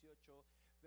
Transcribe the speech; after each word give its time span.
18. 0.00 0.44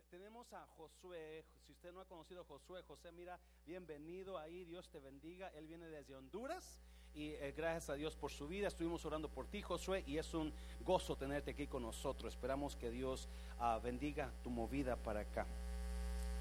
Tenemos 0.09 0.51
a 0.53 0.65
Josué. 0.77 1.43
Si 1.65 1.73
usted 1.73 1.91
no 1.91 2.01
ha 2.01 2.05
conocido 2.05 2.41
a 2.41 2.45
Josué, 2.45 2.81
José, 2.87 3.11
mira, 3.11 3.39
bienvenido 3.65 4.37
ahí. 4.37 4.65
Dios 4.65 4.89
te 4.89 4.99
bendiga. 4.99 5.49
Él 5.55 5.67
viene 5.67 5.87
desde 5.87 6.15
Honduras 6.15 6.79
y 7.13 7.29
eh, 7.31 7.53
gracias 7.55 7.89
a 7.89 7.93
Dios 7.95 8.15
por 8.15 8.31
su 8.31 8.47
vida. 8.47 8.67
Estuvimos 8.67 9.05
orando 9.05 9.29
por 9.29 9.47
ti, 9.47 9.61
Josué, 9.61 10.03
y 10.07 10.17
es 10.17 10.33
un 10.33 10.51
gozo 10.85 11.15
tenerte 11.15 11.51
aquí 11.51 11.67
con 11.67 11.83
nosotros. 11.83 12.33
Esperamos 12.33 12.75
que 12.75 12.89
Dios 12.89 13.27
ah, 13.59 13.79
bendiga 13.83 14.31
tu 14.43 14.49
movida 14.49 14.95
para 14.95 15.21
acá, 15.21 15.45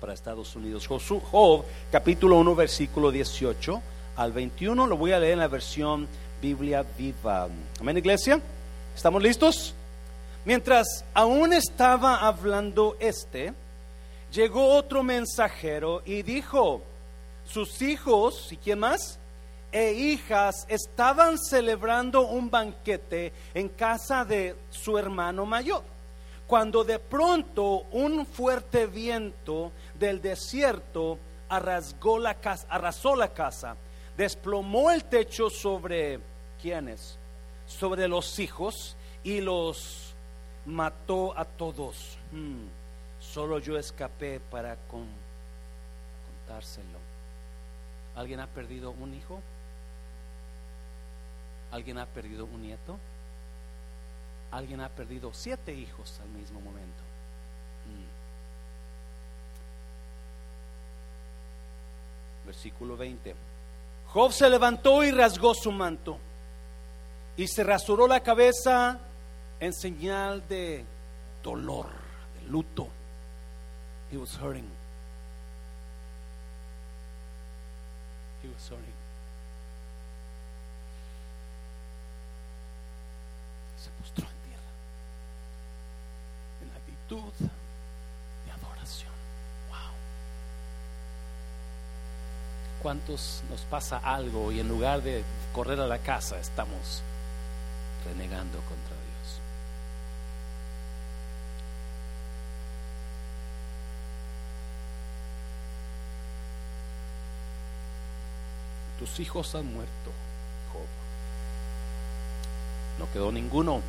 para 0.00 0.14
Estados 0.14 0.54
Unidos. 0.56 0.86
Job, 0.86 1.64
capítulo 1.90 2.38
1, 2.38 2.54
versículo 2.54 3.10
18 3.10 3.82
al 4.16 4.32
21. 4.32 4.86
Lo 4.86 4.96
voy 4.96 5.12
a 5.12 5.18
leer 5.18 5.34
en 5.34 5.40
la 5.40 5.48
versión 5.48 6.08
Biblia 6.40 6.82
viva. 6.82 7.48
Amén, 7.80 7.98
iglesia. 7.98 8.40
¿Estamos 8.94 9.22
listos? 9.22 9.74
Mientras 10.44 11.06
aún 11.14 11.54
estaba 11.54 12.18
hablando 12.18 12.96
este, 13.00 13.54
llegó 14.30 14.74
otro 14.74 15.02
mensajero 15.02 16.02
y 16.04 16.22
dijo, 16.22 16.82
sus 17.46 17.80
hijos, 17.80 18.52
¿y 18.52 18.58
quién 18.58 18.80
más? 18.80 19.18
E 19.72 19.92
hijas 19.92 20.66
estaban 20.68 21.38
celebrando 21.38 22.26
un 22.26 22.50
banquete 22.50 23.32
en 23.54 23.70
casa 23.70 24.26
de 24.26 24.54
su 24.68 24.98
hermano 24.98 25.46
mayor, 25.46 25.82
cuando 26.46 26.84
de 26.84 26.98
pronto 26.98 27.86
un 27.92 28.26
fuerte 28.26 28.86
viento 28.86 29.72
del 29.98 30.20
desierto 30.20 31.18
arrasó 31.48 32.18
la 33.16 33.32
casa, 33.32 33.76
desplomó 34.14 34.90
el 34.90 35.04
techo 35.04 35.48
sobre 35.48 36.20
quienes, 36.60 37.18
sobre 37.66 38.08
los 38.08 38.38
hijos 38.38 38.94
y 39.22 39.40
los 39.40 40.03
mató 40.66 41.36
a 41.36 41.44
todos. 41.44 42.18
Hmm. 42.32 42.66
Solo 43.20 43.58
yo 43.58 43.78
escapé 43.78 44.40
para 44.40 44.76
contárselo. 46.46 46.98
¿Alguien 48.16 48.40
ha 48.40 48.46
perdido 48.46 48.90
un 48.90 49.14
hijo? 49.14 49.40
¿Alguien 51.70 51.98
ha 51.98 52.06
perdido 52.06 52.44
un 52.44 52.62
nieto? 52.62 52.98
¿Alguien 54.50 54.80
ha 54.80 54.88
perdido 54.88 55.32
siete 55.32 55.74
hijos 55.74 56.20
al 56.20 56.28
mismo 56.28 56.60
momento? 56.60 57.02
Hmm. 57.86 58.06
Versículo 62.46 62.96
20. 62.96 63.34
Job 64.06 64.32
se 64.32 64.48
levantó 64.48 65.02
y 65.02 65.10
rasgó 65.10 65.54
su 65.54 65.72
manto 65.72 66.18
y 67.36 67.48
se 67.48 67.64
rasuró 67.64 68.06
la 68.06 68.20
cabeza 68.22 69.00
en 69.64 69.72
señal 69.72 70.46
de 70.48 70.84
dolor, 71.42 71.86
de 72.38 72.48
luto. 72.48 72.88
He 74.10 74.16
was 74.18 74.36
hurting. 74.36 74.68
He 78.42 78.48
was 78.48 78.70
hurting. 78.70 78.92
Se 83.76 83.90
postró 83.90 84.26
en 84.26 84.36
tierra 84.48 84.70
en 86.62 86.70
actitud 86.76 87.32
de 88.44 88.52
adoración. 88.52 89.12
Wow. 89.70 89.94
¿Cuántos 92.82 93.42
nos 93.48 93.62
pasa 93.62 93.96
algo 93.98 94.52
y 94.52 94.60
en 94.60 94.68
lugar 94.68 95.02
de 95.02 95.24
correr 95.54 95.80
a 95.80 95.86
la 95.86 95.98
casa 95.98 96.38
estamos 96.38 97.02
renegando 98.04 98.58
contra 98.58 98.94
Dios. 98.96 99.13
Tus 109.04 109.20
hijos 109.20 109.54
han 109.54 109.70
muerto, 109.70 110.10
Job. 110.72 110.86
No 112.98 113.12
quedó 113.12 113.30
ninguno. 113.30 113.82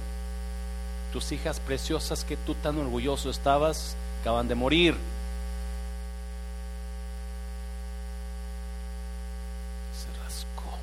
Tus 1.14 1.32
hijas 1.32 1.62
preciosas 1.62 2.26
que 2.26 2.36
tú 2.36 2.54
tan 2.56 2.78
orgulloso 2.78 3.30
estabas, 3.30 3.96
acaban 4.20 4.50
de 4.50 4.56
morir. 4.56 4.94
Se 9.94 10.22
rascó, 10.22 10.78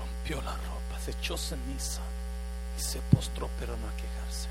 rompió 0.00 0.42
la 0.42 0.56
ropa, 0.56 1.00
se 1.04 1.12
echó 1.12 1.38
ceniza 1.38 2.00
se 2.80 2.98
postró, 3.14 3.48
pero 3.60 3.76
no 3.76 3.86
a 3.86 3.92
quejarse. 3.92 4.48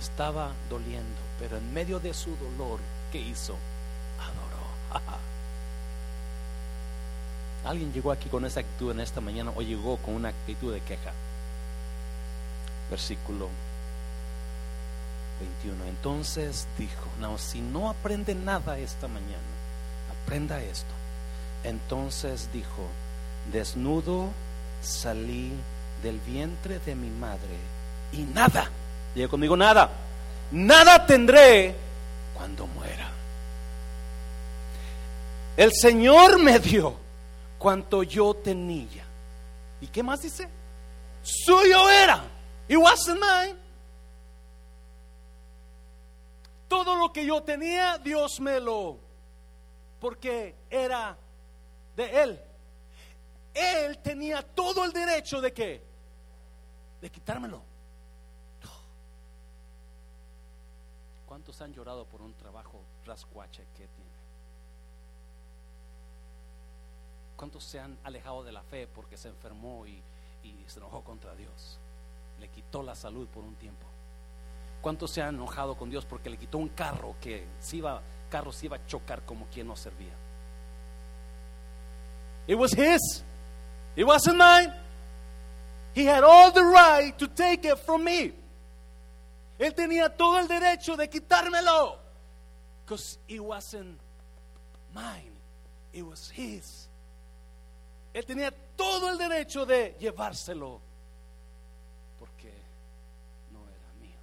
Estaba 0.00 0.54
doliendo, 0.70 1.20
pero 1.38 1.58
en 1.58 1.74
medio 1.74 2.00
de 2.00 2.14
su 2.14 2.34
dolor, 2.36 2.80
¿qué 3.12 3.18
hizo? 3.18 3.56
Adoró. 4.18 5.12
¿Alguien 7.66 7.92
llegó 7.92 8.12
aquí 8.12 8.28
con 8.28 8.44
esa 8.44 8.60
actitud 8.60 8.92
en 8.92 9.00
esta 9.00 9.20
mañana 9.20 9.52
o 9.56 9.60
llegó 9.60 9.96
con 9.96 10.14
una 10.14 10.28
actitud 10.28 10.72
de 10.72 10.80
queja? 10.80 11.12
Versículo 12.88 13.48
21. 15.40 15.84
Entonces 15.86 16.68
dijo, 16.78 17.08
no, 17.20 17.38
si 17.38 17.60
no 17.60 17.90
aprende 17.90 18.36
nada 18.36 18.78
esta 18.78 19.08
mañana, 19.08 19.42
aprenda 20.22 20.62
esto. 20.62 20.94
Entonces 21.64 22.48
dijo, 22.52 22.86
desnudo 23.52 24.30
salí 24.80 25.52
del 26.04 26.20
vientre 26.20 26.78
de 26.78 26.94
mi 26.94 27.10
madre 27.10 27.56
y 28.12 28.18
nada, 28.18 28.70
diga 29.12 29.26
conmigo 29.26 29.56
nada, 29.56 29.90
nada 30.52 31.04
tendré 31.04 31.74
cuando 32.32 32.68
muera. 32.68 33.10
El 35.56 35.72
Señor 35.72 36.38
me 36.38 36.60
dio 36.60 37.05
cuanto 37.58 38.02
yo 38.02 38.34
tenía. 38.34 39.04
¿Y 39.80 39.86
qué 39.88 40.02
más 40.02 40.22
dice? 40.22 40.48
Suyo 41.22 41.88
era. 41.88 42.24
It 42.68 42.76
wasn't 42.76 43.20
mine. 43.20 43.58
Todo 46.68 46.96
lo 46.96 47.12
que 47.12 47.24
yo 47.24 47.42
tenía, 47.42 47.98
Dios 47.98 48.40
me 48.40 48.58
lo, 48.60 48.98
porque 50.00 50.54
era 50.68 51.16
de 51.94 52.22
Él. 52.22 52.40
Él 53.54 53.98
tenía 53.98 54.42
todo 54.42 54.84
el 54.84 54.92
derecho 54.92 55.40
de 55.40 55.52
qué? 55.52 55.82
De 57.00 57.10
quitármelo. 57.10 57.62
¿Cuántos 61.26 61.60
han 61.60 61.72
llorado 61.72 62.04
por 62.06 62.22
un 62.22 62.34
trabajo 62.34 62.80
rascuache 63.04 63.64
que 63.76 63.86
tiene? 63.88 64.10
¿Cuántos 67.36 67.64
se 67.64 67.78
han 67.78 67.98
alejado 68.02 68.42
de 68.42 68.52
la 68.52 68.62
fe 68.62 68.86
porque 68.86 69.16
se 69.16 69.28
enfermó 69.28 69.86
y, 69.86 70.02
se 70.66 70.78
enojó 70.78 71.02
contra 71.02 71.34
Dios? 71.34 71.78
Le 72.40 72.48
quitó 72.48 72.82
la 72.82 72.94
salud 72.94 73.26
por 73.28 73.44
un 73.44 73.54
tiempo. 73.56 73.86
¿Cuántos 74.80 75.10
se 75.10 75.22
han 75.22 75.34
enojado 75.34 75.76
con 75.76 75.90
Dios 75.90 76.04
porque 76.04 76.30
le 76.30 76.38
quitó 76.38 76.58
un 76.58 76.68
carro 76.68 77.14
que 77.20 77.46
si 77.60 77.78
iba, 77.78 78.00
carro 78.30 78.52
se 78.52 78.66
iba 78.66 78.76
a 78.76 78.86
chocar 78.86 79.22
como 79.24 79.46
quien 79.46 79.66
no 79.66 79.76
servía? 79.76 80.14
It 82.46 82.56
was 82.56 82.72
his. 82.72 83.22
It 83.96 84.04
wasn't 84.04 84.38
mine. 84.38 84.72
He 85.94 86.04
had 86.04 86.22
all 86.22 86.52
the 86.52 86.62
right 86.62 87.16
to 87.18 87.26
take 87.26 87.64
it 87.64 87.78
from 87.78 88.04
me. 88.04 88.32
Él 89.58 89.74
tenía 89.74 90.14
todo 90.14 90.38
el 90.38 90.46
derecho 90.46 90.96
de 90.96 91.08
quitármelo. 91.08 91.98
Because 92.84 93.18
it 93.26 93.40
wasn't 93.40 93.98
mine. 94.94 95.32
It 95.92 96.02
was 96.02 96.30
his. 96.30 96.88
Él 98.16 98.24
tenía 98.24 98.50
todo 98.50 99.10
el 99.10 99.18
derecho 99.18 99.66
de 99.66 99.94
llevárselo. 100.00 100.80
Porque 102.18 102.50
no 103.52 103.60
era 103.68 103.92
mío. 104.00 104.16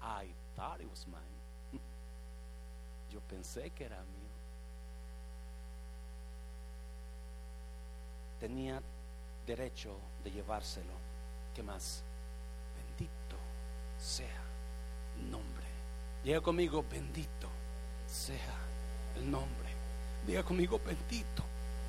I 0.00 0.32
thought 0.54 0.80
it 0.80 0.88
was 0.88 1.04
mine. 1.08 1.80
Yo 3.10 3.18
pensé 3.22 3.70
que 3.70 3.86
era 3.86 3.96
mío. 3.96 4.30
tenía 8.38 8.80
derecho 9.44 9.98
de 10.22 10.30
llevárselo. 10.30 10.92
¿Qué 11.56 11.64
más? 11.64 12.04
Bendito 12.76 13.36
sea 13.98 14.44
el 15.18 15.28
nombre. 15.28 15.66
Diga 16.22 16.40
conmigo, 16.40 16.84
bendito 16.88 17.48
sea 18.06 18.54
el 19.16 19.28
nombre. 19.28 19.70
Diga 20.24 20.44
conmigo, 20.44 20.78
bendito 20.78 21.42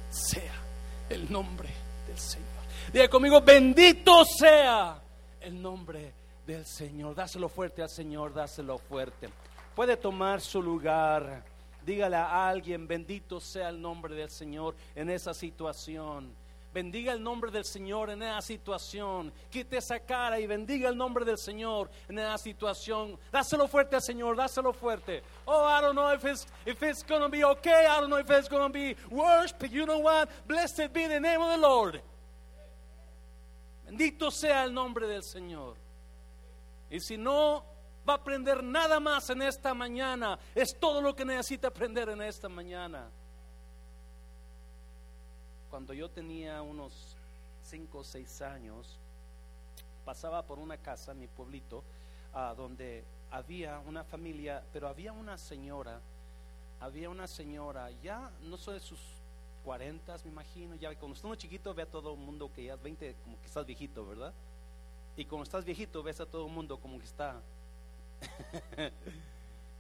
sea 0.10 0.67
el 1.10 1.32
nombre 1.32 1.70
del 2.08 2.18
Señor. 2.18 2.48
Diga 2.92 3.08
conmigo, 3.10 3.42
bendito 3.42 4.24
sea 4.26 5.02
el 5.42 5.62
nombre 5.62 6.14
del 6.46 6.66
Señor. 6.66 7.16
Dáselo 7.16 7.50
fuerte 7.50 7.82
al 7.82 7.90
Señor, 7.90 8.34
dáselo 8.34 8.78
fuerte. 8.78 9.30
Puede 9.76 9.98
tomar 9.98 10.42
su 10.42 10.62
lugar. 10.62 11.44
Dígale 11.86 12.16
a 12.16 12.50
alguien, 12.50 12.88
bendito 12.88 13.40
sea 13.40 13.70
el 13.70 13.82
nombre 13.82 14.16
del 14.16 14.30
Señor 14.30 14.76
en 14.96 15.10
esa 15.10 15.34
situación. 15.34 16.34
Bendiga 16.78 17.12
el 17.12 17.24
nombre 17.24 17.50
del 17.50 17.66
Señor 17.66 18.12
en 18.12 18.22
esa 18.22 18.40
situación. 18.40 19.34
Quite 19.50 19.78
esa 19.78 20.00
cara 20.00 20.40
y 20.40 20.46
bendiga 20.46 20.90
el 20.90 20.96
nombre 20.96 21.26
del 21.26 21.40
Señor 21.40 21.90
en 22.08 22.20
esa 22.20 22.38
situación. 22.38 23.18
Dáselo 23.32 23.68
fuerte 23.68 23.96
al 23.96 24.04
Señor, 24.04 24.38
dáselo 24.38 24.72
fuerte. 24.72 25.24
Oh, 25.46 25.66
I 25.66 25.82
don't 25.82 25.96
know 25.96 26.14
if 26.14 26.24
it's 26.24 26.46
if 26.68 26.84
it's 26.84 27.02
gonna 27.02 27.30
be 27.30 27.44
okay. 27.44 27.88
I 27.88 28.00
don't 28.00 28.12
know 28.12 28.20
if 28.20 28.30
it's 28.30 28.48
gonna 28.48 28.70
be 28.70 28.96
worse, 29.10 29.56
but 29.58 29.72
you 29.72 29.88
know 29.88 29.98
what? 29.98 30.30
Blessed 30.48 30.94
be 30.94 31.08
the 31.08 31.20
name 31.20 31.42
of 31.42 31.50
the 31.50 31.58
Lord. 31.58 32.00
Bendito 33.88 34.30
sea 34.30 34.64
el 34.64 34.72
nombre 34.72 35.08
del 35.08 35.24
Señor. 35.24 35.78
Y 36.92 37.00
si 37.00 37.18
no 37.18 37.64
va 38.08 38.14
a 38.14 38.18
aprender 38.18 38.62
nada 38.62 39.00
más 39.00 39.32
en 39.32 39.42
esta 39.42 39.74
mañana, 39.74 40.38
es 40.54 40.80
todo 40.80 41.02
lo 41.02 41.16
que 41.16 41.26
necesita 41.26 41.70
aprender 41.70 42.10
en 42.10 42.22
esta 42.22 42.48
mañana 42.48 43.10
cuando 45.70 45.94
yo 45.94 46.10
tenía 46.10 46.62
unos 46.62 47.16
5 47.64 47.98
o 47.98 48.04
6 48.04 48.42
años, 48.42 48.98
pasaba 50.06 50.42
por 50.44 50.60
una 50.60 50.78
casa 50.78 51.12
en 51.12 51.20
mi 51.20 51.28
pueblito, 51.28 51.84
uh, 52.34 52.56
donde 52.56 53.04
había 53.32 53.80
una 53.80 54.04
familia, 54.04 54.64
pero 54.72 54.88
había 54.88 55.12
una 55.12 55.38
señora, 55.38 56.00
había 56.80 57.10
una 57.10 57.28
señora, 57.28 57.92
ya 58.04 58.32
no 58.44 58.58
sé 58.58 58.72
de 58.72 58.80
sus 58.80 59.00
40, 59.66 60.16
me 60.24 60.32
imagino, 60.32 60.76
ya 60.76 60.96
cuando 60.96 61.16
estás 61.16 61.38
chiquito 61.38 61.74
ve 61.74 61.84
a 61.84 61.86
todo 61.86 62.14
el 62.14 62.20
mundo 62.20 62.50
que 62.54 62.64
ya 62.64 62.76
20, 62.78 63.16
como 63.24 63.40
que 63.40 63.48
estás 63.48 63.66
viejito, 63.66 64.08
¿verdad? 64.08 64.34
Y 65.18 65.26
cuando 65.26 65.44
estás 65.44 65.66
viejito 65.66 66.02
ves 66.04 66.22
a 66.22 66.26
todo 66.26 66.46
el 66.48 66.54
mundo 66.54 66.78
como 66.78 67.00
que 67.00 67.06
está 67.06 67.42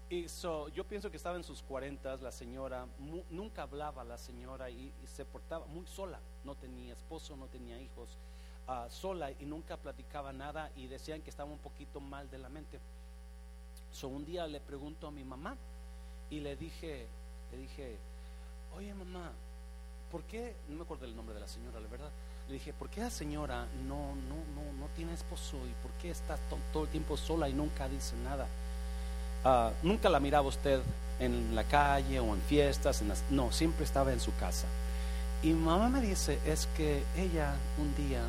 Y 0.09 0.27
yo 0.74 0.86
pienso 0.88 1.12
que 1.12 1.18
estaba 1.18 1.36
en 1.36 1.44
sus 1.44 1.62
cuarentas, 1.62 2.21
la 2.21 2.31
señora, 2.31 2.88
nunca 3.30 3.63
hablaba 3.63 4.06
la 4.06 4.18
señora 4.18 4.69
y, 4.69 4.94
se 5.06 5.25
portaba 5.25 5.65
muy 5.65 5.86
sola, 5.86 6.19
no 6.45 6.56
tenía 6.56 6.94
esposo, 6.94 7.36
no 7.36 7.48
tenía 7.48 7.81
hijos, 7.81 8.18
ah, 8.68 8.88
sola 8.89 9.31
y 9.31 9.45
nunca 9.45 9.75
platicaba 9.75 10.31
nada 10.31 10.71
y 10.77 10.88
decían 10.88 11.21
que 11.21 11.30
estaba 11.30 11.51
un 11.51 11.57
poquito 11.57 12.00
mal 12.00 12.30
de 12.30 12.38
la 12.38 12.48
mente. 12.48 12.80
So, 13.92 14.07
un 14.07 14.24
día 14.24 14.48
le 14.48 14.62
pregunto 14.62 15.07
a 15.07 15.12
mi 15.12 15.25
mamá 15.25 15.57
y 16.30 16.39
le 16.39 16.56
dije, 16.56 17.06
le 17.51 17.57
dije, 17.57 17.98
oye 18.77 18.94
mamá, 18.94 19.33
¿por 20.10 20.24
qué? 20.24 20.56
No 20.69 20.77
me 20.77 20.83
acuerdo 20.83 21.03
el 21.03 21.18
nombre 21.18 21.36
de 21.36 21.42
la 21.42 21.50
señora, 21.50 21.81
la 21.81 21.88
verdad. 21.88 22.12
Le 22.48 22.53
dije, 22.53 22.71
¿por 22.71 22.89
qué 22.89 23.01
la 23.01 23.10
señora 23.10 23.68
no, 23.83 24.15
no, 24.15 24.36
no, 24.56 24.71
no 24.71 24.88
tiene 24.95 25.13
esposo 25.13 25.57
y 25.68 25.74
por 25.83 25.92
qué 26.00 26.12
está 26.12 26.38
todo 26.71 26.83
el 26.83 26.89
tiempo 26.89 27.18
sola 27.18 27.50
y 27.50 27.53
nunca 27.53 27.89
dice 27.89 28.15
nada? 28.15 28.48
Ah, 29.44 29.72
nunca 29.84 30.10
la 30.10 30.19
miraba 30.19 30.48
usted 30.48 30.81
en 31.19 31.56
la 31.56 31.63
calle 31.63 32.19
o 32.19 32.34
en 32.34 32.42
fiestas, 32.42 33.04
no, 33.30 33.51
siempre 33.51 33.86
estaba 33.86 34.12
en 34.12 34.19
su 34.19 34.36
casa. 34.36 34.68
Y 35.42 35.54
mamá 35.54 35.89
me 35.89 36.01
dice, 36.01 36.39
es 36.45 36.68
que 36.75 37.04
ella 37.16 37.54
un 37.78 37.95
día 37.95 38.22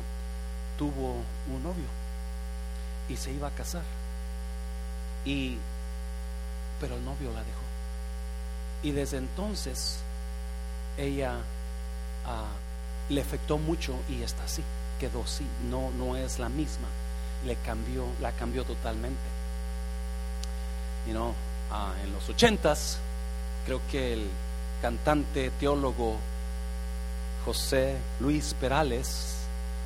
tuvo 0.77 1.15
un 1.53 1.63
novio 1.63 1.87
y 3.07 3.17
se 3.17 3.31
iba 3.31 3.47
a 3.47 3.51
casar. 3.51 3.83
Y, 5.25 5.57
pero 6.79 6.95
el 6.95 7.05
novio 7.05 7.31
la 7.33 7.39
dejó. 7.39 7.59
Y 8.83 8.91
desde 8.91 9.17
entonces 9.17 9.99
ella 10.97 11.35
ah, 12.25 12.47
le 13.09 13.21
afectó 13.21 13.57
mucho 13.57 13.95
y 14.07 14.21
está 14.21 14.43
así, 14.43 14.63
quedó 14.99 15.23
así, 15.23 15.45
no, 15.69 15.91
no 15.91 16.15
es 16.15 16.39
la 16.39 16.49
misma, 16.49 16.87
le 17.45 17.55
cambió, 17.57 18.05
la 18.21 18.31
cambió 18.31 18.63
totalmente 18.63 19.38
you 21.09 21.15
know, 21.15 21.33
ah, 21.71 21.91
en 22.03 22.13
los 22.13 22.29
ochentas, 22.29 22.99
creo 23.65 23.81
que 23.91 24.13
el 24.13 24.29
cantante 24.79 25.51
teólogo 25.59 26.17
José 27.43 27.97
Luis 28.19 28.53
Perales 28.53 29.37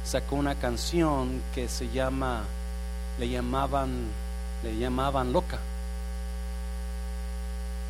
sacó 0.04 0.36
una 0.36 0.56
canción 0.56 1.42
que 1.56 1.70
se 1.70 1.90
llama, 1.90 2.44
le 3.18 3.30
llamaban, 3.30 4.08
le 4.64 4.78
llamaban 4.78 5.32
loca. 5.32 5.60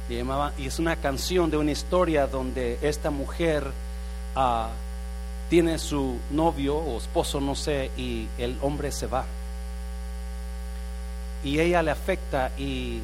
Y 0.09 0.67
es 0.67 0.77
una 0.77 0.95
canción 0.97 1.49
de 1.49 1.57
una 1.57 1.71
historia 1.71 2.27
donde 2.27 2.77
esta 2.83 3.09
mujer 3.09 3.71
ah, 4.35 4.69
tiene 5.49 5.79
su 5.79 6.19
novio 6.29 6.75
o 6.75 6.99
esposo, 6.99 7.41
no 7.41 7.55
sé, 7.55 7.89
y 7.97 8.27
el 8.37 8.57
hombre 8.61 8.91
se 8.91 9.07
va. 9.07 9.25
Y 11.43 11.59
ella 11.59 11.81
le 11.81 11.89
afecta 11.89 12.51
y 12.59 13.01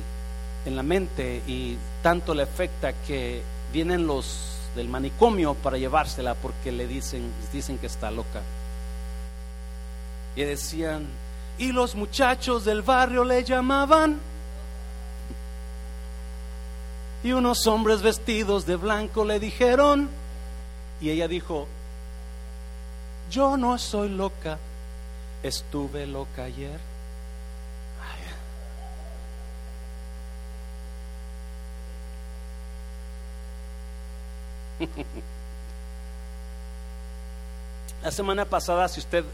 en 0.65 0.75
la 0.75 0.83
mente 0.83 1.41
y 1.47 1.77
tanto 2.01 2.33
le 2.33 2.43
afecta 2.43 2.93
que 2.93 3.41
vienen 3.71 4.07
los 4.07 4.49
del 4.75 4.87
manicomio 4.87 5.55
para 5.55 5.77
llevársela 5.77 6.35
porque 6.35 6.71
le 6.71 6.87
dicen, 6.87 7.31
dicen 7.51 7.77
que 7.77 7.87
está 7.87 8.11
loca. 8.11 8.41
Y 10.35 10.43
decían, 10.43 11.07
y 11.57 11.71
los 11.71 11.95
muchachos 11.95 12.65
del 12.65 12.81
barrio 12.81 13.23
le 13.23 13.43
llamaban. 13.43 14.19
Y 17.23 17.33
unos 17.33 17.67
hombres 17.67 18.01
vestidos 18.01 18.65
de 18.65 18.77
blanco 18.77 19.25
le 19.25 19.39
dijeron, 19.39 20.09
y 21.01 21.09
ella 21.09 21.27
dijo, 21.27 21.67
yo 23.29 23.57
no 23.57 23.77
soy 23.77 24.09
loca, 24.09 24.57
estuve 25.43 26.07
loca 26.07 26.43
ayer. 26.43 26.88
La 38.03 38.11
semana 38.11 38.45
pasada, 38.45 38.87
si 38.87 39.01
usted, 39.01 39.25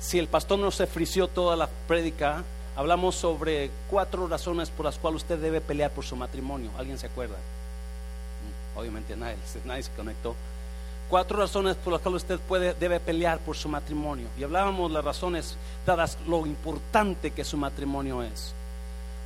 si 0.00 0.18
el 0.18 0.28
pastor 0.28 0.58
no 0.58 0.70
se 0.70 0.86
frició 0.86 1.28
toda 1.28 1.56
la 1.56 1.68
prédica, 1.86 2.42
hablamos 2.74 3.16
sobre 3.16 3.70
cuatro 3.90 4.26
razones 4.26 4.70
por 4.70 4.86
las 4.86 4.96
cuales 4.98 5.22
usted 5.22 5.38
debe 5.38 5.60
pelear 5.60 5.90
por 5.90 6.04
su 6.04 6.16
matrimonio. 6.16 6.70
¿Alguien 6.78 6.96
se 6.98 7.06
acuerda? 7.06 7.36
Mm, 7.36 8.78
obviamente 8.78 9.14
nadie, 9.14 9.36
nadie 9.66 9.82
se 9.82 9.90
conectó. 9.92 10.34
Cuatro 11.10 11.38
razones 11.38 11.76
por 11.76 11.92
las 11.92 12.02
cuales 12.02 12.22
usted 12.22 12.38
puede, 12.40 12.74
debe 12.74 12.98
pelear 13.00 13.38
por 13.40 13.56
su 13.56 13.68
matrimonio. 13.68 14.28
Y 14.38 14.44
hablábamos 14.44 14.90
las 14.90 15.04
razones 15.04 15.56
dadas 15.86 16.18
lo 16.26 16.46
importante 16.46 17.30
que 17.30 17.44
su 17.44 17.56
matrimonio 17.56 18.22
es. 18.22 18.54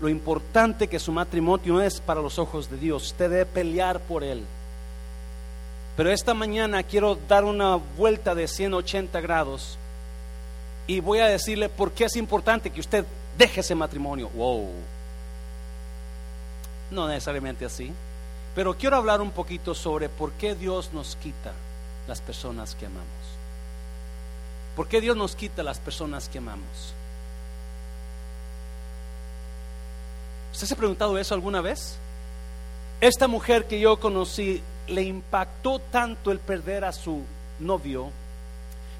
Lo 0.01 0.09
importante 0.09 0.89
que 0.89 0.99
su 0.99 1.13
matrimonio 1.13 1.81
es 1.81 2.01
para 2.01 2.21
los 2.21 2.39
ojos 2.39 2.69
de 2.71 2.79
Dios. 2.79 3.07
Usted 3.07 3.31
debe 3.31 3.47
pelear 3.47 4.01
por 4.01 4.25
él. 4.25 4.45
Pero 5.97 6.11
esta 6.11 6.35
mañana 6.35 6.83
quiero 6.83 7.19
dar 7.29 7.45
una 7.45 7.77
vuelta 7.77 8.35
de 8.35 8.49
180 8.49 9.21
grados 9.21 9.77
y 10.87 11.01
voy 11.01 11.21
a 11.21 11.27
decirle 11.27 11.69
por 11.69 11.93
qué 11.93 12.05
es 12.05 12.17
importante 12.17 12.71
que 12.71 12.81
usted 12.81 13.05
deje 13.37 13.61
ese 13.61 13.75
matrimonio. 13.75 14.29
Wow. 14.31 14.71
No 16.91 17.09
necesariamente 17.09 17.65
así. 17.65 17.93
Pero 18.55 18.77
quiero 18.77 18.97
hablar 18.97 19.21
un 19.21 19.31
poquito 19.31 19.75
sobre 19.75 20.09
por 20.09 20.33
qué 20.33 20.55
Dios 20.55 20.93
nos 20.93 21.17
quita 21.17 21.53
las 22.07 22.21
personas 22.21 22.75
que 22.75 22.87
amamos. 22.87 23.07
¿Por 24.77 24.89
qué 24.89 25.01
Dios 25.01 25.17
nos 25.17 25.37
quita 25.37 25.63
las 25.63 25.79
personas 25.79 26.29
que 26.29 26.39
amamos? 26.39 26.95
¿Usted 30.53 30.67
se 30.67 30.75
ha 30.75 30.77
preguntado 30.77 31.17
eso 31.19 31.35
alguna 31.35 31.61
vez? 31.61 31.97
Esta 33.01 33.27
mujer 33.27 33.67
que 33.67 33.81
yo 33.81 33.99
conocí 33.99 34.63
le 34.89 35.03
impactó 35.03 35.79
tanto 35.79 36.31
el 36.31 36.39
perder 36.39 36.85
a 36.85 36.93
su 36.93 37.23
novio 37.59 38.11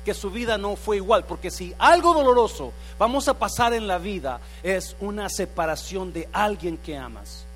que 0.05 0.15
su 0.15 0.31
vida 0.31 0.59
no 0.59 0.77
fue 0.77 0.97
igual, 0.97 1.25
porque 1.25 1.51
si 1.51 1.75
algo 1.79 2.13
doloroso 2.13 2.73
vamos 2.99 3.29
a 3.29 3.35
pasar 3.35 3.73
en 3.73 3.87
la 3.87 3.99
vida 3.99 4.41
es 4.63 4.97
una 5.01 5.29
separación 5.29 6.13
de 6.13 6.29
alguien 6.33 6.77
que 6.77 6.97
amas. 6.97 7.47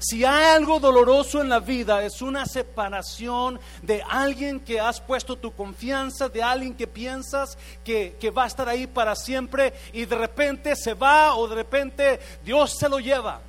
Si 0.00 0.24
hay 0.24 0.56
algo 0.56 0.78
doloroso 0.78 1.40
en 1.40 1.48
la 1.48 1.58
vida 1.58 2.04
es 2.04 2.22
una 2.22 2.46
separación 2.46 3.58
de 3.82 4.02
alguien 4.08 4.60
que 4.60 4.78
has 4.78 5.00
puesto 5.00 5.36
tu 5.36 5.52
confianza, 5.52 6.28
de 6.28 6.40
alguien 6.40 6.74
que 6.74 6.86
piensas 6.86 7.58
que, 7.82 8.16
que 8.20 8.30
va 8.30 8.44
a 8.44 8.46
estar 8.46 8.68
ahí 8.68 8.86
para 8.86 9.16
siempre 9.16 9.72
y 9.92 10.04
de 10.04 10.14
repente 10.14 10.76
se 10.76 10.94
va 10.94 11.34
o 11.34 11.48
de 11.48 11.56
repente 11.56 12.20
Dios 12.44 12.76
se 12.78 12.88
lo 12.88 13.00
lleva. 13.00 13.40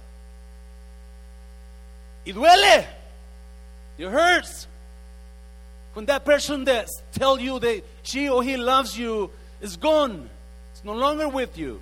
Y 2.25 2.31
duele. 2.31 2.98
It 3.99 4.07
hurts 4.09 4.65
when 5.93 6.05
that 6.05 6.23
person 6.23 6.63
that 6.63 6.87
tell 7.11 7.37
you 7.37 7.59
that 7.59 7.83
she 8.01 8.29
or 8.29 8.41
he 8.41 8.55
loves 8.55 8.97
you 8.97 9.29
is 9.59 9.75
gone. 9.75 10.29
It's 10.71 10.85
no 10.85 10.93
longer 10.93 11.27
with 11.27 11.57
you. 11.57 11.81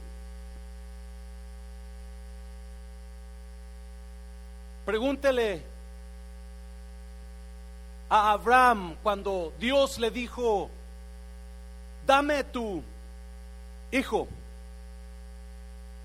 Pregúntele 4.84 5.62
a 8.10 8.34
Abraham 8.34 8.96
cuando 9.04 9.54
Dios 9.60 10.00
le 10.00 10.10
dijo, 10.10 10.70
dame 12.08 12.44
tu 12.46 12.82
hijo, 13.92 14.28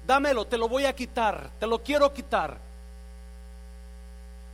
dámelo, 0.06 0.44
te 0.44 0.58
lo 0.58 0.68
voy 0.68 0.84
a 0.84 0.92
quitar, 0.92 1.48
te 1.58 1.66
lo 1.66 1.78
quiero 1.78 2.12
quitar. 2.12 2.58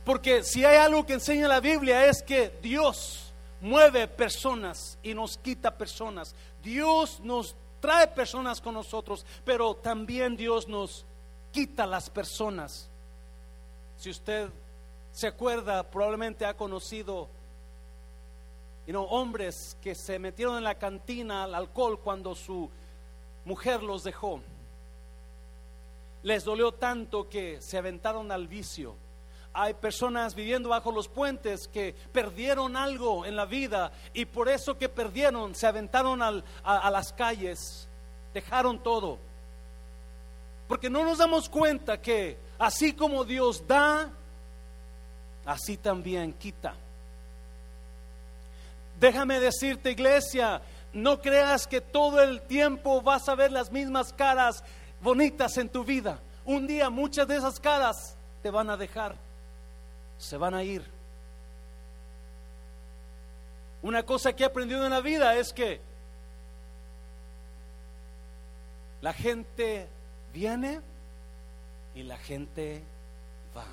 Porque 0.09 0.41
si 0.43 0.65
hay 0.65 0.77
algo 0.77 1.05
que 1.05 1.13
enseña 1.13 1.47
la 1.47 1.59
Biblia 1.59 2.07
es 2.07 2.23
que 2.23 2.57
Dios 2.63 3.31
mueve 3.61 4.07
personas 4.07 4.97
y 5.03 5.13
nos 5.13 5.37
quita 5.37 5.77
personas. 5.77 6.33
Dios 6.63 7.19
nos 7.19 7.55
trae 7.79 8.07
personas 8.07 8.59
con 8.59 8.73
nosotros, 8.73 9.23
pero 9.45 9.75
también 9.75 10.35
Dios 10.35 10.67
nos 10.67 11.05
quita 11.51 11.85
las 11.85 12.09
personas. 12.09 12.89
Si 13.97 14.09
usted 14.09 14.49
se 15.11 15.27
acuerda, 15.27 15.83
probablemente 15.83 16.43
ha 16.43 16.57
conocido 16.57 17.29
hombres 18.91 19.77
que 19.79 19.93
se 19.93 20.17
metieron 20.17 20.57
en 20.57 20.63
la 20.63 20.79
cantina 20.79 21.43
al 21.43 21.53
alcohol 21.53 21.99
cuando 21.99 22.33
su 22.33 22.67
mujer 23.45 23.83
los 23.83 24.03
dejó. 24.03 24.41
Les 26.23 26.43
dolió 26.43 26.71
tanto 26.71 27.29
que 27.29 27.61
se 27.61 27.77
aventaron 27.77 28.31
al 28.31 28.47
vicio. 28.47 28.95
Hay 29.53 29.73
personas 29.73 30.35
viviendo 30.35 30.69
bajo 30.69 30.91
los 30.91 31.07
puentes 31.07 31.67
que 31.67 31.95
perdieron 32.11 32.77
algo 32.77 33.25
en 33.25 33.35
la 33.35 33.45
vida 33.45 33.91
y 34.13 34.25
por 34.25 34.47
eso 34.47 34.77
que 34.77 34.89
perdieron 34.89 35.55
se 35.55 35.67
aventaron 35.67 36.21
a, 36.21 36.43
a 36.63 36.91
las 36.91 37.13
calles, 37.13 37.87
dejaron 38.33 38.81
todo. 38.81 39.17
Porque 40.67 40.89
no 40.89 41.03
nos 41.03 41.17
damos 41.17 41.49
cuenta 41.49 41.99
que 41.99 42.37
así 42.59 42.93
como 42.93 43.25
Dios 43.25 43.67
da, 43.67 44.09
así 45.45 45.77
también 45.77 46.33
quita. 46.33 46.75
Déjame 48.99 49.39
decirte, 49.39 49.91
iglesia, 49.91 50.61
no 50.93 51.21
creas 51.21 51.67
que 51.67 51.81
todo 51.81 52.21
el 52.21 52.41
tiempo 52.41 53.01
vas 53.01 53.29
a 53.29 53.35
ver 53.35 53.51
las 53.51 53.71
mismas 53.71 54.13
caras 54.13 54.63
bonitas 55.01 55.57
en 55.57 55.69
tu 55.69 55.83
vida. 55.83 56.19
Un 56.45 56.67
día 56.67 56.89
muchas 56.89 57.27
de 57.27 57.37
esas 57.37 57.59
caras 57.59 58.15
te 58.41 58.49
van 58.49 58.69
a 58.69 58.77
dejar, 58.77 59.15
se 60.19 60.37
van 60.37 60.53
a 60.53 60.63
ir. 60.63 60.83
Una 63.81 64.03
cosa 64.03 64.35
que 64.35 64.43
he 64.43 64.45
aprendido 64.45 64.85
en 64.85 64.91
la 64.91 65.01
vida 65.01 65.35
es 65.37 65.53
que 65.53 65.79
la 69.01 69.13
gente 69.13 69.87
viene 70.33 70.81
y 71.95 72.03
la 72.03 72.17
gente 72.17 72.83
va. 73.55 73.65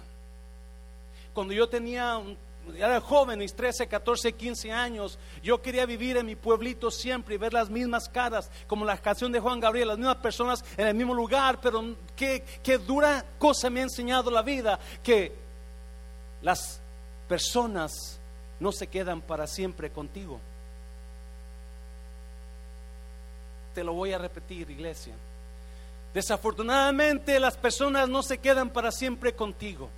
Cuando 1.34 1.52
yo 1.52 1.68
tenía 1.68 2.16
un 2.16 2.38
era 2.76 3.00
joven, 3.00 3.44
13, 3.46 3.86
14, 3.86 4.32
15 4.32 4.72
años, 4.72 5.18
yo 5.42 5.62
quería 5.62 5.86
vivir 5.86 6.16
en 6.16 6.26
mi 6.26 6.34
pueblito 6.34 6.90
siempre 6.90 7.36
y 7.36 7.38
ver 7.38 7.52
las 7.52 7.70
mismas 7.70 8.08
caras, 8.08 8.50
como 8.66 8.84
la 8.84 8.98
canción 8.98 9.30
de 9.30 9.38
Juan 9.38 9.60
Gabriel, 9.60 9.88
las 9.88 9.98
mismas 9.98 10.16
personas 10.16 10.64
en 10.76 10.88
el 10.88 10.94
mismo 10.94 11.14
lugar, 11.14 11.60
pero 11.60 11.94
qué, 12.16 12.42
qué 12.64 12.78
dura 12.78 13.24
cosa 13.38 13.70
me 13.70 13.80
ha 13.80 13.84
enseñado 13.84 14.32
la 14.32 14.42
vida, 14.42 14.80
que 15.00 15.45
las 16.42 16.80
personas 17.28 18.18
no 18.60 18.72
se 18.72 18.86
quedan 18.86 19.20
para 19.20 19.46
siempre 19.46 19.90
contigo. 19.90 20.40
Te 23.74 23.84
lo 23.84 23.92
voy 23.92 24.12
a 24.12 24.18
repetir, 24.18 24.70
iglesia. 24.70 25.14
Desafortunadamente 26.14 27.38
las 27.38 27.56
personas 27.56 28.08
no 28.08 28.22
se 28.22 28.38
quedan 28.38 28.70
para 28.70 28.90
siempre 28.90 29.34
contigo. 29.34 29.90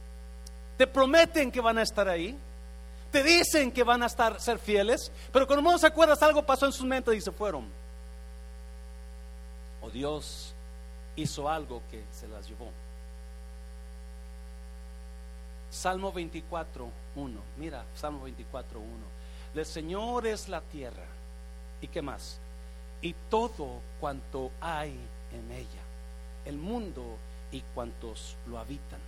Te 0.77 0.87
prometen 0.87 1.53
que 1.53 1.61
van 1.61 1.79
a 1.79 1.83
estar 1.83 2.09
ahí, 2.09 2.37
te 3.13 3.23
dicen 3.23 3.71
que 3.71 3.85
van 3.85 4.03
a 4.03 4.07
estar, 4.07 4.41
ser 4.41 4.59
fieles, 4.59 5.13
pero 5.33 5.47
cuando 5.47 5.71
no 5.71 5.79
se 5.79 5.87
acuerdas 5.87 6.23
algo 6.23 6.45
pasó 6.45 6.67
en 6.67 6.73
sus 6.73 6.87
mentes 6.87 7.15
y 7.15 7.21
se 7.21 7.31
fueron. 7.31 7.67
O 9.81 9.91
Dios 9.91 10.55
hizo 11.17 11.49
algo 11.49 11.83
que 11.91 12.03
se 12.13 12.27
las 12.29 12.49
llevó. 12.49 12.71
Salmo 15.79 16.13
24, 16.13 16.91
1. 17.15 17.41
Mira, 17.57 17.85
Salmo 17.95 18.25
24, 18.25 18.81
1. 18.81 18.89
Del 19.55 19.65
Señor 19.65 20.27
es 20.27 20.49
la 20.49 20.61
tierra. 20.61 21.05
¿Y 21.81 21.87
qué 21.87 22.03
más? 22.03 22.41
Y 23.01 23.15
todo 23.31 23.79
cuanto 24.01 24.51
hay 24.61 24.99
en 25.33 25.53
ella. 25.53 25.83
El 26.45 26.57
mundo 26.57 27.17
y 27.53 27.61
cuantos 27.61 28.37
lo 28.49 28.59
habitan. 28.59 28.99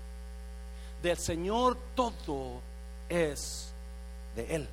Del 1.03 1.17
Señor 1.17 1.77
todo 1.97 2.61
es 3.09 3.73
de 4.37 4.55
Él. 4.55 4.69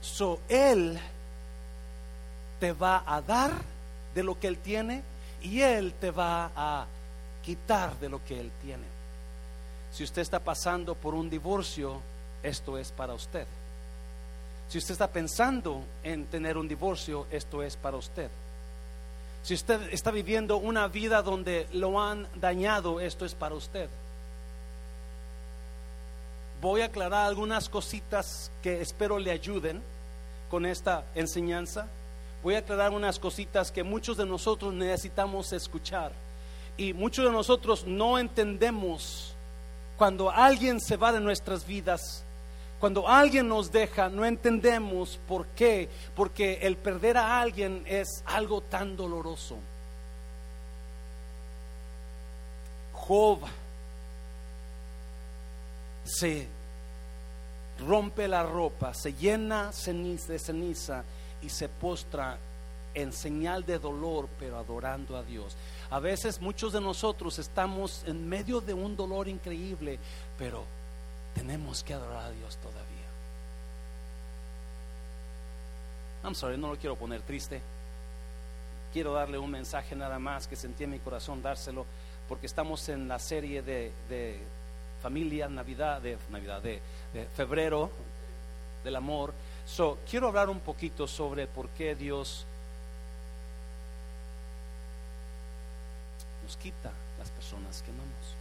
So 0.00 0.40
Él 0.48 0.98
te 2.58 2.72
va 2.72 3.04
a 3.06 3.22
dar 3.22 3.52
de 4.12 4.24
lo 4.24 4.40
que 4.40 4.48
Él 4.48 4.58
tiene 4.58 5.04
y 5.40 5.60
Él 5.60 5.94
te 6.00 6.10
va 6.10 6.50
a 6.56 6.84
quitar 7.44 7.96
de 8.00 8.08
lo 8.08 8.24
que 8.24 8.40
Él 8.40 8.50
tiene. 8.60 8.95
Si 9.96 10.04
usted 10.04 10.22
está 10.22 10.40
pasando 10.40 10.94
por 10.94 11.14
un 11.14 11.30
divorcio, 11.30 12.02
esto 12.42 12.76
es 12.76 12.92
para 12.92 13.14
usted. 13.14 13.46
Si 14.68 14.78
usted 14.78 14.92
está 14.92 15.08
pensando 15.08 15.82
en 16.02 16.26
tener 16.26 16.58
un 16.58 16.68
divorcio, 16.68 17.26
esto 17.30 17.62
es 17.62 17.76
para 17.76 17.96
usted. 17.96 18.28
Si 19.42 19.54
usted 19.54 19.92
está 19.92 20.10
viviendo 20.10 20.58
una 20.58 20.88
vida 20.88 21.22
donde 21.22 21.68
lo 21.72 22.00
han 22.00 22.26
dañado, 22.34 23.00
esto 23.00 23.24
es 23.24 23.34
para 23.34 23.54
usted 23.54 23.88
voy 26.66 26.80
a 26.80 26.86
aclarar 26.86 27.26
algunas 27.26 27.68
cositas 27.68 28.50
que 28.60 28.80
espero 28.80 29.20
le 29.20 29.30
ayuden 29.30 29.80
con 30.50 30.66
esta 30.66 31.04
enseñanza. 31.14 31.86
Voy 32.42 32.56
a 32.56 32.58
aclarar 32.58 32.90
unas 32.90 33.20
cositas 33.20 33.70
que 33.70 33.84
muchos 33.84 34.16
de 34.16 34.26
nosotros 34.26 34.74
necesitamos 34.74 35.52
escuchar. 35.52 36.10
Y 36.76 36.92
muchos 36.92 37.24
de 37.24 37.30
nosotros 37.30 37.84
no 37.86 38.18
entendemos 38.18 39.35
cuando 39.96 40.30
alguien 40.30 40.80
se 40.80 40.96
va 40.96 41.12
de 41.12 41.20
nuestras 41.20 41.66
vidas, 41.66 42.24
cuando 42.78 43.08
alguien 43.08 43.48
nos 43.48 43.72
deja, 43.72 44.08
no 44.08 44.24
entendemos 44.24 45.18
por 45.26 45.46
qué. 45.48 45.88
Porque 46.14 46.58
el 46.62 46.76
perder 46.76 47.16
a 47.16 47.40
alguien 47.40 47.82
es 47.86 48.22
algo 48.26 48.60
tan 48.60 48.96
doloroso. 48.96 49.56
Job 52.92 53.40
se 56.04 56.48
rompe 57.86 58.28
la 58.28 58.42
ropa, 58.42 58.94
se 58.94 59.14
llena 59.14 59.70
de 59.70 60.38
ceniza 60.38 61.04
y 61.42 61.48
se 61.48 61.68
postra 61.68 62.38
en 62.94 63.12
señal 63.12 63.64
de 63.64 63.78
dolor, 63.78 64.28
pero 64.38 64.58
adorando 64.58 65.16
a 65.16 65.22
Dios. 65.22 65.56
A 65.90 66.00
veces 66.00 66.40
muchos 66.40 66.72
de 66.72 66.80
nosotros 66.80 67.38
estamos 67.38 68.02
en 68.06 68.28
medio 68.28 68.60
de 68.60 68.74
un 68.74 68.96
dolor 68.96 69.28
increíble, 69.28 69.98
pero 70.38 70.64
tenemos 71.34 71.84
que 71.84 71.94
adorar 71.94 72.24
a 72.24 72.30
Dios 72.30 72.56
todavía. 72.56 72.86
I'm 76.24 76.34
sorry, 76.34 76.58
no 76.58 76.70
lo 76.70 76.76
quiero 76.76 76.96
poner 76.96 77.22
triste. 77.22 77.60
Quiero 78.92 79.12
darle 79.12 79.38
un 79.38 79.50
mensaje 79.50 79.94
nada 79.94 80.18
más 80.18 80.48
que 80.48 80.56
sentí 80.56 80.84
en 80.84 80.90
mi 80.90 80.98
corazón 80.98 81.42
dárselo, 81.42 81.86
porque 82.28 82.46
estamos 82.46 82.88
en 82.88 83.06
la 83.06 83.18
serie 83.18 83.62
de, 83.62 83.92
de 84.08 84.40
familia, 85.02 85.48
Navidad, 85.48 86.00
de 86.00 86.18
Navidad, 86.30 86.60
de, 86.62 86.80
febrero 87.36 87.90
del 88.82 88.96
amor. 88.96 89.32
So, 89.66 89.98
quiero 90.10 90.28
hablar 90.28 90.50
un 90.50 90.60
poquito 90.60 91.06
sobre 91.06 91.46
por 91.46 91.68
qué 91.70 91.94
Dios 91.94 92.44
nos 96.46 96.56
quita 96.56 96.92
las 97.18 97.28
personas 97.30 97.82
que 97.82 97.90
amamos. 97.90 98.36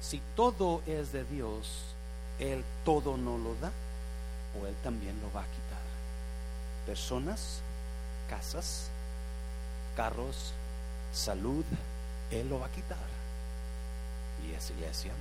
Si 0.00 0.20
todo 0.34 0.82
es 0.86 1.12
de 1.12 1.24
Dios, 1.24 1.94
Él 2.38 2.64
todo 2.84 3.18
no 3.18 3.36
lo 3.36 3.54
da, 3.56 3.70
o 4.58 4.66
Él 4.66 4.74
también 4.82 5.20
lo 5.20 5.30
va 5.32 5.42
a 5.42 5.46
quitar. 5.46 5.82
Personas, 6.86 7.60
casas, 8.30 8.88
carros, 9.94 10.52
salud, 11.12 11.64
Él 12.30 12.48
lo 12.48 12.60
va 12.60 12.66
a 12.66 12.70
quitar. 12.70 13.06
Y 14.46 14.54
es 14.54 14.70
iglesia 14.70 15.12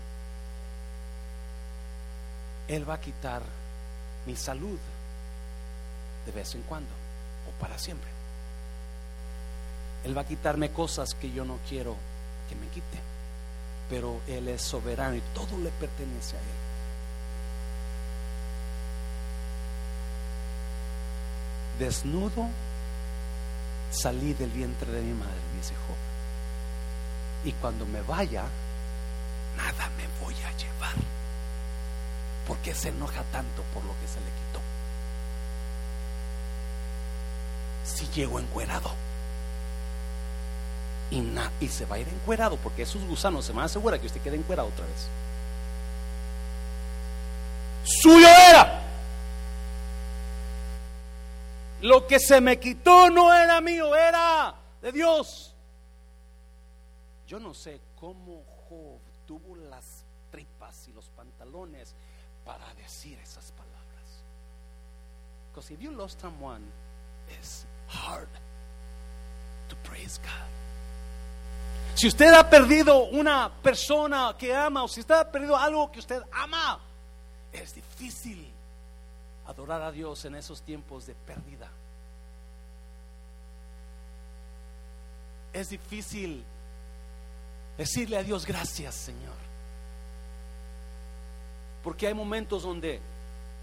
él 2.67 2.89
va 2.89 2.95
a 2.95 2.99
quitar 2.99 3.41
mi 4.25 4.35
salud 4.35 4.77
de 6.25 6.31
vez 6.31 6.53
en 6.55 6.61
cuando 6.63 6.91
o 7.47 7.61
para 7.61 7.77
siempre. 7.77 8.16
Él 10.07 10.17
va 10.17 10.21
a 10.21 10.25
quitarme 10.25 10.71
cosas 10.71 11.15
que 11.15 11.29
yo 11.33 11.43
no 11.43 11.59
quiero 11.67 11.93
que 12.47 12.55
me 12.55 12.67
quite. 12.67 12.97
Pero 13.89 14.21
Él 14.25 14.47
es 14.47 14.61
soberano 14.61 15.17
y 15.17 15.21
todo 15.33 15.57
le 15.61 15.69
pertenece 15.69 16.37
a 16.37 16.39
Él. 16.39 16.45
Desnudo 21.79 22.47
salí 23.91 24.33
del 24.33 24.49
vientre 24.49 24.89
de 24.93 25.01
mi 25.01 25.13
madre, 25.13 25.41
dice 25.57 25.73
Job. 25.75 25.97
Y 27.43 27.51
cuando 27.51 27.85
me 27.85 28.01
vaya, 28.01 28.45
nada 29.57 29.89
me 29.97 30.07
voy 30.23 30.35
a 30.35 30.55
llevar. 30.55 30.95
¿Por 32.47 32.55
qué 32.59 32.73
se 32.73 32.89
enoja 32.89 33.23
tanto 33.33 33.61
por 33.73 33.83
lo 33.83 33.91
que 33.99 34.07
se 34.07 34.21
le 34.21 34.27
quitó? 34.27 34.61
Si 37.83 38.07
llegó 38.17 38.39
encuerado. 38.39 39.06
Y, 41.09 41.23
y 41.61 41.67
se 41.69 41.85
va 41.85 41.95
a 41.95 41.99
ir 41.99 42.07
encuerado 42.09 42.57
porque 42.57 42.81
esos 42.81 43.03
gusanos 43.05 43.45
se 43.45 43.53
van 43.53 43.63
a 43.63 43.65
asegurar 43.65 43.99
que 43.99 44.07
usted 44.07 44.21
quede 44.21 44.35
encuerado 44.35 44.67
otra 44.69 44.85
vez. 44.85 45.07
Suyo 47.83 48.27
era. 48.27 48.83
Lo 51.81 52.07
que 52.07 52.19
se 52.19 52.41
me 52.41 52.59
quitó 52.59 53.09
no 53.09 53.33
era 53.33 53.61
mío, 53.61 53.95
era 53.95 54.55
de 54.81 54.91
Dios. 54.91 55.53
Yo 57.27 57.39
no 57.39 57.53
sé 57.53 57.79
cómo 57.95 58.43
Job 58.69 58.99
tuvo 59.25 59.55
las 59.55 60.05
tripas 60.31 60.87
y 60.87 60.93
los 60.93 61.09
pantalones 61.09 61.93
para 62.45 62.73
decir 62.75 63.19
esas 63.19 63.51
palabras. 63.51 63.77
Because 65.49 65.71
if 65.71 65.81
you 65.81 65.91
lost 65.91 66.19
someone, 66.21 66.63
it's 67.39 67.65
hard 67.87 68.29
to 69.69 69.75
praise 69.83 70.19
God. 70.23 70.66
Si 71.97 72.07
usted 72.07 72.31
ha 72.31 72.47
perdido 72.47 73.05
una 73.05 73.51
persona 73.51 74.35
que 74.37 74.55
ama 74.55 74.83
o 74.83 74.87
si 74.87 74.99
usted 74.99 75.15
ha 75.15 75.31
perdido 75.31 75.57
algo 75.57 75.91
que 75.91 75.97
usted 75.97 76.21
ama, 76.31 76.79
es 77.51 77.73
difícil 77.73 78.47
adorar 79.47 79.81
a 79.81 79.91
Dios 79.91 80.23
en 80.25 80.35
esos 80.35 80.61
tiempos 80.61 81.07
de 81.07 81.15
pérdida. 81.15 81.71
Es 85.53 85.69
difícil 85.69 86.43
decirle 87.79 88.17
a 88.17 88.23
Dios 88.23 88.45
gracias, 88.45 88.93
Señor. 88.93 89.33
Porque 91.83 92.05
hay 92.05 92.13
momentos 92.13 92.61
donde 92.61 93.01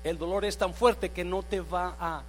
el 0.02 0.18
dolor 0.18 0.44
es 0.44 0.58
tan 0.58 0.74
fuerte 0.74 1.10
que 1.10 1.22
no 1.22 1.44
te 1.44 1.60
va 1.60 1.94
a, 2.00 2.24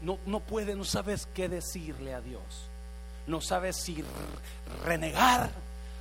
no, 0.00 0.20
no 0.26 0.38
puede, 0.38 0.76
no 0.76 0.84
sabes 0.84 1.26
qué 1.34 1.48
decirle 1.48 2.14
a 2.14 2.20
Dios 2.20 2.69
no 3.26 3.40
sabes 3.40 3.76
si 3.76 4.04
renegar, 4.84 5.50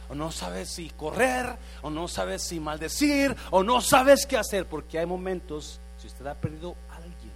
o 0.10 0.16
no 0.16 0.32
sabes 0.32 0.70
si 0.70 0.90
correr, 0.90 1.56
o 1.82 1.90
no 1.90 2.08
sabes 2.08 2.44
si 2.44 2.60
maldecir, 2.60 3.36
o 3.52 3.64
no 3.64 3.82
sabes 3.82 4.26
qué 4.26 4.38
hacer, 4.38 4.66
porque 4.66 5.00
hay 5.00 5.06
momentos, 5.06 5.80
si 6.02 6.08
usted 6.08 6.26
ha 6.28 6.34
perdido 6.34 6.76
a 6.92 6.96
alguien 6.96 7.32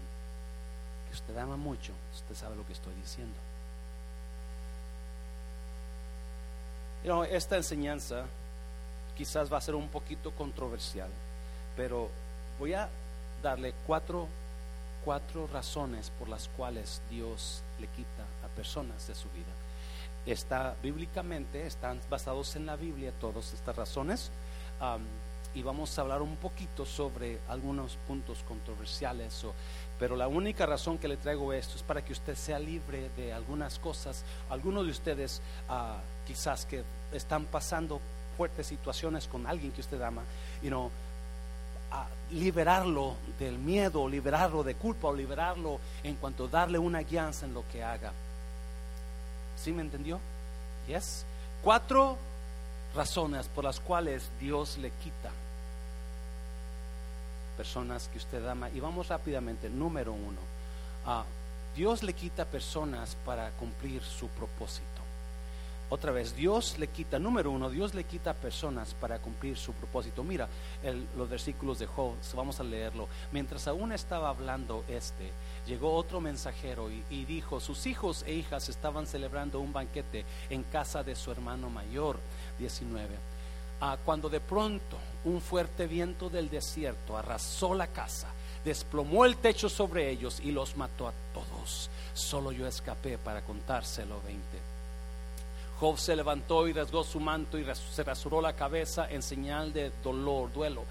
que 1.08 1.14
usted 1.14 1.38
ama 1.38 1.56
mucho, 1.56 1.94
usted 2.14 2.36
sabe 2.36 2.56
lo 2.56 2.66
que 2.66 2.74
estoy 2.74 2.94
diciendo. 2.96 3.36
esta 7.30 7.58
enseñanza 7.58 8.24
quizás 9.18 9.52
va 9.52 9.58
a 9.58 9.62
ser 9.62 9.76
un 9.76 9.90
poquito 9.90 10.32
controversial, 10.32 11.10
pero 11.76 12.10
voy 12.58 12.74
a 12.74 12.90
darle 13.44 13.74
cuatro, 13.86 14.28
cuatro 15.04 15.48
razones 15.52 16.12
por 16.18 16.30
las 16.30 16.48
cuales 16.48 17.02
Dios 17.10 17.62
le 17.80 17.88
quita 17.88 18.24
a 18.44 18.48
personas 18.56 19.06
de 19.06 19.16
su 19.16 19.30
vida 19.32 19.52
está 20.26 20.76
bíblicamente, 20.82 21.66
están 21.66 22.00
basados 22.10 22.56
en 22.56 22.66
la 22.66 22.76
Biblia 22.76 23.12
todas 23.20 23.54
estas 23.54 23.76
razones. 23.76 24.32
y 25.56 25.62
vamos 25.62 25.98
a 25.98 26.02
hablar 26.02 26.24
un 26.24 26.36
poquito 26.38 26.84
sobre 26.84 27.40
algunos 27.48 27.96
puntos 28.08 28.40
controversiales, 28.48 29.46
pero 30.00 30.16
la 30.16 30.28
única 30.28 30.66
razón 30.66 30.98
que 30.98 31.08
le 31.08 31.18
traigo 31.18 31.54
esto 31.54 31.76
es 31.76 31.84
para 31.84 32.04
que 32.04 32.12
usted 32.12 32.36
sea 32.36 32.58
libre 32.58 33.10
de 33.16 33.34
algunas 33.34 33.78
cosas. 33.78 34.24
Algunos 34.50 34.86
de 34.86 34.92
ustedes 34.92 35.42
ah, 35.70 36.00
quizás 36.26 36.66
que 36.66 36.84
están 37.12 37.46
pasando 37.46 38.02
fuertes 38.36 38.66
situaciones 38.66 39.28
con 39.28 39.46
alguien 39.46 39.72
que 39.72 39.82
usted 39.82 40.02
ama, 40.02 40.24
y 40.64 40.70
no 40.70 40.90
liberarlo 42.32 43.16
del 43.40 43.60
miedo, 43.60 44.08
liberarlo 44.08 44.64
de 44.64 44.76
culpa 44.76 45.10
o 45.10 45.16
liberarlo 45.16 45.80
en 46.04 46.16
cuanto 46.16 46.46
a 46.46 46.48
darle 46.48 46.80
una 46.80 47.02
guianza 47.02 47.46
en 47.46 47.54
lo 47.54 47.64
que 47.72 47.84
haga. 47.84 48.12
¿Sí 49.64 49.72
me 49.72 49.82
entendió? 49.82 50.20
Yes. 50.88 51.26
Cuatro 51.64 52.18
razones 52.94 53.48
por 53.48 53.64
las 53.64 53.80
cuales 53.80 54.30
Dios 54.40 54.78
le 54.78 54.92
quita 54.92 55.32
personas 57.56 58.10
que 58.10 58.18
usted 58.18 58.46
ama. 58.46 58.70
Y 58.72 58.82
vamos 58.82 59.08
rápidamente. 59.08 59.70
Número 59.70 60.12
uno. 60.12 60.40
Ah, 61.06 61.24
Dios 61.76 62.04
le 62.04 62.14
quita 62.14 62.44
personas 62.44 63.16
para 63.26 63.52
cumplir 63.52 64.04
su 64.04 64.28
propósito. 64.28 64.93
Otra 65.90 66.12
vez, 66.12 66.36
Dios 66.36 66.80
le 66.80 66.88
quita, 66.88 67.20
número 67.20 67.52
uno, 67.52 67.70
Dios 67.70 67.94
le 67.94 68.04
quita 68.06 68.34
personas 68.34 68.96
para 68.96 69.20
cumplir 69.20 69.58
su 69.58 69.74
propósito. 69.74 70.24
Mira 70.24 70.48
los 71.16 71.30
versículos 71.30 71.78
de 71.78 71.86
Job, 71.86 72.16
vamos 72.36 72.60
a 72.60 72.64
leerlo. 72.64 73.08
Mientras 73.32 73.68
aún 73.68 73.92
estaba 73.92 74.30
hablando 74.30 74.84
este, 74.88 75.32
llegó 75.68 75.94
otro 75.94 76.20
mensajero 76.20 76.90
y, 76.90 77.26
dijo, 77.26 77.60
sus 77.60 77.86
hijos 77.86 78.24
e 78.26 78.34
hijas 78.34 78.70
estaban 78.70 79.06
celebrando 79.06 79.60
un 79.60 79.72
banquete 79.72 80.26
en 80.50 80.64
casa 80.64 81.04
de 81.04 81.16
su 81.16 81.32
hermano 81.32 81.70
mayor, 81.70 82.18
19. 82.58 83.16
Ah, 83.82 83.98
cuando 84.04 84.30
de 84.30 84.40
pronto 84.40 84.98
un 85.26 85.42
fuerte 85.42 85.88
viento 85.88 86.30
del 86.30 86.50
desierto 86.50 87.18
arrasó 87.18 87.76
la 87.76 87.88
casa, 87.88 88.30
desplomó 88.64 89.26
el 89.26 89.38
techo 89.38 89.70
sobre 89.70 90.10
ellos 90.10 90.40
y 90.40 90.52
los 90.52 90.76
mató 90.78 91.08
a 91.08 91.14
todos. 91.34 91.90
Solo 92.14 92.52
yo 92.52 92.66
escapé 92.66 93.18
para 93.18 93.44
contárselo 93.44 94.22
20. 94.26 94.73
Job 95.84 96.00
se 96.00 96.16
levantó 96.16 96.66
y 96.66 96.72
rasgó 96.72 97.04
su 97.04 97.20
manto 97.20 97.60
y 97.60 97.66
se 97.76 98.04
rasuró 98.06 98.40
la 98.40 98.54
cabeza 98.54 99.06
en 99.12 99.22
señal 99.22 99.74
de 99.74 99.92
dolor, 100.02 100.50
duelo 100.54 100.86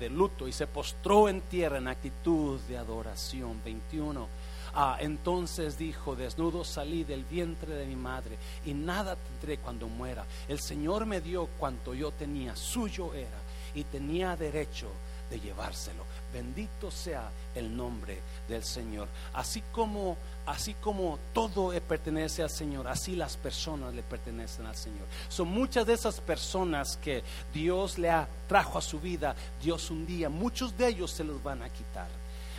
de 0.00 0.10
luto 0.10 0.48
y 0.48 0.52
se 0.52 0.66
postró 0.66 1.28
en 1.28 1.42
tierra 1.42 1.78
en 1.78 1.86
actitud 1.86 2.58
de 2.62 2.76
adoración. 2.76 3.62
21. 3.64 4.26
Ah, 4.74 4.96
entonces 4.98 5.78
dijo, 5.78 6.16
desnudo 6.16 6.64
salí 6.64 7.04
del 7.04 7.22
vientre 7.22 7.72
de 7.72 7.86
mi 7.86 7.94
madre 7.94 8.36
y 8.64 8.74
nada 8.74 9.14
tendré 9.14 9.58
cuando 9.58 9.86
muera. 9.86 10.26
El 10.48 10.58
Señor 10.58 11.06
me 11.06 11.20
dio 11.20 11.46
cuanto 11.56 11.94
yo 11.94 12.10
tenía, 12.10 12.56
suyo 12.56 13.14
era 13.14 13.38
y 13.76 13.84
tenía 13.84 14.34
derecho 14.34 14.88
de 15.30 15.38
llevárselo. 15.38 16.02
Bendito 16.32 16.90
sea 16.90 17.30
el 17.54 17.76
nombre 17.76 18.20
del 18.48 18.64
Señor. 18.64 19.08
Así 19.34 19.62
como 19.72 20.16
así 20.46 20.74
como 20.74 21.18
todo 21.32 21.72
pertenece 21.80 22.42
al 22.42 22.50
Señor, 22.50 22.88
así 22.88 23.14
las 23.14 23.36
personas 23.36 23.94
le 23.94 24.02
pertenecen 24.02 24.66
al 24.66 24.76
Señor. 24.76 25.06
Son 25.28 25.48
muchas 25.48 25.86
de 25.86 25.92
esas 25.92 26.20
personas 26.20 26.96
que 26.96 27.22
Dios 27.52 27.98
le 27.98 28.10
trajo 28.48 28.78
a 28.78 28.82
su 28.82 29.00
vida, 29.00 29.34
Dios 29.62 29.90
un 29.90 30.06
día, 30.06 30.28
muchos 30.28 30.76
de 30.76 30.88
ellos 30.88 31.10
se 31.10 31.24
los 31.24 31.42
van 31.42 31.62
a 31.62 31.68
quitar. 31.68 32.08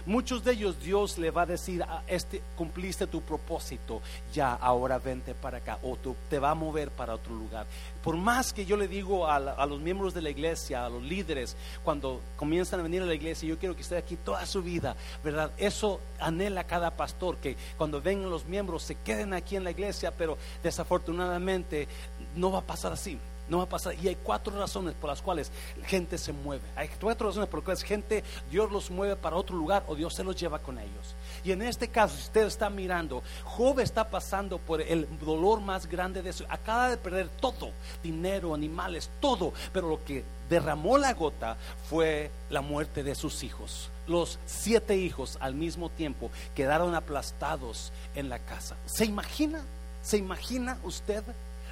Muchos 0.05 0.43
de 0.43 0.51
ellos 0.51 0.81
Dios 0.81 1.17
le 1.17 1.31
va 1.31 1.43
a 1.43 1.45
decir, 1.45 1.81
ah, 1.87 2.03
este, 2.07 2.41
cumpliste 2.57 3.07
tu 3.07 3.21
propósito, 3.21 4.01
ya 4.33 4.53
ahora 4.53 4.99
vente 4.99 5.33
para 5.33 5.59
acá 5.59 5.79
o 5.81 5.97
te 6.29 6.39
va 6.39 6.51
a 6.51 6.55
mover 6.55 6.91
para 6.91 7.15
otro 7.15 7.33
lugar. 7.33 7.65
Por 8.03 8.17
más 8.17 8.51
que 8.51 8.65
yo 8.65 8.75
le 8.75 8.87
digo 8.87 9.27
a, 9.27 9.39
los 9.65 9.79
miembros 9.79 10.13
de 10.13 10.21
la 10.21 10.29
iglesia, 10.29 10.85
a 10.85 10.89
los 10.89 11.01
líderes, 11.01 11.55
cuando 11.83 12.19
comienzan 12.35 12.81
a 12.81 12.83
venir 12.83 13.01
a 13.01 13.05
la 13.05 13.13
iglesia, 13.13 13.47
yo 13.47 13.57
quiero 13.57 13.75
que 13.75 13.81
esté 13.81 13.95
aquí 13.95 14.17
toda 14.17 14.45
su 14.45 14.61
vida, 14.61 14.95
¿verdad? 15.23 15.51
Eso 15.57 16.01
anhela 16.19 16.65
cada 16.65 16.91
pastor, 16.91 17.37
que 17.37 17.55
cuando 17.77 18.01
vengan 18.01 18.29
los 18.29 18.45
miembros 18.45 18.83
se 18.83 18.95
queden 18.95 19.33
aquí 19.33 19.55
en 19.55 19.63
la 19.63 19.71
iglesia, 19.71 20.11
pero 20.11 20.37
desafortunadamente 20.61 21.87
no 22.35 22.51
va 22.51 22.59
a 22.59 22.63
pasar 22.63 22.91
así. 22.91 23.17
No 23.49 23.57
va 23.57 23.63
a 23.65 23.69
pasar. 23.69 23.93
Y 24.01 24.07
hay 24.07 24.15
cuatro 24.15 24.57
razones 24.57 24.93
por 24.93 25.09
las 25.09 25.21
cuales 25.21 25.51
gente 25.85 26.17
se 26.17 26.31
mueve. 26.31 26.63
Hay 26.75 26.89
cuatro 26.99 27.27
razones 27.27 27.49
por 27.49 27.59
las 27.59 27.65
cuales 27.65 27.83
gente, 27.83 28.23
Dios 28.49 28.71
los 28.71 28.89
mueve 28.89 29.15
para 29.15 29.35
otro 29.35 29.55
lugar 29.55 29.83
o 29.87 29.95
Dios 29.95 30.13
se 30.13 30.23
los 30.23 30.35
lleva 30.35 30.59
con 30.59 30.79
ellos. 30.79 31.15
Y 31.43 31.51
en 31.51 31.61
este 31.61 31.89
caso, 31.89 32.15
si 32.15 32.23
usted 32.23 32.45
está 32.45 32.69
mirando, 32.69 33.21
Job 33.43 33.79
está 33.79 34.09
pasando 34.09 34.57
por 34.57 34.81
el 34.81 35.07
dolor 35.19 35.59
más 35.59 35.87
grande 35.87 36.21
de 36.21 36.31
su. 36.31 36.45
Acaba 36.47 36.89
de 36.89 36.97
perder 36.97 37.27
todo: 37.27 37.71
dinero, 38.01 38.53
animales, 38.53 39.09
todo. 39.19 39.53
Pero 39.73 39.89
lo 39.89 40.03
que 40.03 40.23
derramó 40.49 40.97
la 40.97 41.13
gota 41.13 41.57
fue 41.89 42.31
la 42.49 42.61
muerte 42.61 43.03
de 43.03 43.15
sus 43.15 43.43
hijos. 43.43 43.89
Los 44.07 44.39
siete 44.45 44.97
hijos 44.97 45.37
al 45.39 45.55
mismo 45.55 45.89
tiempo 45.89 46.29
quedaron 46.55 46.95
aplastados 46.95 47.91
en 48.15 48.29
la 48.29 48.39
casa. 48.39 48.75
¿Se 48.85 49.05
imagina? 49.05 49.63
¿Se 50.01 50.17
imagina 50.17 50.77
usted? 50.83 51.23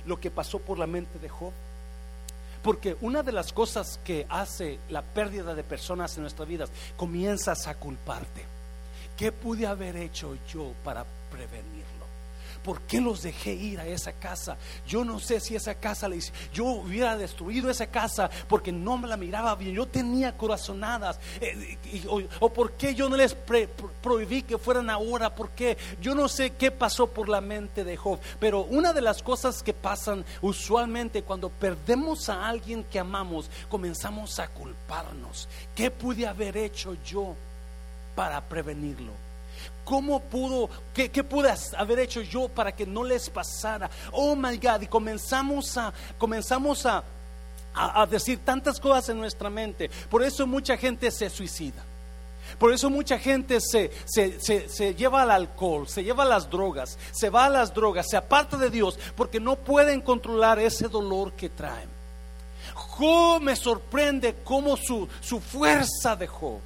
Lo 0.06 0.20
que 0.20 0.32
pasó 0.32 0.60
por 0.60 0.80
la 0.80 0.88
mente 0.88 1.20
de 1.20 1.30
Job. 1.30 1.52
Porque 2.64 2.96
una 3.02 3.24
de 3.24 3.32
las 3.32 3.54
cosas 3.54 4.00
que 4.04 4.26
hace 4.30 4.80
la 4.90 5.02
pérdida 5.02 5.56
de 5.56 5.64
personas 5.64 6.16
en 6.16 6.24
nuestras 6.24 6.48
vidas, 6.48 6.72
comienzas 6.96 7.68
a 7.68 7.76
culparte. 7.76 8.46
¿Qué 9.18 9.32
pude 9.32 9.68
haber 9.68 9.96
hecho 9.96 10.38
yo 10.52 10.72
para 10.84 11.06
prevenir? 11.32 11.91
¿Por 12.64 12.82
qué 12.82 13.02
los 13.02 13.22
dejé 13.22 13.54
ir 13.54 13.80
a 13.80 13.88
esa 13.88 14.14
casa? 14.14 14.58
Yo 14.88 15.04
no 15.04 15.20
sé 15.20 15.40
si 15.40 15.56
esa 15.56 15.76
casa 15.76 16.08
le 16.08 16.22
yo 16.54 16.66
hubiera 16.66 17.18
destruido 17.18 17.70
esa 17.70 17.88
casa 17.88 18.30
porque 18.48 18.72
no 18.72 18.98
me 18.98 19.08
la 19.08 19.18
miraba 19.18 19.56
bien, 19.56 19.74
yo 19.74 19.88
tenía 19.88 20.38
corazonadas, 20.38 21.20
eh, 21.40 21.78
o, 22.40 22.50
por 22.50 22.74
qué 22.74 22.94
yo 22.94 23.10
no 23.10 23.16
les 23.16 23.34
prohibí 24.02 24.44
que 24.44 24.58
fueran 24.58 24.90
ahora, 24.90 25.34
porque 25.34 25.78
yo 26.02 26.16
no 26.16 26.28
sé 26.28 26.52
qué 26.52 26.72
pasó 26.72 27.08
por 27.08 27.30
la 27.30 27.42
mente 27.42 27.84
de 27.84 27.98
Job, 27.98 28.20
pero 28.40 28.62
una 28.64 28.94
de 28.94 29.02
las 29.02 29.24
cosas 29.24 29.64
que 29.64 29.74
pasan 29.74 30.26
usualmente 30.42 31.24
cuando 31.24 31.50
perdemos 31.50 32.30
a 32.30 32.48
alguien 32.48 32.84
que 32.84 33.00
amamos, 33.00 33.50
comenzamos 33.70 34.40
a 34.40 34.48
culparnos. 34.50 35.48
¿Qué 35.76 35.92
pude 35.92 36.28
haber 36.28 36.58
hecho 36.58 36.96
yo 37.04 37.36
para 38.16 38.42
prevenirlo? 38.42 39.31
¿Cómo 39.84 40.20
pudo, 40.20 40.70
qué, 40.94 41.10
pude 41.24 41.54
haber 41.78 42.00
hecho 42.00 42.22
yo 42.22 42.48
para 42.48 42.72
que 42.72 42.86
no 42.86 43.04
les 43.04 43.30
pasara? 43.30 43.90
Oh 44.12 44.36
my 44.36 44.58
God, 44.58 44.82
y 44.82 44.88
comenzamos 44.88 45.78
a, 45.78 45.94
comenzamos 46.18 46.86
a, 46.86 47.04
a, 47.74 48.06
decir 48.06 48.40
tantas 48.46 48.80
cosas 48.80 49.10
en 49.10 49.20
nuestra 49.20 49.50
mente. 49.50 49.90
Por 50.10 50.24
eso 50.24 50.46
mucha 50.46 50.78
gente 50.78 51.10
se 51.12 51.30
suicida. 51.30 51.84
Por 52.58 52.74
eso 52.74 52.90
mucha 52.90 53.18
gente 53.18 53.60
se, 53.62 53.92
se, 54.06 54.40
se, 54.40 54.68
se, 54.70 54.94
lleva 54.94 55.22
al 55.22 55.32
alcohol, 55.32 55.88
se 55.88 56.04
lleva 56.04 56.24
a 56.24 56.28
las 56.28 56.50
drogas, 56.50 56.98
se 57.12 57.30
va 57.30 57.46
a 57.46 57.50
las 57.50 57.74
drogas, 57.74 58.08
se 58.10 58.18
aparta 58.18 58.58
de 58.58 58.70
Dios 58.70 59.00
porque 59.16 59.40
no 59.40 59.56
pueden 59.56 60.02
controlar 60.02 60.60
ese 60.60 60.88
dolor 60.88 61.34
que 61.34 61.50
traen. 61.50 61.90
Job 62.74 63.42
me 63.42 63.56
sorprende 63.56 64.36
cómo 64.44 64.78
su, 64.78 65.08
su 65.22 65.40
fuerza 65.40 66.16
de 66.16 66.28
Job, 66.28 66.60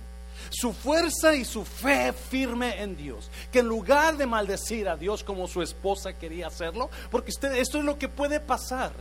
su 0.56 0.74
fuerza 0.74 1.36
y 1.36 1.46
su 1.46 1.66
fe 1.66 2.14
firme 2.14 2.82
en 2.82 2.96
Dios, 2.96 3.30
que 3.52 3.60
en 3.60 3.68
lugar 3.68 4.18
de 4.18 4.26
maldecir 4.26 4.88
a 4.90 4.96
Dios 4.96 5.24
como 5.24 5.48
su 5.48 5.62
esposa 5.62 6.14
quería 6.14 6.48
hacerlo, 6.48 6.90
porque 7.12 7.32
usted, 7.32 7.54
esto 7.56 7.80
es 7.80 7.84
lo 7.84 7.98
que 7.98 8.10
puede 8.10 8.40
pasar 8.40 8.92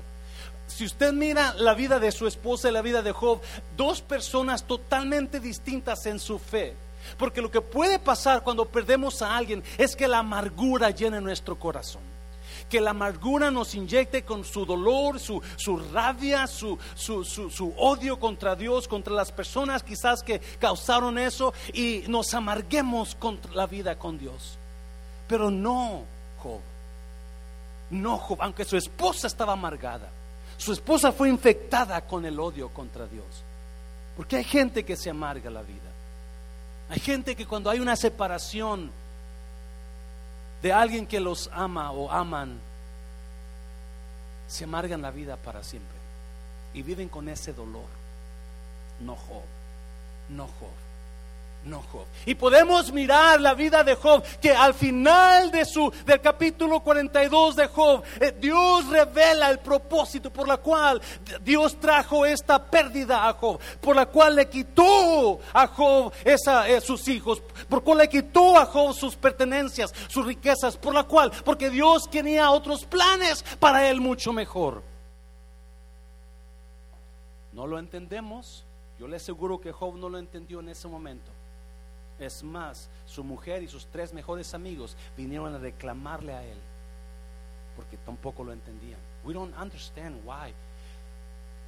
si 0.66 0.84
usted 0.84 1.12
mira 1.12 1.54
la 1.58 1.74
vida 1.74 1.98
de 1.98 2.10
su 2.10 2.26
esposa 2.26 2.68
y 2.68 2.72
la 2.72 2.82
vida 2.82 3.02
de 3.02 3.12
Job, 3.12 3.40
dos 3.76 4.00
personas 4.00 4.64
totalmente 4.64 5.40
distintas 5.40 6.06
en 6.06 6.18
su 6.18 6.38
fe. 6.38 6.74
Porque 7.18 7.42
lo 7.42 7.50
que 7.50 7.60
puede 7.60 7.98
pasar 7.98 8.42
cuando 8.42 8.64
perdemos 8.64 9.20
a 9.20 9.36
alguien 9.36 9.62
es 9.76 9.94
que 9.94 10.08
la 10.08 10.18
amargura 10.18 10.90
llene 10.90 11.20
nuestro 11.20 11.58
corazón. 11.58 12.13
Que 12.68 12.80
la 12.80 12.90
amargura 12.90 13.50
nos 13.50 13.74
inyecte 13.74 14.24
con 14.24 14.44
su 14.44 14.64
dolor, 14.64 15.20
su, 15.20 15.40
rabia, 15.92 16.46
su, 16.46 16.78
su, 16.94 17.74
odio 17.76 18.18
contra 18.18 18.56
Dios, 18.56 18.88
contra 18.88 19.14
las 19.14 19.30
personas 19.30 19.82
quizás 19.82 20.22
que 20.22 20.40
causaron 20.58 21.18
eso 21.18 21.52
y 21.72 22.04
nos 22.08 22.34
amarguemos 22.34 23.14
contra 23.14 23.52
la 23.52 23.66
vida 23.66 23.96
con 23.96 24.18
Dios. 24.18 24.58
Pero 25.28 25.50
no 25.50 26.02
Job. 26.42 26.60
No 27.90 28.18
Job, 28.18 28.38
aunque 28.40 28.64
su 28.64 28.76
esposa 28.76 29.26
estaba 29.26 29.52
amargada. 29.52 30.10
Su 30.56 30.72
esposa 30.72 31.12
fue 31.12 31.28
infectada 31.28 32.00
con 32.02 32.24
el 32.24 32.38
odio 32.40 32.68
contra 32.70 33.06
Dios. 33.06 33.24
Porque 34.16 34.36
hay 34.36 34.44
gente 34.44 34.84
que 34.84 34.96
se 34.96 35.10
amarga 35.10 35.50
la 35.50 35.62
vida. 35.62 35.90
Hay 36.88 37.00
gente 37.00 37.34
que 37.34 37.46
cuando 37.46 37.70
hay 37.70 37.80
una 37.80 37.96
separación 37.96 38.90
de 40.64 40.72
alguien 40.72 41.06
que 41.06 41.20
los 41.20 41.50
ama 41.52 41.90
o 41.92 42.10
aman, 42.10 42.58
se 44.48 44.64
amargan 44.64 45.02
la 45.02 45.10
vida 45.10 45.36
para 45.36 45.62
siempre. 45.62 45.98
Y 46.72 46.80
viven 46.80 47.10
con 47.10 47.28
ese 47.28 47.52
dolor. 47.52 47.84
No 49.00 49.14
Job, 49.14 49.44
no 50.30 50.44
Job 50.46 50.83
Y 52.26 52.34
podemos 52.34 52.92
mirar 52.92 53.40
la 53.40 53.54
vida 53.54 53.82
de 53.82 53.94
Job, 53.94 54.22
que 54.40 54.50
al 54.50 54.74
final 54.74 55.50
de 55.50 55.64
su, 55.64 55.90
del 56.04 56.20
capítulo 56.20 56.80
42 56.80 57.56
de 57.56 57.66
Job, 57.68 58.02
eh, 58.20 58.34
Dios 58.38 58.88
revela 58.88 59.50
el 59.50 59.58
propósito 59.60 60.30
por 60.30 60.46
la 60.46 60.58
cual 60.58 61.00
Dios 61.42 61.78
trajo 61.80 62.26
esta 62.26 62.62
pérdida 62.62 63.28
a 63.28 63.32
Job, 63.34 63.58
por 63.80 63.96
la 63.96 64.06
cual 64.06 64.36
le 64.36 64.48
quitó 64.48 65.40
a 65.52 65.66
Job 65.68 66.12
esa, 66.24 66.68
eh, 66.68 66.80
sus 66.80 67.08
hijos, 67.08 67.42
por 67.68 67.82
cual 67.82 67.98
le 67.98 68.08
quitó 68.08 68.58
a 68.58 68.66
Job 68.66 68.94
sus 68.94 69.16
pertenencias, 69.16 69.92
sus 70.08 70.26
riquezas, 70.26 70.76
por 70.76 70.94
la 70.94 71.04
cual, 71.04 71.32
porque 71.44 71.70
Dios 71.70 72.10
tenía 72.10 72.50
otros 72.50 72.84
planes 72.84 73.42
para 73.58 73.88
él 73.88 74.00
mucho 74.00 74.32
mejor. 74.32 74.82
No 77.52 77.66
lo 77.66 77.78
entendemos. 77.78 78.64
Yo 78.98 79.08
le 79.08 79.16
aseguro 79.16 79.60
que 79.60 79.72
Job 79.72 79.96
no 79.96 80.08
lo 80.08 80.18
entendió 80.18 80.60
en 80.60 80.68
ese 80.68 80.88
momento. 80.88 81.30
Es 82.18 82.42
más, 82.42 82.88
su 83.06 83.24
mujer 83.24 83.62
y 83.62 83.68
sus 83.68 83.86
tres 83.86 84.12
mejores 84.12 84.54
amigos 84.54 84.96
vinieron 85.16 85.54
a 85.54 85.58
reclamarle 85.58 86.32
a 86.32 86.44
él 86.44 86.58
porque 87.76 87.96
tampoco 87.96 88.44
lo 88.44 88.52
entendían. 88.52 89.00
We 89.24 89.34
don't 89.34 89.54
understand 89.56 90.16
why 90.24 90.52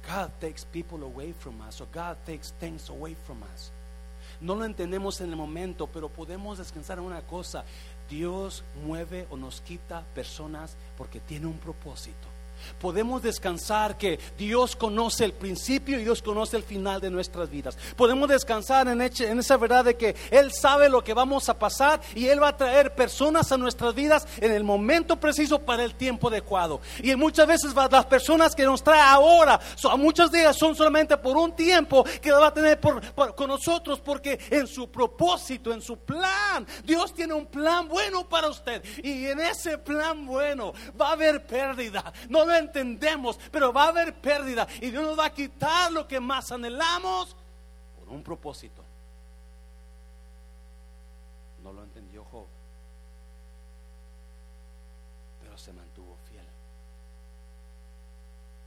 God 0.07 0.31
takes 0.39 0.63
people 0.63 1.03
away 1.03 1.33
from 1.33 1.59
us 1.61 1.81
or 1.81 1.87
God 1.93 2.17
takes 2.25 2.53
things 2.59 2.89
away 2.89 3.15
from 3.25 3.41
us. 3.53 3.71
No 4.39 4.55
lo 4.55 4.65
entendemos 4.65 5.19
en 5.21 5.31
el 5.31 5.35
momento, 5.35 5.87
pero 5.87 6.09
podemos 6.09 6.59
descansar 6.59 6.99
en 6.99 7.05
una 7.05 7.21
cosa. 7.21 7.65
Dios 8.09 8.63
mueve 8.85 9.27
o 9.29 9.37
nos 9.37 9.61
quita 9.61 10.03
personas 10.13 10.77
porque 10.97 11.19
tiene 11.19 11.47
un 11.47 11.57
propósito 11.57 12.36
podemos 12.79 13.21
descansar 13.21 13.97
que 13.97 14.19
Dios 14.37 14.75
conoce 14.75 15.25
el 15.25 15.33
principio 15.33 15.99
y 15.99 16.03
Dios 16.03 16.21
conoce 16.21 16.57
el 16.57 16.63
final 16.63 17.01
de 17.01 17.09
nuestras 17.09 17.49
vidas. 17.49 17.77
Podemos 17.95 18.29
descansar 18.29 18.87
en, 18.87 19.01
esa 19.01 19.57
verdad 19.57 19.85
de 19.85 19.95
que 19.95 20.15
Él 20.31 20.51
sabe 20.51 20.89
lo 20.89 21.03
que 21.03 21.13
vamos 21.13 21.49
a 21.49 21.57
pasar 21.57 22.01
y 22.15 22.27
Él 22.27 22.41
va 22.41 22.49
a 22.49 22.57
traer 22.57 22.95
personas 22.95 23.51
a 23.51 23.57
nuestras 23.57 23.93
vidas 23.93 24.27
en 24.39 24.51
el 24.51 24.63
momento 24.63 25.19
preciso 25.19 25.59
para 25.59 25.83
el 25.83 25.95
tiempo 25.95 26.27
adecuado. 26.27 26.81
Y 27.01 27.15
muchas 27.15 27.47
veces 27.47 27.73
las 27.73 28.05
personas 28.05 28.55
que 28.55 28.63
nos 28.63 28.83
trae 28.83 28.99
ahora, 28.99 29.59
a 29.89 29.97
muchos 29.97 30.31
días 30.31 30.57
son 30.57 30.75
solamente 30.75 31.17
por 31.17 31.37
un 31.37 31.55
tiempo 31.55 32.03
que 32.21 32.31
va 32.31 32.47
a 32.47 32.53
tener 32.53 32.79
con 32.79 33.47
nosotros 33.47 33.99
porque 33.99 34.39
en 34.49 34.67
su 34.67 34.89
propósito, 34.89 35.73
en 35.73 35.81
su 35.81 35.97
plan, 35.97 36.65
Dios 36.83 37.13
tiene 37.13 37.33
un 37.33 37.45
plan 37.45 37.87
bueno 37.87 38.27
para 38.27 38.49
usted. 38.49 38.83
Y 39.03 39.27
en 39.27 39.39
ese 39.39 39.77
plan 39.77 40.25
bueno 40.25 40.73
va 40.99 41.09
a 41.09 41.13
haber 41.13 41.45
pérdida. 41.45 42.13
No 42.29 42.45
lo 42.47 42.55
entendemos, 42.55 43.37
pero 43.51 43.71
va 43.71 43.85
a 43.85 43.87
haber 43.89 44.15
pérdida 44.15 44.67
y 44.81 44.89
Dios 44.89 45.03
nos 45.03 45.19
va 45.19 45.25
a 45.25 45.33
quitar 45.33 45.91
lo 45.91 46.07
que 46.07 46.19
más 46.19 46.51
anhelamos 46.51 47.35
por 47.99 48.09
un 48.09 48.23
propósito. 48.23 48.83
No 51.63 51.73
lo 51.73 51.83
entendió 51.83 52.23
Job, 52.23 52.45
pero 55.41 55.57
se 55.57 55.73
mantuvo 55.73 56.15
fiel. 56.29 56.45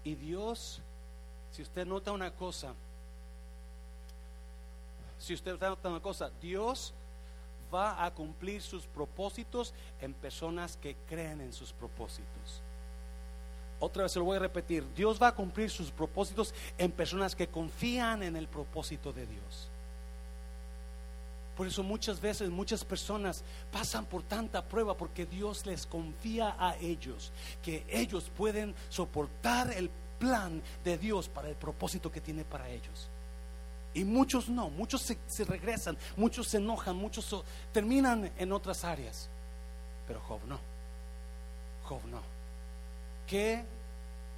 Y 0.04 0.14
Dios, 0.14 0.80
si 1.50 1.62
usted 1.62 1.86
nota 1.86 2.12
una 2.12 2.30
cosa, 2.30 2.74
si 5.18 5.34
usted 5.34 5.58
nota 5.58 5.88
una 5.88 6.00
cosa, 6.00 6.30
Dios 6.40 6.92
va 7.72 8.04
a 8.04 8.10
cumplir 8.10 8.60
sus 8.62 8.86
propósitos 8.86 9.72
en 10.00 10.12
personas 10.12 10.76
que 10.76 10.96
creen 11.08 11.40
en 11.40 11.52
sus 11.52 11.72
propósitos. 11.72 12.62
Otra 13.80 14.04
vez 14.04 14.12
se 14.12 14.18
lo 14.18 14.26
voy 14.26 14.36
a 14.36 14.40
repetir. 14.40 14.84
Dios 14.94 15.20
va 15.20 15.28
a 15.28 15.34
cumplir 15.34 15.70
sus 15.70 15.90
propósitos 15.90 16.54
en 16.78 16.92
personas 16.92 17.34
que 17.34 17.48
confían 17.48 18.22
en 18.22 18.36
el 18.36 18.46
propósito 18.46 19.12
de 19.12 19.26
Dios. 19.26 19.68
Por 21.56 21.66
eso 21.66 21.82
muchas 21.82 22.20
veces 22.20 22.48
muchas 22.48 22.84
personas 22.84 23.42
pasan 23.72 24.06
por 24.06 24.22
tanta 24.22 24.64
prueba 24.64 24.96
porque 24.96 25.26
Dios 25.26 25.66
les 25.66 25.86
confía 25.86 26.56
a 26.58 26.76
ellos 26.76 27.32
que 27.62 27.84
ellos 27.88 28.30
pueden 28.34 28.74
soportar 28.88 29.72
el 29.72 29.90
plan 30.18 30.62
de 30.84 30.96
Dios 30.96 31.28
para 31.28 31.48
el 31.48 31.56
propósito 31.56 32.12
que 32.12 32.20
tiene 32.20 32.44
para 32.44 32.68
ellos. 32.68 33.08
Y 33.92 34.04
muchos 34.04 34.48
no, 34.48 34.70
muchos 34.70 35.02
se, 35.26 35.44
regresan, 35.44 35.98
muchos 36.16 36.46
se 36.48 36.58
enojan, 36.58 36.94
muchos 36.96 37.44
terminan 37.72 38.30
en 38.38 38.52
otras 38.52 38.84
áreas. 38.84 39.28
Pero 40.06 40.20
Job 40.20 40.40
no. 40.46 40.58
Job 41.84 42.00
no. 42.06 42.22
¿Qué 43.30 43.62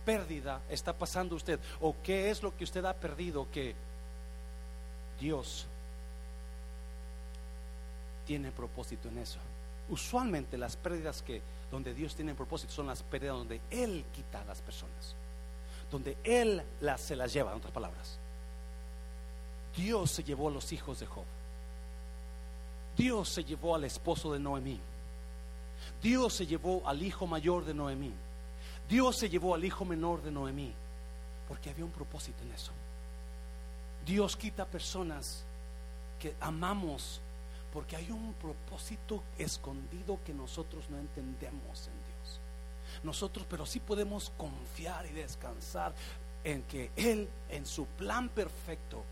pérdida 0.05 0.61
está 0.68 0.92
pasando 0.92 1.35
usted? 1.35 1.59
¿O 1.81 1.96
qué 2.02 2.28
es 2.28 2.42
lo 2.42 2.55
que 2.55 2.64
usted 2.64 2.85
ha 2.85 2.92
perdido 2.92 3.50
que 3.50 3.74
Dios 5.18 5.64
tiene 8.26 8.50
propósito 8.50 9.09
en 9.09 9.16
eso? 9.16 9.38
Usualmente 9.88 10.59
las 10.59 10.76
pérdidas 10.76 11.22
que 11.22 11.40
donde 11.70 11.94
Dios 11.94 12.14
tiene 12.14 12.35
propósito 12.35 12.70
son 12.70 12.87
las 12.87 13.02
pérdidas 13.02 13.38
donde 13.38 13.62
Él 13.70 14.05
quita 14.14 14.42
a 14.42 14.44
las 14.44 14.61
personas, 14.61 15.14
donde 15.90 16.18
Él 16.22 16.62
las, 16.83 17.00
se 17.00 17.16
las 17.16 17.33
lleva, 17.33 17.52
en 17.52 17.57
otras 17.57 17.72
palabras. 17.72 18.18
Dios 19.74 20.11
se 20.11 20.22
llevó 20.22 20.48
a 20.48 20.52
los 20.52 20.70
hijos 20.70 21.00
de 21.00 21.07
Job. 21.07 21.24
Dios 22.98 23.31
se 23.31 23.42
llevó 23.42 23.74
al 23.74 23.85
esposo 23.85 24.35
de 24.35 24.38
Noemí. 24.38 24.78
Dios 26.02 26.35
se 26.35 26.46
llevó 26.46 26.87
al 26.87 27.02
hijo 27.02 27.26
mayor 27.26 27.64
de 27.64 27.72
Noemí. 27.72 28.12
Dios 28.88 29.16
se 29.16 29.29
llevó 29.29 29.55
al 29.55 29.64
hijo 29.64 29.85
menor 29.85 30.23
de 30.23 30.31
Noemí 30.31 30.73
porque 31.49 31.71
había 31.71 31.85
un 31.85 31.90
propósito 31.90 32.42
en 32.42 32.53
eso. 32.53 32.73
Dios 34.05 34.37
quita 34.37 34.64
personas 34.64 35.45
que 36.18 36.35
amamos 36.40 37.21
porque 37.73 37.97
hay 37.97 38.11
un 38.11 38.35
propósito 38.35 39.23
escondido 39.38 40.18
que 40.25 40.35
nosotros 40.35 40.88
no 40.90 40.99
entendemos 40.99 41.88
en 41.88 41.95
Dios. 41.95 42.40
Nosotros, 43.03 43.47
pero 43.49 43.64
sí 43.64 43.81
podemos 43.81 44.31
confiar 44.37 45.07
y 45.07 45.12
descansar 45.12 45.95
en 46.45 46.62
que 46.64 46.90
Él, 46.97 47.29
en 47.49 47.64
su 47.64 47.87
plan 47.87 48.29
perfecto, 48.29 49.03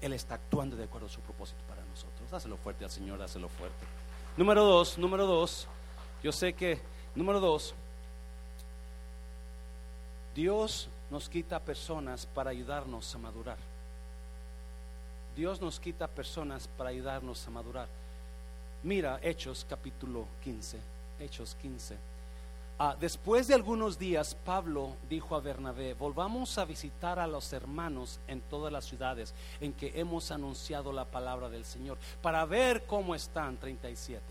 Él 0.00 0.14
está 0.14 0.36
actuando 0.36 0.76
de 0.76 0.84
acuerdo 0.84 1.06
a 1.08 1.10
su 1.10 1.20
propósito 1.20 1.60
para 1.68 1.84
nosotros. 1.84 2.30
Dáselo 2.30 2.56
fuerte 2.56 2.84
al 2.84 2.90
Señor, 2.90 3.18
dáselo 3.18 3.48
fuerte. 3.48 3.84
Número 4.36 4.64
dos, 4.64 4.96
número 4.96 5.26
dos. 5.26 5.68
Yo 6.22 6.32
sé 6.32 6.54
que, 6.54 6.80
número 7.14 7.40
dos, 7.40 7.74
Dios 10.34 10.88
nos 11.10 11.28
quita 11.28 11.58
personas 11.58 12.26
para 12.26 12.50
ayudarnos 12.50 13.14
a 13.14 13.18
madurar. 13.18 13.58
Dios 15.36 15.60
nos 15.60 15.80
quita 15.80 16.06
personas 16.06 16.68
para 16.68 16.90
ayudarnos 16.90 17.46
a 17.46 17.50
madurar. 17.50 17.88
Mira 18.82 19.18
Hechos 19.22 19.66
capítulo 19.68 20.26
15, 20.42 20.78
Hechos 21.18 21.56
15. 21.60 21.96
Ah, 22.78 22.96
después 22.98 23.46
de 23.46 23.54
algunos 23.54 23.98
días, 23.98 24.34
Pablo 24.34 24.96
dijo 25.08 25.36
a 25.36 25.40
Bernabé, 25.40 25.92
volvamos 25.92 26.56
a 26.56 26.64
visitar 26.64 27.18
a 27.18 27.26
los 27.26 27.52
hermanos 27.52 28.20
en 28.26 28.40
todas 28.40 28.72
las 28.72 28.86
ciudades 28.86 29.34
en 29.60 29.74
que 29.74 29.92
hemos 30.00 30.30
anunciado 30.30 30.90
la 30.90 31.04
palabra 31.04 31.50
del 31.50 31.66
Señor, 31.66 31.98
para 32.22 32.44
ver 32.46 32.86
cómo 32.86 33.14
están, 33.14 33.58
37. 33.58 34.22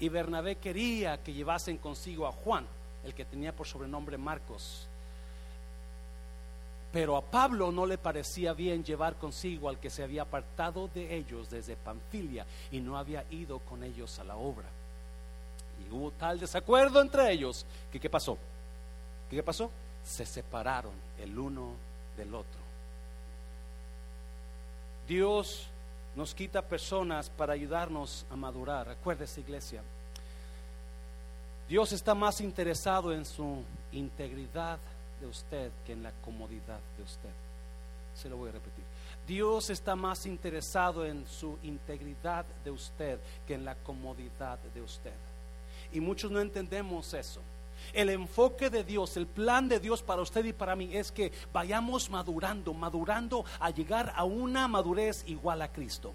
Y 0.00 0.08
Bernabé 0.08 0.56
quería 0.56 1.22
que 1.22 1.32
llevasen 1.32 1.78
consigo 1.78 2.26
a 2.26 2.32
Juan, 2.32 2.66
el 3.04 3.14
que 3.14 3.24
tenía 3.24 3.54
por 3.54 3.68
sobrenombre 3.68 4.18
Marcos. 4.18 4.88
Pero 6.94 7.16
a 7.16 7.22
Pablo 7.22 7.72
no 7.72 7.86
le 7.86 7.98
parecía 7.98 8.52
bien 8.52 8.84
llevar 8.84 9.16
consigo 9.16 9.68
al 9.68 9.80
que 9.80 9.90
se 9.90 10.04
había 10.04 10.22
apartado 10.22 10.86
de 10.94 11.16
ellos 11.16 11.50
desde 11.50 11.74
Panfilia 11.74 12.46
y 12.70 12.78
no 12.78 12.96
había 12.96 13.24
ido 13.32 13.58
con 13.58 13.82
ellos 13.82 14.16
a 14.20 14.24
la 14.24 14.36
obra. 14.36 14.68
Y 15.84 15.92
hubo 15.92 16.12
tal 16.12 16.38
desacuerdo 16.38 17.02
entre 17.02 17.32
ellos 17.32 17.66
que 17.90 17.98
¿qué 17.98 18.08
pasó? 18.08 18.38
¿Qué 19.28 19.42
pasó? 19.42 19.72
Se 20.04 20.24
separaron 20.24 20.92
el 21.18 21.36
uno 21.36 21.72
del 22.16 22.32
otro. 22.32 22.60
Dios 25.08 25.66
nos 26.14 26.32
quita 26.32 26.62
personas 26.62 27.28
para 27.28 27.54
ayudarnos 27.54 28.24
a 28.30 28.36
madurar. 28.36 28.88
Acuérdese, 28.88 29.40
iglesia. 29.40 29.82
Dios 31.68 31.90
está 31.90 32.14
más 32.14 32.40
interesado 32.40 33.12
en 33.12 33.24
su 33.24 33.64
integridad 33.90 34.78
de 35.20 35.26
usted 35.26 35.70
que 35.86 35.92
en 35.92 36.02
la 36.02 36.12
comodidad 36.24 36.80
de 36.96 37.02
usted. 37.02 37.30
Se 38.14 38.28
lo 38.28 38.36
voy 38.36 38.50
a 38.50 38.52
repetir. 38.52 38.84
Dios 39.26 39.70
está 39.70 39.96
más 39.96 40.26
interesado 40.26 41.04
en 41.04 41.26
su 41.26 41.58
integridad 41.62 42.44
de 42.64 42.70
usted 42.70 43.18
que 43.46 43.54
en 43.54 43.64
la 43.64 43.74
comodidad 43.74 44.58
de 44.74 44.82
usted. 44.82 45.14
Y 45.92 46.00
muchos 46.00 46.30
no 46.30 46.40
entendemos 46.40 47.12
eso. 47.14 47.40
El 47.92 48.10
enfoque 48.10 48.70
de 48.70 48.84
Dios, 48.84 49.16
el 49.16 49.26
plan 49.26 49.68
de 49.68 49.80
Dios 49.80 50.02
para 50.02 50.22
usted 50.22 50.44
y 50.44 50.52
para 50.52 50.76
mí 50.76 50.96
es 50.96 51.12
que 51.12 51.32
vayamos 51.52 52.10
madurando, 52.10 52.72
madurando 52.72 53.44
a 53.60 53.70
llegar 53.70 54.12
a 54.16 54.24
una 54.24 54.68
madurez 54.68 55.24
igual 55.26 55.62
a 55.62 55.68
Cristo. 55.68 56.12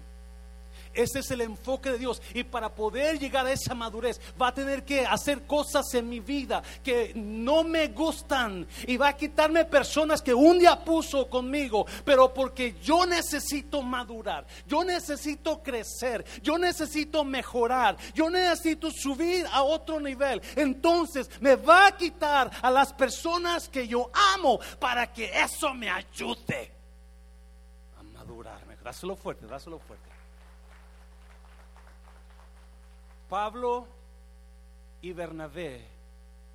Ese 0.92 1.20
es 1.20 1.30
el 1.30 1.40
enfoque 1.40 1.92
de 1.92 1.98
Dios. 1.98 2.20
Y 2.34 2.44
para 2.44 2.74
poder 2.74 3.18
llegar 3.18 3.46
a 3.46 3.52
esa 3.52 3.74
madurez, 3.74 4.20
va 4.40 4.48
a 4.48 4.54
tener 4.54 4.84
que 4.84 5.06
hacer 5.06 5.42
cosas 5.42 5.92
en 5.94 6.08
mi 6.08 6.20
vida 6.20 6.62
que 6.82 7.12
no 7.14 7.62
me 7.62 7.88
gustan. 7.88 8.66
Y 8.86 8.96
va 8.96 9.08
a 9.08 9.16
quitarme 9.16 9.64
personas 9.64 10.20
que 10.20 10.34
un 10.34 10.58
día 10.58 10.84
puso 10.84 11.28
conmigo. 11.28 11.86
Pero 12.04 12.34
porque 12.34 12.76
yo 12.82 13.06
necesito 13.06 13.82
madurar. 13.82 14.46
Yo 14.66 14.84
necesito 14.84 15.62
crecer. 15.62 16.24
Yo 16.42 16.58
necesito 16.58 17.24
mejorar. 17.24 17.96
Yo 18.14 18.28
necesito 18.28 18.90
subir 18.90 19.46
a 19.52 19.62
otro 19.62 20.00
nivel. 20.00 20.42
Entonces 20.56 21.30
me 21.40 21.54
va 21.54 21.88
a 21.88 21.96
quitar 21.96 22.50
a 22.62 22.70
las 22.70 22.92
personas 22.92 23.68
que 23.68 23.86
yo 23.86 24.10
amo 24.34 24.58
para 24.78 25.12
que 25.12 25.30
eso 25.40 25.72
me 25.74 25.88
ayude 25.88 26.72
a 27.98 28.02
madurarme. 28.02 28.76
Dáselo 28.82 29.14
fuerte, 29.14 29.46
dáselo 29.46 29.78
fuerte. 29.78 30.09
Pablo 33.30 33.86
y 35.00 35.12
Bernabé, 35.12 35.86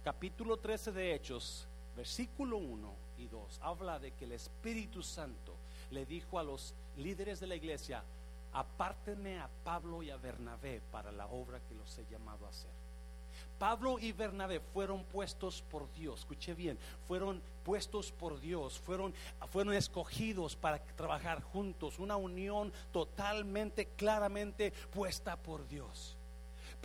capítulo 0.03 0.57
13 0.57 0.91
de 0.91 1.15
Hechos, 1.15 1.65
versículo 1.95 2.57
1 2.57 2.93
y 3.17 3.27
2, 3.27 3.61
habla 3.63 3.97
de 3.97 4.11
que 4.11 4.25
el 4.25 4.33
Espíritu 4.33 5.01
Santo 5.01 5.55
le 5.91 6.05
dijo 6.05 6.37
a 6.37 6.43
los 6.43 6.73
líderes 6.97 7.39
de 7.39 7.47
la 7.47 7.55
iglesia, 7.55 8.03
apártenme 8.51 9.39
a 9.39 9.49
Pablo 9.63 10.03
y 10.03 10.09
a 10.09 10.17
Bernabé 10.17 10.81
para 10.91 11.13
la 11.13 11.27
obra 11.27 11.61
que 11.61 11.75
los 11.75 11.97
he 11.97 12.05
llamado 12.11 12.45
a 12.45 12.49
hacer. 12.49 12.71
Pablo 13.57 13.97
y 13.97 14.11
Bernabé 14.11 14.59
fueron 14.59 15.05
puestos 15.05 15.61
por 15.71 15.89
Dios, 15.93 16.19
escuché 16.19 16.55
bien, 16.55 16.77
fueron 17.07 17.41
puestos 17.63 18.11
por 18.11 18.37
Dios, 18.41 18.79
fueron, 18.79 19.13
fueron 19.49 19.73
escogidos 19.73 20.57
para 20.57 20.79
trabajar 20.97 21.41
juntos, 21.41 21.99
una 21.99 22.17
unión 22.17 22.73
totalmente, 22.91 23.85
claramente 23.95 24.73
puesta 24.91 25.37
por 25.37 25.65
Dios. 25.69 26.17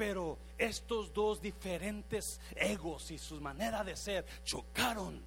Pero 0.00 0.38
estos 0.56 1.12
dos 1.12 1.42
diferentes 1.42 2.40
egos 2.56 3.10
y 3.10 3.18
su 3.18 3.38
manera 3.38 3.84
de 3.84 3.94
ser 3.94 4.24
chocaron. 4.44 5.22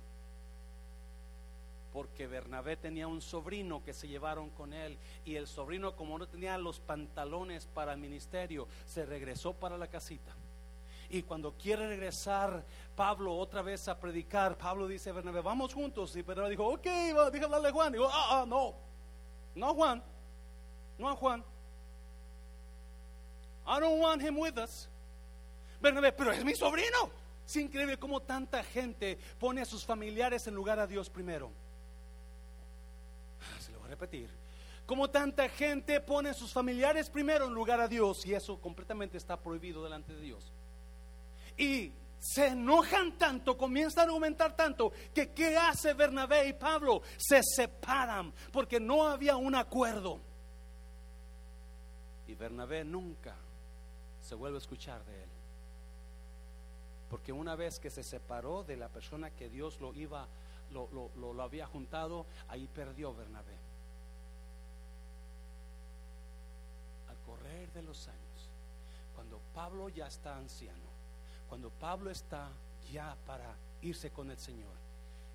Porque 1.94 2.26
Bernabé 2.26 2.76
tenía 2.78 3.08
un 3.08 3.22
sobrino 3.22 3.84
que 3.84 3.94
se 3.94 4.08
llevaron 4.08 4.50
con 4.50 4.74
él 4.74 4.98
y 5.26 5.36
el 5.36 5.46
sobrino 5.46 5.96
como 5.96 6.18
no 6.18 6.28
tenía 6.28 6.58
los 6.58 6.80
pantalones 6.80 7.68
para 7.68 7.94
el 7.94 8.00
ministerio, 8.00 8.68
se 8.88 9.06
regresó 9.06 9.54
para 9.54 9.78
la 9.78 9.86
casita. 9.86 10.34
Y 11.08 11.22
cuando 11.22 11.54
quiere 11.54 11.88
regresar 11.88 12.66
Pablo 12.96 13.38
otra 13.38 13.62
vez 13.62 13.88
a 13.88 14.00
predicar, 14.00 14.58
Pablo 14.58 14.88
dice 14.88 15.12
a 15.12 15.14
Bernabé, 15.14 15.42
vamos 15.42 15.72
juntos. 15.72 16.16
Y 16.16 16.24
Bernabé 16.24 16.50
dijo, 16.50 16.68
ok, 16.68 16.84
déjame 17.32 17.46
hablarle 17.46 17.70
a 17.70 17.74
Juan. 17.74 17.94
Digo, 17.94 18.10
ah, 18.12 18.42
ah, 18.42 18.46
no, 18.48 18.74
no 19.54 19.76
Juan, 19.76 20.04
no 20.98 21.10
a 21.10 21.16
Juan. 21.16 21.53
I 23.66 23.80
don't 23.80 24.00
want 24.00 24.22
him 24.22 24.38
with 24.38 24.58
us. 24.58 24.90
Bernabé, 25.82 26.12
pero 26.12 26.32
es 26.32 26.44
mi 26.44 26.56
sobrino. 26.56 27.12
Es 27.46 27.56
increíble 27.58 27.98
cómo 27.98 28.22
tanta 28.22 28.64
gente 28.64 29.18
pone 29.38 29.62
a 29.62 29.66
sus 29.66 29.86
familiares 29.86 30.48
en 30.48 30.56
lugar 30.56 30.80
a 30.80 30.88
Dios 30.88 31.10
primero. 31.10 31.52
Se 33.60 33.72
lo 33.72 33.80
voy 33.80 33.88
a 33.88 33.92
repetir. 33.92 34.30
Como 34.86 35.10
tanta 35.10 35.48
gente 35.50 36.00
pone 36.02 36.30
a 36.30 36.34
sus 36.34 36.52
familiares 36.52 37.10
primero 37.10 37.48
en 37.48 37.54
lugar 37.54 37.80
a 37.80 37.88
Dios 37.88 38.26
y 38.26 38.34
eso 38.34 38.60
completamente 38.60 39.18
está 39.18 39.38
prohibido 39.38 39.84
delante 39.84 40.14
de 40.14 40.22
Dios. 40.22 40.52
Y 41.58 41.92
se 42.20 42.48
enojan 42.48 43.18
tanto, 43.18 43.58
comienzan 43.58 44.04
a 44.04 44.04
argumentar 44.04 44.56
tanto, 44.56 44.94
que 45.14 45.32
¿qué 45.32 45.58
hace 45.58 45.94
Bernabé 45.94 46.48
y 46.48 46.54
Pablo? 46.54 47.02
Se 47.18 47.42
separan 47.44 48.34
porque 48.52 48.80
no 48.80 49.08
había 49.08 49.36
un 49.36 49.56
acuerdo. 49.56 50.22
Y 52.28 52.36
Bernabé 52.36 52.86
nunca 52.86 53.36
se 54.24 54.36
vuelve 54.36 54.58
a 54.58 54.62
escuchar 54.62 55.04
de 55.06 55.24
él. 55.24 55.30
Porque 57.10 57.32
una 57.32 57.56
vez 57.56 57.80
que 57.80 57.92
se 57.92 58.04
separó 58.04 58.64
de 58.64 58.78
la 58.78 58.90
persona 58.90 59.30
que 59.30 59.50
Dios 59.50 59.80
lo 59.80 59.94
iba, 59.94 60.28
lo, 60.72 60.90
lo, 60.92 61.34
lo, 61.34 61.44
había 61.44 61.68
juntado, 61.68 62.26
ahí 62.48 62.68
perdió 62.68 63.14
Bernabé. 63.14 63.58
Al 67.10 67.18
correr 67.28 67.72
de 67.74 67.84
los 67.84 68.08
años, 68.08 68.50
cuando 69.14 69.40
Pablo 69.54 69.90
ya 69.90 70.08
está 70.08 70.38
anciano, 70.38 70.94
cuando 71.48 71.70
Pablo 71.70 72.10
está 72.10 72.50
ya 72.92 73.16
para 73.28 73.54
irse 73.82 74.10
con 74.10 74.32
el 74.32 74.40
Señor, 74.40 74.74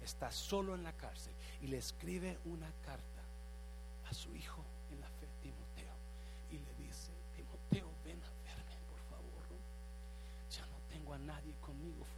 está 0.03 0.33
solo 0.33 0.75
en 0.75 0.83
la 0.83 0.93
cárcel 0.95 1.35
y 1.61 1.69
le 1.69 1.79
escribe 1.79 2.39
una 2.47 2.73
carta 2.85 3.23
a 4.11 4.15
su 4.15 4.35
hijo 4.35 4.65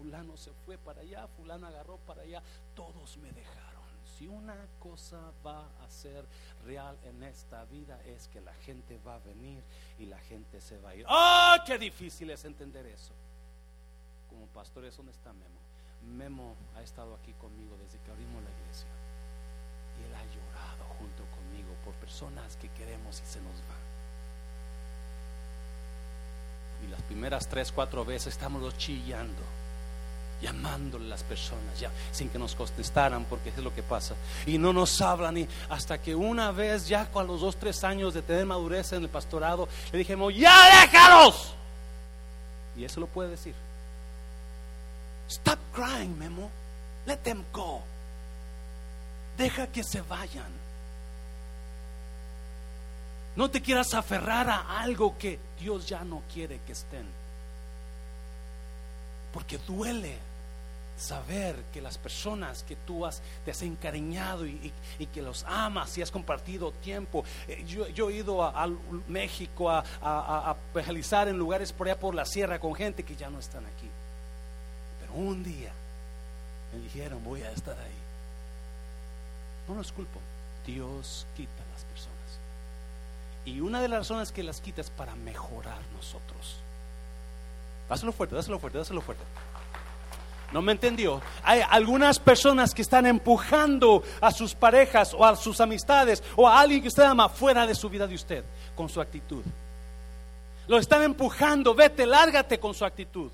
Fulano 0.01 0.35
se 0.39 0.51
fue 0.65 0.79
para 0.79 1.03
allá, 1.03 1.29
fulano 1.37 1.67
agarró 1.67 1.99
para 1.99 2.23
allá. 2.23 2.43
Todos 2.75 3.19
me 3.19 3.31
dejaron. 3.33 3.83
Si 4.17 4.27
una 4.27 4.57
cosa 4.79 5.31
va 5.45 5.69
a 5.85 5.91
ser 5.91 6.25
real 6.65 6.97
en 7.05 7.23
esta 7.23 7.67
vida 7.67 8.01
es 8.07 8.29
que 8.29 8.41
la 8.41 8.55
gente 8.55 8.99
va 9.07 9.17
a 9.17 9.19
venir 9.19 9.63
y 9.99 10.07
la 10.07 10.19
gente 10.21 10.63
se 10.63 10.79
va 10.79 10.91
a 10.91 10.95
ir. 10.95 11.05
¡Ah! 11.07 11.63
¡Qué 11.67 11.77
difícil 11.79 12.31
es 12.31 12.47
entender 12.47 12.87
eso! 12.87 13.13
Como 14.31 14.47
pastores, 14.47 14.97
¿dónde 14.97 15.13
está 15.13 15.35
Memo? 15.35 15.61
Memo 16.17 16.57
ha 16.77 16.83
estado 16.83 17.15
aquí 17.15 17.35
conmigo 17.35 17.77
desde 17.77 17.99
que 17.99 18.11
abrimos 18.11 18.43
la 18.43 18.51
iglesia. 18.59 18.89
Y 20.01 20.05
él 20.05 20.15
ha 20.15 20.25
llorado 20.25 20.95
junto 20.99 21.25
conmigo 21.37 21.75
por 21.85 21.93
personas 21.97 22.57
que 22.57 22.71
queremos 22.71 23.21
y 23.21 23.27
se 23.27 23.41
nos 23.43 23.57
van. 23.69 23.91
Y 26.87 26.91
las 26.91 27.03
primeras 27.03 27.47
tres, 27.49 27.71
cuatro 27.71 28.03
veces 28.03 28.33
estamos 28.33 28.77
chillando, 28.79 29.43
llamándole 30.40 31.07
a 31.07 31.09
las 31.09 31.22
personas, 31.22 31.79
ya, 31.79 31.90
sin 32.12 32.29
que 32.29 32.38
nos 32.38 32.55
contestaran, 32.55 33.24
porque 33.24 33.50
es 33.50 33.59
lo 33.59 33.74
que 33.74 33.83
pasa. 33.83 34.14
Y 34.46 34.59
no 34.59 34.72
nos 34.72 35.00
hablan, 35.00 35.37
y 35.38 35.48
hasta 35.68 36.00
que 36.00 36.14
una 36.14 36.50
vez, 36.53 36.88
ya 36.88 37.11
con 37.11 37.26
los 37.26 37.40
dos, 37.40 37.57
tres 37.57 37.85
años 37.85 38.14
de 38.14 38.22
tener 38.22 38.46
madurez 38.46 38.92
en 38.92 39.03
el 39.03 39.09
pastorado, 39.09 39.68
le 39.92 39.98
dijimos, 39.98 40.35
ya 40.35 40.83
déjalos. 40.83 41.55
Y 42.76 42.85
eso 42.85 43.00
lo 43.00 43.07
puede 43.07 43.31
decir. 43.31 43.55
Stop 45.29 45.59
crying, 45.72 46.18
Memo. 46.18 46.50
Let 47.07 47.18
them 47.18 47.44
go. 47.53 47.83
Deja 49.37 49.66
que 49.68 49.85
se 49.85 50.00
vayan. 50.03 50.61
No 53.37 53.50
te 53.50 53.62
quieras 53.62 53.94
aferrar 53.94 54.48
a 54.50 54.81
algo 54.81 55.16
que 55.16 55.38
Dios 55.59 55.87
ya 55.87 56.05
no 56.05 56.22
quiere 56.33 56.61
que 56.66 56.72
estén. 56.72 57.07
Porque 59.33 59.59
duele 59.59 60.18
saber 61.01 61.57
que 61.73 61.81
las 61.81 61.99
personas 61.99 62.63
que 62.63 62.77
tú 62.77 63.07
has, 63.07 63.23
te 63.45 63.51
has 63.51 63.63
encariñado 63.63 64.47
y, 64.47 64.73
que 65.13 65.23
los 65.23 65.45
amas 65.45 65.97
y 65.99 66.03
has 66.03 66.11
compartido 66.11 66.73
tiempo. 66.73 67.25
Eh, 67.49 67.65
yo, 67.67 68.11
he 68.11 68.15
ido 68.15 68.45
a, 68.45 68.69
México 69.09 69.71
a, 69.71 70.57
realizar 70.75 71.29
en 71.29 71.39
lugares 71.39 71.73
por 71.73 71.89
allá 71.89 71.99
por 71.99 72.15
la 72.15 72.25
sierra 72.25 72.59
con 72.59 72.75
gente 72.75 73.03
que 73.03 73.17
ya 73.17 73.31
no 73.31 73.39
están 73.39 73.65
aquí. 73.67 73.89
Pero 75.01 75.15
un 75.15 75.43
día 75.43 75.73
me 76.73 76.81
dijeron, 76.81 77.23
voy 77.25 77.43
a 77.43 77.51
estar 77.51 77.79
ahí. 77.79 77.99
No 79.69 79.75
los 79.75 79.93
culpo. 79.93 80.21
Dios 80.67 81.27
quita 81.37 81.63
las 81.73 81.85
personas. 81.85 82.11
Y 83.45 83.61
una 83.61 83.81
de 83.81 83.89
las 83.89 84.01
razones 84.01 84.33
que 84.33 84.43
las 84.43 84.61
quita 84.61 84.81
es 84.81 84.91
para 84.91 85.15
mejorar 85.17 85.81
nosotros. 85.97 86.57
Dáselo 87.89 88.13
fuerte, 88.13 88.37
dáselo 88.37 88.59
fuerte, 88.59 88.79
dáselo 88.79 89.01
fuerte. 89.01 89.25
No 90.53 90.63
me 90.63 90.73
entendió. 90.73 91.21
Hay 91.45 91.63
algunas 91.69 92.19
personas 92.19 92.75
que 92.75 92.83
están 92.83 93.07
empujando 93.07 94.03
a 94.21 94.33
sus 94.33 94.55
parejas 94.55 95.15
o 95.15 95.25
a 95.25 95.37
sus 95.37 95.61
amistades 95.61 96.23
o 96.37 96.49
a 96.49 96.61
alguien 96.61 96.83
que 96.83 96.89
usted 96.89 97.05
ama 97.05 97.29
fuera 97.29 97.67
de 97.67 97.75
su 97.75 97.89
vida 97.89 98.07
de 98.07 98.15
usted 98.15 98.45
con 98.75 98.89
su 98.89 99.01
actitud. 99.01 99.45
Lo 100.67 100.79
están 100.79 101.03
empujando, 101.03 101.75
vete, 101.75 102.07
lárgate 102.07 102.59
con 102.59 102.75
su 102.75 102.85
actitud. 102.85 103.31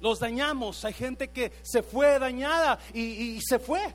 Los 0.00 0.18
dañamos. 0.18 0.84
Hay 0.84 0.92
gente 0.92 1.28
que 1.28 1.52
se 1.62 1.82
fue 1.82 2.18
dañada 2.18 2.78
y, 2.92 3.00
y 3.00 3.40
se 3.40 3.58
fue. 3.58 3.94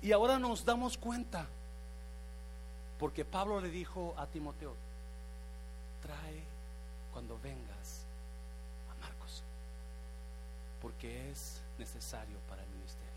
Y 0.00 0.12
ahora 0.12 0.38
nos 0.38 0.64
damos 0.64 0.98
cuenta. 0.98 1.46
Porque 2.98 3.24
Pablo 3.24 3.60
le 3.60 3.68
dijo 3.68 4.14
a 4.16 4.26
Timoteo, 4.26 4.74
trae 6.02 6.42
cuando 7.12 7.38
vengas 7.42 8.04
a 8.90 9.04
Marcos. 9.04 9.42
Porque 11.02 11.30
es 11.32 11.60
necesario 11.78 12.38
para 12.48 12.62
el 12.62 12.68
ministerio. 12.68 13.10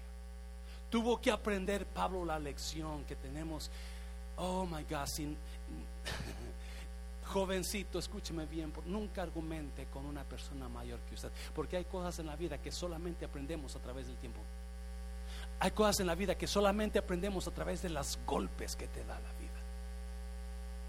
Tuvo 0.90 1.22
que 1.22 1.30
aprender 1.30 1.86
Pablo 1.86 2.26
la 2.26 2.40
lección 2.40 3.04
que 3.04 3.16
tenemos. 3.16 3.70
Oh 4.38 4.66
my 4.66 4.84
God, 4.90 5.08
jovencito, 7.28 8.00
escúcheme 8.00 8.48
bien, 8.48 8.74
nunca 8.88 9.22
argumente 9.22 9.86
con 9.86 10.08
una 10.08 10.24
persona 10.24 10.68
mayor 10.68 11.00
que 11.02 11.14
usted, 11.14 11.30
porque 11.54 11.78
hay 11.78 11.86
cosas 11.86 12.18
en 12.18 12.26
la 12.26 12.36
vida 12.36 12.58
que 12.58 12.72
solamente 12.72 13.24
aprendemos 13.24 13.76
a 13.76 13.80
través 13.80 14.08
del 14.08 14.18
tiempo. 14.18 14.40
Hay 15.60 15.70
cosas 15.70 16.00
en 16.00 16.08
la 16.08 16.16
vida 16.16 16.36
que 16.36 16.48
solamente 16.48 16.98
aprendemos 16.98 17.48
a 17.48 17.52
través 17.52 17.84
de 17.84 17.90
los 17.90 18.18
golpes 18.26 18.76
que 18.76 18.88
te 18.88 19.06
da 19.06 19.20
la. 19.20 19.35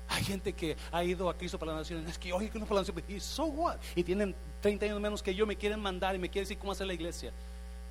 Hay 0.08 0.22
gente 0.22 0.52
que 0.52 0.76
ha 0.92 1.02
ido 1.02 1.28
a 1.28 1.36
Cristo 1.36 1.58
para 1.58 1.72
la 1.72 1.78
nación. 1.78 2.06
Es 2.06 2.18
que 2.18 2.32
oye 2.32 2.48
que 2.48 2.58
no 2.58 2.66
para 2.66 2.76
la 2.76 2.86
nación. 2.86 3.02
Y 3.08 3.20
so 3.20 3.46
what? 3.46 3.76
Y 3.94 4.04
tienen 4.04 4.34
30 4.60 4.86
años 4.86 5.00
menos 5.00 5.22
que 5.22 5.34
yo. 5.34 5.46
Me 5.46 5.56
quieren 5.56 5.80
mandar 5.80 6.14
y 6.14 6.18
me 6.18 6.28
quieren 6.28 6.44
decir 6.44 6.58
cómo 6.58 6.72
hacer 6.72 6.86
la 6.86 6.94
iglesia. 6.94 7.32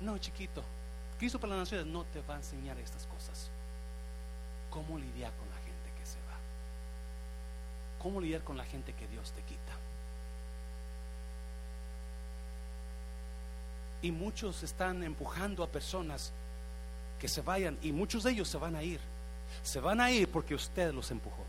No, 0.00 0.16
chiquito. 0.18 0.62
Cristo 1.18 1.38
para 1.38 1.54
la 1.54 1.60
nación 1.60 1.92
no 1.92 2.04
te 2.04 2.20
va 2.22 2.34
a 2.34 2.36
enseñar 2.38 2.78
estas 2.78 3.06
cosas. 3.06 3.50
Cómo 4.70 4.98
lidiar 4.98 5.32
con 5.34 5.48
la 5.48 5.56
gente 5.56 5.90
que 5.98 6.06
se 6.06 6.18
va. 6.20 6.36
Cómo 7.98 8.20
lidiar 8.20 8.42
con 8.42 8.56
la 8.56 8.64
gente 8.64 8.92
que 8.94 9.06
Dios 9.08 9.32
te 9.32 9.42
quita. 9.42 9.60
Y 14.02 14.10
muchos 14.10 14.62
están 14.62 15.02
empujando 15.02 15.62
a 15.62 15.68
personas 15.68 16.32
que 17.18 17.28
se 17.28 17.42
vayan. 17.42 17.78
Y 17.82 17.92
muchos 17.92 18.22
de 18.24 18.32
ellos 18.32 18.48
se 18.48 18.58
van 18.58 18.76
a 18.76 18.82
ir. 18.82 19.00
Se 19.62 19.80
van 19.80 20.00
a 20.00 20.10
ir 20.10 20.28
porque 20.28 20.54
usted 20.54 20.92
los 20.92 21.10
empujó 21.10 21.45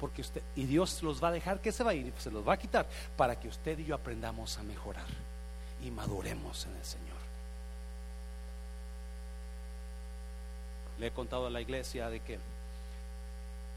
porque 0.00 0.22
usted 0.22 0.42
y 0.56 0.64
Dios 0.64 1.02
los 1.02 1.22
va 1.22 1.28
a 1.28 1.32
dejar 1.32 1.60
que 1.60 1.70
se 1.70 1.84
va 1.84 1.90
a 1.90 1.94
ir, 1.94 2.12
se 2.18 2.30
los 2.30 2.46
va 2.46 2.54
a 2.54 2.56
quitar 2.56 2.88
para 3.16 3.38
que 3.38 3.48
usted 3.48 3.78
y 3.78 3.84
yo 3.84 3.94
aprendamos 3.94 4.56
a 4.58 4.62
mejorar 4.62 5.06
y 5.84 5.90
maduremos 5.90 6.64
en 6.66 6.76
el 6.76 6.84
Señor. 6.84 7.20
Le 10.98 11.08
he 11.08 11.10
contado 11.10 11.46
a 11.46 11.50
la 11.50 11.60
iglesia 11.60 12.08
de 12.08 12.20
que 12.20 12.38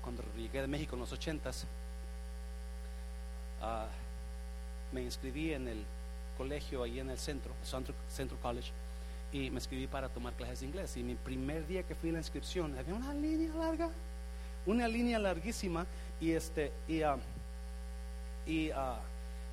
cuando 0.02 0.24
llegué 0.38 0.62
de 0.62 0.68
México 0.68 0.96
en 0.96 1.02
los 1.02 1.12
ochentas, 1.12 1.66
uh, 3.62 4.94
me 4.94 5.02
inscribí 5.02 5.54
en 5.54 5.68
el 5.68 5.84
colegio 6.38 6.84
ahí 6.84 7.00
en 7.00 7.10
el 7.10 7.18
centro, 7.18 7.54
Centro 8.10 8.38
College, 8.42 8.72
y 9.32 9.50
me 9.50 9.56
inscribí 9.56 9.88
para 9.88 10.10
tomar 10.10 10.34
clases 10.34 10.62
de 10.62 10.68
inglés. 10.68 10.98
Y 10.98 11.04
mi 11.04 11.16
primer 11.16 11.66
día 11.68 11.84
que 11.84 11.96
fui 11.96 12.10
a 12.10 12.14
la 12.14 12.20
inscripción, 12.20 12.78
había 12.78 12.94
una 12.94 13.14
línea 13.14 13.54
larga, 13.56 13.90
una 14.66 14.88
línea 14.88 15.20
larguísima 15.20 15.86
y 16.24 16.32
este 16.32 16.72
y, 16.88 17.04
uh, 17.04 17.20
y 18.46 18.70
uh, 18.72 18.96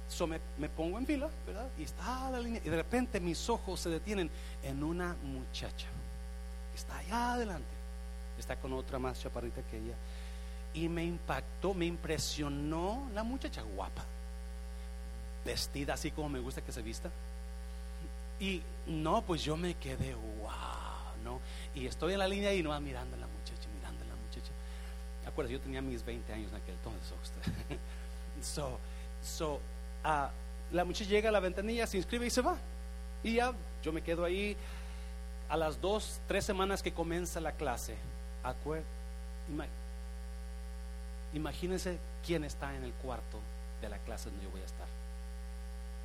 so 0.08 0.26
me, 0.26 0.40
me, 0.58 0.68
pongo 0.68 0.98
en 0.98 1.06
fila, 1.06 1.28
¿verdad? 1.46 1.68
Y 1.78 1.82
está 1.82 2.30
la 2.30 2.38
línea 2.38 2.60
y 2.64 2.68
de 2.68 2.76
repente 2.76 3.18
mis 3.20 3.48
ojos 3.48 3.80
se 3.80 3.90
detienen 3.90 4.30
en 4.62 4.82
una 4.82 5.16
muchacha 5.22 5.86
está 6.74 6.98
allá 6.98 7.34
adelante, 7.34 7.68
está 8.38 8.56
con 8.56 8.72
otra 8.72 8.98
más 8.98 9.20
chaparrita 9.20 9.62
que 9.62 9.78
ella 9.78 9.94
y 10.72 10.88
me 10.88 11.04
impactó, 11.04 11.74
me 11.74 11.86
impresionó 11.86 13.08
la 13.12 13.22
muchacha 13.22 13.62
guapa, 13.62 14.04
vestida 15.44 15.94
así 15.94 16.10
como 16.10 16.28
me 16.28 16.38
gusta 16.38 16.62
que 16.62 16.72
se 16.72 16.82
vista. 16.82 17.10
Y 18.38 18.62
no, 18.86 19.22
pues 19.22 19.42
yo 19.42 19.56
me 19.56 19.74
quedé, 19.74 20.14
wow, 20.14 21.22
¿no? 21.22 21.40
Y 21.74 21.86
estoy 21.86 22.14
en 22.14 22.20
la 22.20 22.28
línea 22.28 22.54
y 22.54 22.62
no 22.62 22.78
mirando 22.80 23.16
la 23.16 23.26
yo 25.48 25.60
tenía 25.60 25.80
mis 25.80 26.04
20 26.04 26.32
años 26.32 26.50
en 26.50 26.56
aquel 26.56 26.74
entonces. 26.74 27.12
so, 28.42 28.78
so, 29.22 29.60
uh, 30.04 30.28
la 30.72 30.84
muchacha 30.84 31.10
llega 31.10 31.28
a 31.28 31.32
la 31.32 31.40
ventanilla, 31.40 31.86
se 31.86 31.96
inscribe 31.96 32.26
y 32.26 32.30
se 32.30 32.40
va. 32.40 32.56
Y 33.22 33.34
ya 33.34 33.52
yo 33.82 33.92
me 33.92 34.02
quedo 34.02 34.24
ahí 34.24 34.56
a 35.48 35.56
las 35.56 35.80
dos, 35.80 36.20
tres 36.28 36.44
semanas 36.44 36.82
que 36.82 36.92
comienza 36.92 37.40
la 37.40 37.52
clase. 37.52 37.96
imagínense 41.32 41.98
quién 42.24 42.44
está 42.44 42.74
en 42.74 42.84
el 42.84 42.92
cuarto 42.94 43.40
de 43.80 43.88
la 43.88 43.98
clase 43.98 44.30
donde 44.30 44.44
yo 44.44 44.50
voy 44.50 44.62
a 44.62 44.66
estar. 44.66 44.86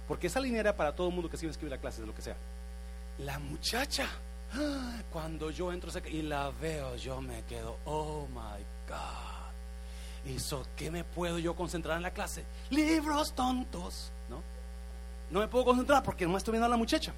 Porque 0.08 0.28
esa 0.28 0.39
línea 0.39 0.62
era 0.62 0.76
para 0.76 0.95
todo 0.95 1.08
el 1.08 1.13
mundo 1.13 1.30
que 1.30 1.38
se 1.38 1.45
iba 1.45 1.50
a 1.50 1.54
inscribir 1.54 1.74
a 1.74 1.78
clases 1.78 2.02
de 2.02 2.08
lo 2.08 2.15
que 2.15 2.21
sea. 2.21 2.36
La 3.19 3.39
muchacha, 3.39 4.08
cuando 5.12 5.52
yo 5.52 5.71
entro 5.71 5.91
y 6.10 6.21
la 6.21 6.50
veo, 6.50 6.95
yo 6.95 7.21
me 7.21 7.43
quedo, 7.43 7.78
oh 7.86 8.28
my 8.28 8.63
God. 8.88 9.26
¿Y 10.26 10.38
qué 10.76 10.89
me 10.89 11.04
puedo 11.04 11.38
yo 11.38 11.56
concentrar 11.56 11.98
en 11.98 12.04
la 12.04 12.12
clase? 12.12 12.43
Libros 12.71 13.34
tontos, 13.34 14.12
¿no? 14.30 14.41
No 15.30 15.39
me 15.39 15.48
puedo 15.48 15.65
concentrar 15.65 16.02
porque 16.04 16.26
no 16.26 16.38
estoy 16.38 16.54
viendo 16.54 16.65
a 16.65 16.69
la 16.69 16.78
muchacha. 16.78 17.13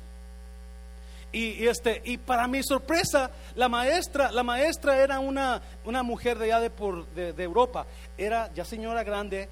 Y, 1.31 1.67
este, 1.67 2.01
y 2.05 2.17
para 2.17 2.47
mi 2.47 2.63
sorpresa, 2.63 3.31
la 3.55 3.67
maestra, 3.67 4.31
la 4.31 4.43
maestra 4.43 4.97
era 4.97 5.19
una, 5.19 5.61
una 5.85 6.01
mujer 6.03 6.37
de 6.37 6.45
allá 6.45 6.59
de, 6.61 6.69
por, 6.69 7.05
de, 7.07 7.43
Europa. 7.43 7.85
Era 8.17 8.51
ya 8.53 8.63
señora 8.63 9.03
grande, 9.03 9.49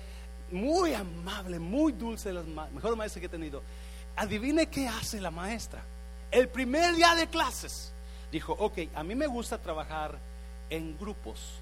muy 0.52 0.94
amable, 0.94 1.60
muy 1.60 1.92
dulce, 1.92 2.32
las 2.32 2.46
mejores 2.46 2.98
maestras 2.98 3.20
que 3.20 3.26
he 3.26 3.30
tenido. 3.30 3.62
Adivine 4.16 4.68
qué 4.68 4.88
hace 4.88 5.20
la 5.20 5.32
maestra. 5.32 5.84
El 6.32 6.48
primer 6.48 6.96
día 6.96 7.14
de 7.16 7.28
clases 7.28 7.94
dijo, 8.32 8.54
ok, 8.54 8.80
a 8.96 9.04
mí 9.04 9.16
me 9.16 9.28
gusta 9.28 9.58
trabajar 9.58 10.18
en 10.70 10.98
grupos. 10.98 11.62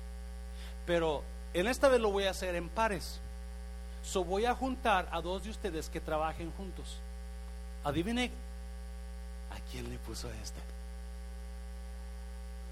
Pero 0.86 1.24
en 1.54 1.68
esta 1.68 1.88
vez 1.88 2.02
lo 2.02 2.12
voy 2.12 2.26
a 2.26 2.32
hacer 2.32 2.56
en 2.56 2.70
pares. 2.70 3.20
So 4.04 4.24
voy 4.24 4.46
a 4.46 4.56
juntar 4.56 5.08
a 5.12 5.22
dos 5.22 5.44
de 5.44 5.50
ustedes 5.50 5.90
que 5.90 6.02
trabajen 6.02 6.52
juntos. 6.58 6.98
Adivine 7.84 8.32
a 9.52 9.72
quién 9.72 9.90
le 9.90 9.98
puso 10.00 10.30
este. 10.42 10.60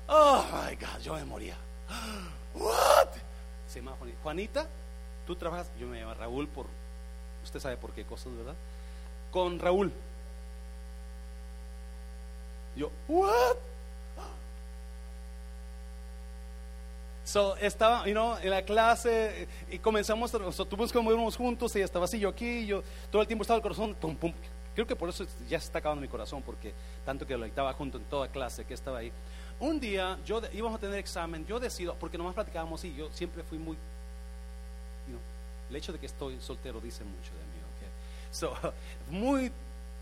Oh 0.08 0.43
my 0.52 0.76
God, 0.76 1.00
yo 1.02 1.13
me 1.13 1.24
moría. 1.24 1.56
What? 2.54 3.10
Se 3.67 3.80
llama 3.80 3.95
Juanita. 3.97 4.19
Juanita, 4.24 4.67
tú 5.26 5.36
trabajas, 5.36 5.67
yo 5.80 5.88
me 5.88 6.02
llamo 6.02 6.13
Raúl 6.13 6.47
por, 6.47 6.65
usted 7.43 7.60
sabe 7.60 7.78
por 7.78 7.93
qué 7.93 8.04
cosas, 8.04 8.36
¿verdad? 8.36 8.56
Con 9.32 9.60
Raúl. 9.60 9.93
Yo, 12.76 12.91
what? 13.08 13.58
So, 17.32 17.56
estaba, 17.56 18.06
you 18.08 18.12
know, 18.12 18.36
en 18.44 18.50
la 18.50 18.62
clase 18.62 19.48
y 19.70 19.80
comenzamos, 19.80 20.30
tuvimos 20.32 20.91
que 20.91 21.00
movernos 21.00 21.38
juntos 21.38 21.74
y 21.78 21.80
estaba 21.80 22.04
así, 22.04 22.20
yo 22.20 22.28
aquí, 22.28 22.65
yo 22.65 22.84
todo 23.10 23.22
el 23.22 23.28
tiempo 23.30 23.44
estaba 23.44 23.56
el 23.56 23.63
corazón, 23.63 23.96
pum, 23.96 24.17
pum. 24.17 24.34
Creo 24.76 24.86
que 24.86 24.98
por 24.98 25.08
eso 25.08 25.26
ya 25.48 25.58
se 25.58 25.67
está 25.67 25.80
acabando 25.80 26.02
mi 26.02 26.10
corazón, 26.10 26.44
porque 26.46 26.74
tanto 27.06 27.26
que 27.26 27.38
lo 27.38 27.46
estaba 27.46 27.72
junto 27.72 28.00
en 28.00 28.04
toda 28.04 28.28
clase, 28.28 28.65
que 28.65 28.74
estaba 28.74 28.98
ahí. 28.98 29.13
Un 29.62 29.80
día, 29.80 30.20
yo 30.26 30.41
íbamos 30.52 30.78
a 30.78 30.82
tener 30.82 31.00
examen, 31.00 31.46
yo 31.46 31.58
decido, 31.58 31.96
porque 31.96 32.17
nomás 32.17 32.34
platicábamos 32.34 32.84
y 32.84 32.94
yo 32.96 33.10
siempre 33.13 33.44
fui 33.44 33.58
muy, 33.58 33.78
you 35.08 35.13
know, 35.13 35.22
el 35.70 35.76
hecho 35.78 35.94
de 35.94 36.00
que 36.00 36.08
estoy 36.08 36.38
soltero 36.41 36.82
dice 36.82 37.06
mucho 37.06 37.32
de 37.32 37.46
mí, 37.46 37.62
okay? 37.77 37.90
So, 38.29 38.54
muy 39.10 39.54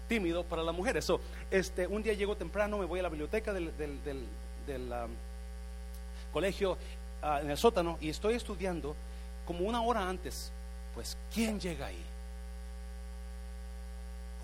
tímido 0.08 0.44
para 0.44 0.64
las 0.64 0.74
mujeres. 0.74 1.06
So, 1.06 1.22
este, 1.52 1.86
un 1.86 2.02
día 2.02 2.14
llego 2.14 2.36
temprano, 2.36 2.80
me 2.80 2.86
voy 2.86 3.02
a 3.02 3.04
la 3.04 3.10
biblioteca 3.10 3.54
del, 3.54 3.78
del, 3.78 4.02
del, 4.66 4.92
um, 4.92 5.12
colegio 6.32 6.78
Ah, 7.22 7.40
en 7.42 7.52
el 7.52 7.58
sótano 7.58 7.98
y 8.00 8.10
estoy 8.10 8.36
estudiando 8.36 8.96
como 9.46 9.66
una 9.66 9.82
hora 9.82 10.08
antes. 10.08 10.52
Pues, 10.94 11.18
¿quién 11.34 11.60
llega 11.60 11.88
ahí? 11.88 12.04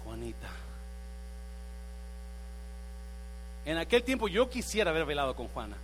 Juanita. 0.03 0.49
En 3.65 3.77
aquel 3.77 4.03
tiempo 4.03 4.27
yo 4.27 4.49
quisiera 4.49 4.91
haber 4.91 5.05
bailado 5.05 5.35
con 5.35 5.47
Juana, 5.47 5.75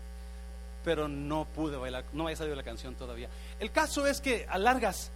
pero 0.83 1.07
no 1.07 1.45
pude 1.45 1.77
bailar, 1.77 2.05
no 2.13 2.25
había 2.25 2.35
salido 2.35 2.55
la 2.55 2.63
canción 2.63 2.93
todavía. 2.93 3.29
El 3.59 3.71
caso 3.71 4.05
es 4.05 4.21
que 4.21 4.45
a 4.47 4.59
largas 4.59 5.11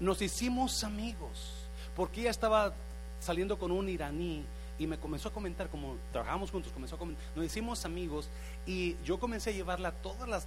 nos 0.00 0.20
hicimos 0.20 0.82
amigos, 0.82 1.68
porque 1.94 2.22
ella 2.22 2.30
estaba 2.30 2.72
saliendo 3.20 3.58
con 3.58 3.70
un 3.70 3.88
iraní 3.88 4.44
y 4.78 4.86
me 4.86 4.98
comenzó 4.98 5.28
a 5.28 5.32
comentar, 5.32 5.68
como 5.68 5.96
trabajamos 6.10 6.50
juntos, 6.50 6.72
comenzó 6.72 6.96
a 6.96 6.98
comentar, 6.98 7.24
nos 7.36 7.44
hicimos 7.44 7.84
amigos 7.84 8.28
y 8.66 8.96
yo 9.04 9.20
comencé 9.20 9.50
a 9.50 9.52
llevarla 9.52 9.92
todas 9.92 10.28
las 10.28 10.46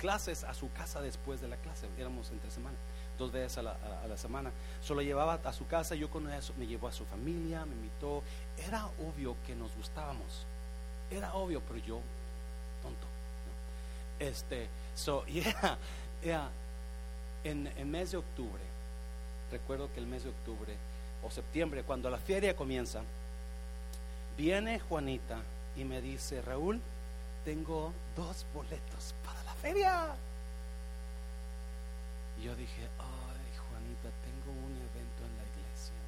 clases 0.00 0.44
a 0.44 0.54
su 0.54 0.72
casa 0.72 1.00
después 1.02 1.40
de 1.40 1.48
la 1.48 1.56
clase, 1.56 1.86
éramos 1.98 2.30
entre 2.30 2.50
semana, 2.50 2.76
dos 3.18 3.30
veces 3.32 3.58
a 3.58 3.62
la, 3.62 3.72
a- 3.72 4.04
a 4.04 4.06
la 4.08 4.16
semana. 4.16 4.50
Solo 4.82 5.02
llevaba 5.02 5.34
a 5.44 5.52
su 5.52 5.66
casa, 5.66 5.94
yo 5.94 6.08
con 6.10 6.30
eso 6.32 6.54
me 6.58 6.66
llevó 6.66 6.88
a 6.88 6.92
su 6.92 7.04
familia, 7.04 7.64
me 7.66 7.74
invitó. 7.74 8.22
Era 8.66 8.86
obvio 8.86 9.36
que 9.46 9.54
nos 9.54 9.74
gustábamos, 9.76 10.46
era 11.10 11.34
obvio, 11.34 11.60
pero 11.60 11.78
yo, 11.84 12.00
tonto. 12.82 13.06
Este, 14.18 14.68
so, 14.94 15.24
yeah, 15.26 15.78
yeah. 16.22 16.48
En 17.44 17.66
el 17.76 17.86
mes 17.86 18.10
de 18.12 18.18
octubre, 18.18 18.62
recuerdo 19.50 19.90
que 19.92 20.00
el 20.00 20.06
mes 20.06 20.24
de 20.24 20.30
octubre 20.30 20.74
o 21.22 21.30
septiembre, 21.30 21.82
cuando 21.84 22.08
la 22.10 22.18
feria 22.18 22.54
comienza, 22.56 23.02
viene 24.36 24.78
Juanita 24.80 25.38
y 25.76 25.84
me 25.84 26.00
dice, 26.00 26.42
Raúl, 26.42 26.80
tengo 27.44 27.92
dos 28.16 28.44
boletos 28.54 29.14
para 29.24 29.39
feria. 29.60 30.14
Yo 32.42 32.54
dije, 32.56 32.88
ay 32.98 33.50
Juanita, 33.58 34.08
tengo 34.24 34.50
un 34.58 34.72
evento 34.72 35.20
en 35.26 35.36
la 35.36 35.44
iglesia 35.44 36.00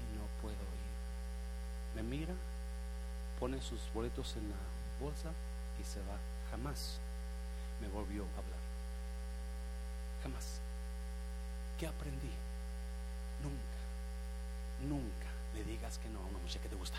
y 0.00 0.18
no 0.18 0.24
puedo 0.42 0.54
ir. 0.54 1.96
Me 1.96 2.02
mira, 2.02 2.34
pone 3.38 3.60
sus 3.62 3.80
boletos 3.94 4.36
en 4.36 4.50
la 4.50 4.56
bolsa 5.00 5.30
y 5.80 5.84
se 5.84 6.00
va. 6.00 6.18
Jamás 6.50 6.98
me 7.80 7.88
volvió 7.88 8.22
a 8.22 8.38
hablar. 8.38 8.60
Jamás. 10.22 10.60
¿Qué 11.78 11.86
aprendí? 11.86 12.30
Nunca, 13.42 13.80
nunca 14.86 15.30
le 15.54 15.64
digas 15.64 15.96
que 15.98 16.10
no 16.10 16.18
a 16.18 16.24
una 16.24 16.38
muchacha 16.38 16.60
que 16.60 16.68
te 16.68 16.76
gusta. 16.76 16.98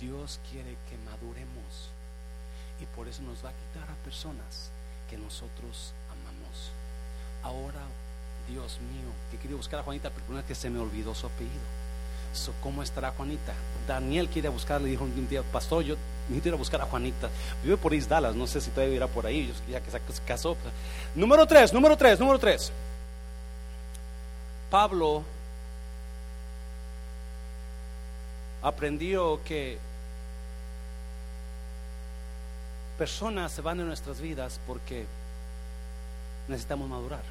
Dios 0.00 0.40
quiere 0.50 0.78
que 0.88 0.96
maduremos 1.04 1.90
y 2.80 2.86
por 2.96 3.08
eso 3.08 3.22
nos 3.22 3.44
va 3.44 3.50
a 3.50 3.52
quitar 3.52 3.88
a 3.90 3.94
personas 4.04 4.70
que 5.08 5.16
nosotros 5.16 5.92
amamos. 6.08 6.70
Ahora, 7.42 7.80
Dios 8.48 8.78
mío, 8.80 9.10
que 9.30 9.38
quería 9.38 9.56
buscar 9.56 9.80
a 9.80 9.82
Juanita, 9.82 10.10
pero 10.10 10.26
una 10.30 10.44
que 10.44 10.54
se 10.54 10.70
me 10.70 10.78
olvidó 10.78 11.14
su 11.14 11.26
apellido. 11.26 11.80
So, 12.32 12.52
¿Cómo 12.62 12.82
estará 12.82 13.10
Juanita? 13.10 13.54
Daniel 13.88 14.28
quiere 14.28 14.48
buscarle, 14.48 14.88
dijo 14.88 15.04
un 15.04 15.28
día, 15.28 15.42
pastor, 15.42 15.82
yo 15.82 15.96
necesito 16.28 16.48
ir 16.48 16.54
a 16.54 16.58
buscar 16.58 16.80
a 16.80 16.84
Juanita. 16.84 17.28
Vive 17.62 17.76
por 17.76 17.92
East 17.92 18.08
Dallas, 18.08 18.36
no 18.36 18.46
sé 18.46 18.60
si 18.60 18.70
todavía 18.70 18.96
irá 18.96 19.06
por 19.08 19.26
ahí, 19.26 19.52
ya 19.68 19.80
que 19.80 19.90
se 19.90 20.00
casó. 20.24 20.56
Número 21.14 21.46
tres, 21.46 21.72
número 21.72 21.96
tres, 21.96 22.20
número 22.20 22.38
tres. 22.38 22.70
Pablo 24.70 25.24
aprendió 28.62 29.40
que 29.44 29.78
personas 33.00 33.50
se 33.50 33.62
van 33.62 33.78
de 33.78 33.84
nuestras 33.84 34.20
vidas 34.20 34.60
porque 34.66 35.06
necesitamos 36.48 36.86
madurar. 36.86 37.22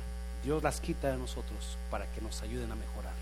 Dios 0.43 0.63
las 0.63 0.81
quita 0.81 1.09
de 1.09 1.17
nosotros 1.17 1.77
para 1.91 2.07
que 2.07 2.21
nos 2.21 2.41
ayuden 2.41 2.71
a 2.71 2.75
mejorar. 2.75 3.13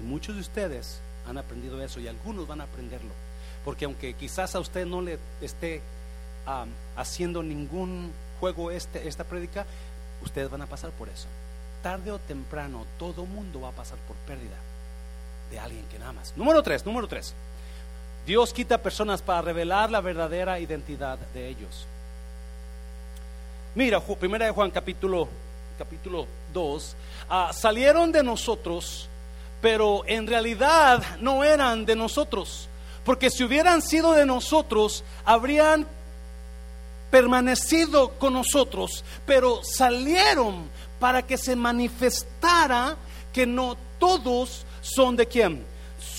Y 0.00 0.02
muchos 0.02 0.34
de 0.34 0.40
ustedes 0.40 1.00
han 1.28 1.36
aprendido 1.36 1.84
eso 1.84 2.00
y 2.00 2.08
algunos 2.08 2.48
van 2.48 2.62
a 2.62 2.64
aprenderlo. 2.64 3.10
Porque 3.66 3.84
aunque 3.84 4.14
quizás 4.14 4.54
a 4.54 4.60
usted 4.60 4.86
no 4.86 5.02
le 5.02 5.18
esté 5.42 5.82
haciendo 6.96 7.42
ningún 7.42 8.12
juego 8.40 8.70
este, 8.70 9.06
esta 9.06 9.24
prédica, 9.24 9.66
ustedes 10.22 10.48
van 10.48 10.62
a 10.62 10.66
pasar 10.66 10.90
por 10.92 11.10
eso. 11.10 11.28
Tarde 11.82 12.12
o 12.12 12.18
temprano 12.18 12.86
todo 12.98 13.26
mundo 13.26 13.60
va 13.60 13.68
a 13.68 13.72
pasar 13.72 13.98
por 14.08 14.16
pérdida 14.16 14.56
de 15.50 15.60
alguien 15.60 15.84
que 15.90 15.98
más. 15.98 16.34
Número 16.34 16.62
tres, 16.62 16.86
número 16.86 17.06
tres. 17.06 17.34
Dios 18.26 18.52
quita 18.52 18.78
personas 18.78 19.20
para 19.20 19.42
revelar 19.42 19.90
la 19.90 20.00
verdadera 20.00 20.60
identidad 20.60 21.18
de 21.34 21.48
ellos. 21.48 21.86
Mira, 23.74 24.00
primera 24.00 24.46
de 24.46 24.52
Juan 24.52 24.70
capítulo 24.70 25.28
capítulo 25.78 26.26
2, 26.52 26.96
ah, 27.28 27.50
salieron 27.52 28.12
de 28.12 28.22
nosotros, 28.22 29.08
pero 29.60 30.04
en 30.06 30.26
realidad 30.26 31.02
no 31.18 31.42
eran 31.42 31.84
de 31.84 31.96
nosotros, 31.96 32.68
porque 33.04 33.30
si 33.30 33.42
hubieran 33.42 33.82
sido 33.82 34.12
de 34.12 34.24
nosotros, 34.24 35.02
habrían 35.24 35.86
permanecido 37.10 38.10
con 38.10 38.34
nosotros, 38.34 39.04
pero 39.26 39.60
salieron 39.64 40.68
para 41.00 41.22
que 41.22 41.36
se 41.36 41.56
manifestara 41.56 42.96
que 43.32 43.46
no 43.46 43.76
todos 43.98 44.64
son 44.82 45.16
de 45.16 45.26
quién, 45.26 45.64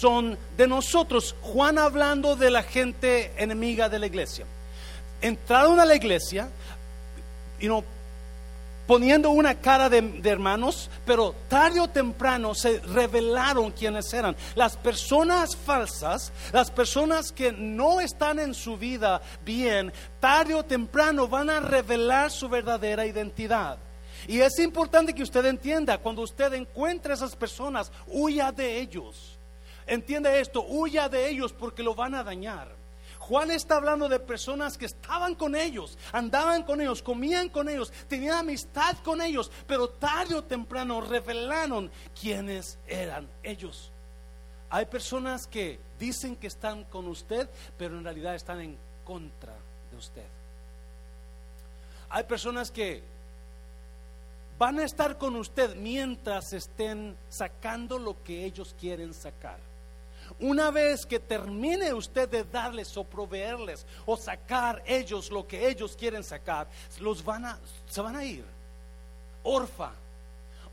son 0.04 0.38
de 0.58 0.68
nosotros. 0.68 1.34
Juan 1.42 1.78
hablando 1.78 2.36
de 2.36 2.52
la 2.52 2.62
gente 2.62 3.32
enemiga 3.38 3.88
de 3.88 4.00
la 4.00 4.08
iglesia. 4.08 4.46
Entraron 5.22 5.80
a 5.80 5.86
la 5.86 5.96
iglesia, 5.96 6.50
y 7.58 7.70
no 7.70 7.86
poniendo 8.86 9.30
una 9.30 9.56
cara 9.56 9.88
de, 9.88 10.20
hermanos, 10.30 10.90
pero 11.06 11.34
tarde 11.48 11.80
o 11.80 11.88
temprano 11.88 12.54
se 12.54 12.82
revelaron 12.82 13.72
quiénes 13.72 14.14
eran. 14.14 14.36
Las 14.56 14.76
personas 14.76 15.56
falsas, 15.56 16.34
las 16.52 16.70
personas 16.70 17.32
que 17.32 17.54
no 17.54 18.02
están 18.02 18.40
en 18.40 18.54
su 18.54 18.76
vida 18.76 19.22
bien, 19.46 19.94
tarde 20.20 20.54
o 20.54 20.66
temprano 20.66 21.30
van 21.30 21.50
a 21.50 21.62
revelar 21.62 22.30
su 22.30 22.50
verdadera 22.50 23.06
identidad. 23.06 23.78
Y 24.28 24.42
es 24.42 24.60
importante 24.60 25.14
que 25.14 25.24
usted 25.24 25.46
entienda, 25.46 25.98
cuando 25.98 26.24
usted 26.24 26.52
encuentre 26.52 27.14
a 27.14 27.16
esas 27.16 27.38
personas, 27.38 27.90
huya 28.06 28.52
de 28.52 28.82
ellos. 28.82 29.33
Entiende 29.86 30.40
esto, 30.40 30.66
huya 30.68 31.10
de 31.10 31.30
ellos 31.30 31.54
porque 31.54 31.84
lo 31.84 31.96
van 31.96 32.16
a 32.16 32.24
dañar. 32.24 32.84
Juan 33.20 33.52
está 33.52 33.78
hablando 33.78 34.10
de 34.10 34.20
personas 34.20 34.78
que 34.78 34.86
estaban 34.86 35.36
con 35.36 35.56
ellos, 35.56 35.98
andaban 36.12 36.64
con 36.64 36.82
ellos, 36.82 37.02
comían 37.02 37.48
con 37.48 37.70
ellos, 37.70 37.92
tenían 38.10 38.40
amistad 38.40 38.98
con 38.98 39.22
ellos, 39.22 39.50
pero 39.66 39.88
tarde 39.88 40.36
o 40.36 40.44
temprano 40.44 41.00
revelaron 41.00 41.90
quiénes 42.20 42.78
eran 42.86 43.30
ellos. 43.42 43.92
Hay 44.70 44.88
personas 44.88 45.48
que 45.48 45.80
dicen 45.98 46.36
que 46.36 46.48
están 46.48 46.84
con 46.84 47.08
usted, 47.08 47.50
pero 47.78 47.98
en 47.98 48.04
realidad 48.04 48.36
están 48.36 48.60
en 48.60 48.78
contra 49.06 49.54
de 49.90 49.98
usted. 49.98 50.26
Hay 52.10 52.26
personas 52.26 52.72
que 52.72 53.04
van 54.58 54.80
a 54.80 54.84
estar 54.84 55.18
con 55.18 55.38
usted 55.38 55.78
mientras 55.78 56.52
estén 56.52 57.16
sacando 57.30 57.98
lo 57.98 58.22
que 58.22 58.44
ellos 58.44 58.76
quieren 58.78 59.14
sacar. 59.14 59.60
Una 60.44 60.72
vez 60.72 61.06
que 61.06 61.22
termine 61.22 61.94
usted 61.94 62.28
de 62.28 62.44
darles 62.44 62.98
o 62.98 63.06
proveerles 63.06 63.86
o 64.06 64.18
sacar 64.18 64.84
ellos 64.86 65.32
lo 65.32 65.48
que 65.48 65.70
ellos 65.70 65.96
quieren 65.96 66.22
sacar, 66.22 66.68
los 67.00 67.24
van 67.24 67.46
a, 67.46 67.58
se 67.90 68.02
van 68.02 68.18
a 68.18 68.26
ir. 68.26 68.44
Orfa, 69.42 69.94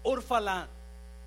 Orfa 0.03 0.41
la 0.41 0.66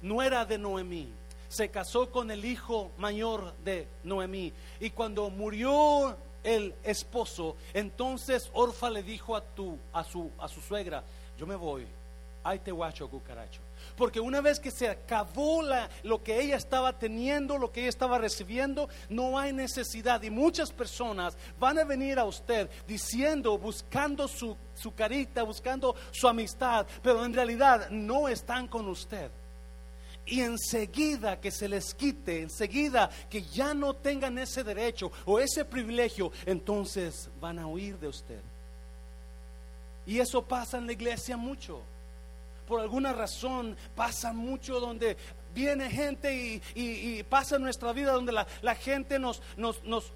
nuera 0.02 0.44
de 0.44 0.58
Noemí, 0.58 1.08
se 1.48 1.70
casó 1.70 2.12
con 2.12 2.32
el 2.32 2.44
hijo 2.44 2.92
mayor 2.98 3.54
de 3.64 3.88
Noemí 4.04 4.52
y 4.82 4.90
cuando 4.90 5.30
murió 5.30 6.14
el 6.44 6.76
esposo, 6.84 7.56
entonces 7.74 8.50
Orfa 8.52 8.90
le 8.90 9.04
dijo 9.04 9.38
a 9.38 9.42
tu 9.42 9.78
a 9.94 10.04
su 10.04 10.30
a 10.38 10.50
su 10.50 10.60
suegra, 10.60 11.02
yo 11.40 11.48
me 11.48 11.56
voy, 11.56 11.88
ahí 12.44 12.60
te 12.60 12.74
guacho 12.74 13.10
cucaracho. 13.10 13.62
Porque 13.96 14.20
una 14.20 14.42
vez 14.42 14.60
que 14.60 14.72
se 14.72 14.90
acabó 14.90 15.62
lo 16.04 16.24
que 16.24 16.42
ella 16.42 16.56
estaba 16.56 16.98
teniendo, 16.98 17.58
lo 17.58 17.72
que 17.72 17.82
ella 17.82 17.90
estaba 17.90 18.18
recibiendo, 18.18 18.90
no 19.10 19.38
hay 19.38 19.54
necesidad. 19.54 20.22
Y 20.24 20.30
muchas 20.30 20.72
personas 20.72 21.38
van 21.60 21.78
a 21.78 21.84
venir 21.84 22.18
a 22.18 22.26
usted 22.26 22.70
diciendo, 22.88 23.58
buscando 23.58 24.28
su, 24.28 24.58
su 24.74 24.94
carita, 24.96 25.44
buscando 25.44 25.96
su 26.12 26.28
amistad, 26.28 26.88
pero 27.02 27.24
en 27.24 27.34
realidad 27.34 27.90
no 27.92 28.28
están 28.28 28.68
con 28.68 28.88
usted. 28.88 29.30
Y 30.26 30.42
enseguida 30.42 31.40
que 31.40 31.52
se 31.52 31.68
les 31.68 31.94
quite, 31.94 32.42
enseguida 32.42 33.10
que 33.30 33.44
ya 33.44 33.74
no 33.74 33.94
tengan 33.94 34.38
ese 34.38 34.64
derecho 34.64 35.12
o 35.26 35.40
ese 35.40 35.66
privilegio, 35.66 36.32
entonces 36.46 37.30
van 37.42 37.60
a 37.60 37.68
huir 37.68 38.00
de 38.00 38.08
usted. 38.08 38.42
Y 40.06 40.20
eso 40.20 40.42
pasa 40.42 40.78
en 40.78 40.86
la 40.86 40.94
iglesia 40.94 41.38
mucho 41.38 41.82
por 42.68 42.80
alguna 42.80 43.14
razón 43.14 43.76
pasa 43.96 44.34
mucho 44.34 44.80
donde 44.80 45.18
viene 45.54 45.90
gente 45.90 46.62
y, 46.76 47.24
pasa 47.24 47.60
nuestra 47.60 47.94
vida 47.94 48.12
donde 48.12 48.32
la, 48.32 48.76
gente 48.76 49.20
nos, 49.20 49.42
nos 49.56 50.12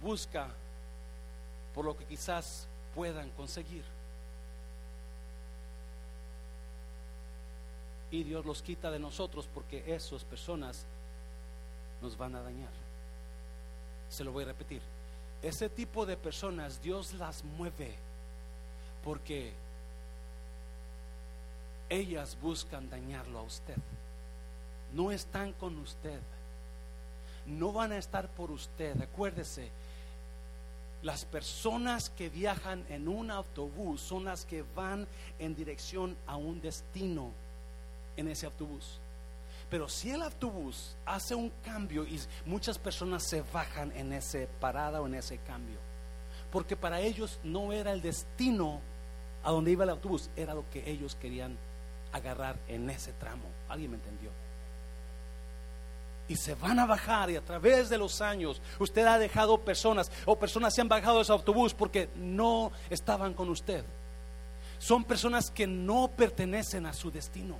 busca 0.00 0.48
por 1.74 1.84
lo 1.84 1.96
que 1.96 2.04
quizás 2.06 2.66
puedan 2.94 3.30
conseguir. 3.30 3.84
Y 8.10 8.22
Dios 8.24 8.46
los 8.46 8.62
quita 8.62 8.90
de 8.90 8.98
nosotros 8.98 9.48
porque 9.52 9.84
esas 9.86 10.24
personas 10.24 10.86
nos 12.00 12.16
van 12.16 12.34
a 12.34 12.42
dañar. 12.42 12.70
Se 14.08 14.24
lo 14.24 14.32
voy 14.32 14.44
a 14.44 14.48
repetir. 14.48 14.80
Ese 15.42 15.68
tipo 15.68 16.06
de 16.06 16.16
personas 16.16 16.80
Dios 16.80 17.12
las 17.14 17.44
mueve 17.44 17.94
porque 19.04 19.52
ellas 21.88 22.36
buscan 22.40 22.88
dañarlo 22.90 23.38
a 23.38 23.42
usted. 23.42 23.76
No 24.92 25.10
están 25.10 25.52
con 25.52 25.78
usted. 25.78 26.20
No 27.46 27.72
van 27.72 27.92
a 27.92 27.98
estar 27.98 28.28
por 28.28 28.50
usted. 28.50 29.00
Acuérdese, 29.00 29.70
las 31.02 31.24
personas 31.24 32.10
que 32.10 32.28
viajan 32.28 32.84
en 32.88 33.08
un 33.08 33.30
autobús 33.30 34.00
son 34.00 34.24
las 34.24 34.44
que 34.44 34.64
van 34.74 35.06
en 35.38 35.54
dirección 35.54 36.16
a 36.26 36.36
un 36.36 36.60
destino 36.60 37.30
en 38.16 38.28
ese 38.28 38.46
autobús. 38.46 38.98
Pero 39.70 39.88
si 39.88 40.10
el 40.10 40.22
autobús 40.22 40.96
hace 41.04 41.34
un 41.34 41.50
cambio 41.64 42.04
y 42.06 42.20
muchas 42.44 42.78
personas 42.78 43.24
se 43.24 43.42
bajan 43.52 43.92
en 43.96 44.12
ese 44.12 44.48
parada 44.60 45.00
o 45.00 45.06
en 45.06 45.14
ese 45.14 45.38
cambio, 45.38 45.78
porque 46.50 46.76
para 46.76 47.00
ellos 47.00 47.40
no 47.42 47.72
era 47.72 47.92
el 47.92 48.00
destino 48.00 48.80
a 49.42 49.50
donde 49.50 49.72
iba 49.72 49.84
el 49.84 49.90
autobús, 49.90 50.30
era 50.36 50.54
lo 50.54 50.68
que 50.70 50.88
ellos 50.88 51.16
querían 51.16 51.56
agarrar 52.12 52.56
en 52.68 52.88
ese 52.90 53.12
tramo. 53.12 53.44
¿Alguien 53.68 53.90
me 53.90 53.96
entendió? 53.96 54.30
Y 56.28 56.36
se 56.36 56.54
van 56.54 56.78
a 56.80 56.86
bajar 56.86 57.30
y 57.30 57.36
a 57.36 57.44
través 57.44 57.88
de 57.88 57.98
los 57.98 58.20
años 58.20 58.60
usted 58.78 59.06
ha 59.06 59.18
dejado 59.18 59.58
personas 59.58 60.10
o 60.24 60.36
personas 60.36 60.74
se 60.74 60.80
han 60.80 60.88
bajado 60.88 61.16
de 61.16 61.22
ese 61.22 61.32
autobús 61.32 61.72
porque 61.72 62.08
no 62.16 62.72
estaban 62.90 63.32
con 63.32 63.48
usted. 63.48 63.84
Son 64.78 65.04
personas 65.04 65.50
que 65.50 65.66
no 65.66 66.10
pertenecen 66.16 66.86
a 66.86 66.92
su 66.92 67.10
destino. 67.10 67.56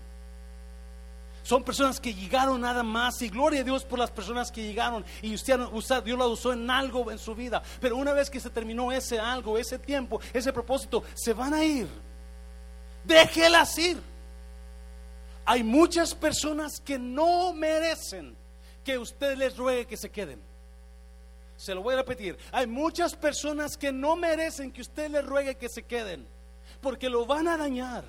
Son 1.46 1.62
personas 1.62 2.00
que 2.00 2.12
llegaron 2.12 2.60
nada 2.60 2.82
más 2.82 3.22
y 3.22 3.28
gloria 3.28 3.60
a 3.60 3.64
Dios 3.64 3.84
por 3.84 4.00
las 4.00 4.10
personas 4.10 4.50
que 4.50 4.64
llegaron 4.64 5.04
y 5.22 5.32
usted, 5.32 5.60
Dios 6.04 6.18
la 6.18 6.26
usó 6.26 6.52
en 6.52 6.68
algo 6.68 7.08
en 7.12 7.20
su 7.20 7.36
vida. 7.36 7.62
Pero 7.80 7.96
una 7.96 8.12
vez 8.12 8.28
que 8.28 8.40
se 8.40 8.50
terminó 8.50 8.90
ese 8.90 9.20
algo, 9.20 9.56
ese 9.56 9.78
tiempo, 9.78 10.20
ese 10.32 10.52
propósito, 10.52 11.04
se 11.14 11.32
van 11.32 11.54
a 11.54 11.64
ir. 11.64 11.86
Déjelas 13.04 13.78
ir. 13.78 14.15
Hay 15.46 15.62
muchas 15.62 16.14
personas 16.14 16.80
que 16.80 16.98
no 16.98 17.54
merecen 17.54 18.36
que 18.84 18.98
usted 18.98 19.36
les 19.38 19.56
ruegue 19.56 19.86
que 19.86 19.96
se 19.96 20.10
queden. 20.10 20.40
Se 21.56 21.74
lo 21.74 21.82
voy 21.82 21.94
a 21.94 21.98
repetir. 21.98 22.36
Hay 22.52 22.66
muchas 22.66 23.14
personas 23.16 23.76
que 23.76 23.90
no 23.90 24.16
merecen 24.16 24.70
que 24.70 24.82
usted 24.82 25.10
les 25.10 25.24
ruegue 25.24 25.54
que 25.54 25.68
se 25.68 25.84
queden 25.84 26.26
porque 26.80 27.08
lo 27.08 27.26
van 27.26 27.48
a 27.48 27.56
dañar. 27.56 28.04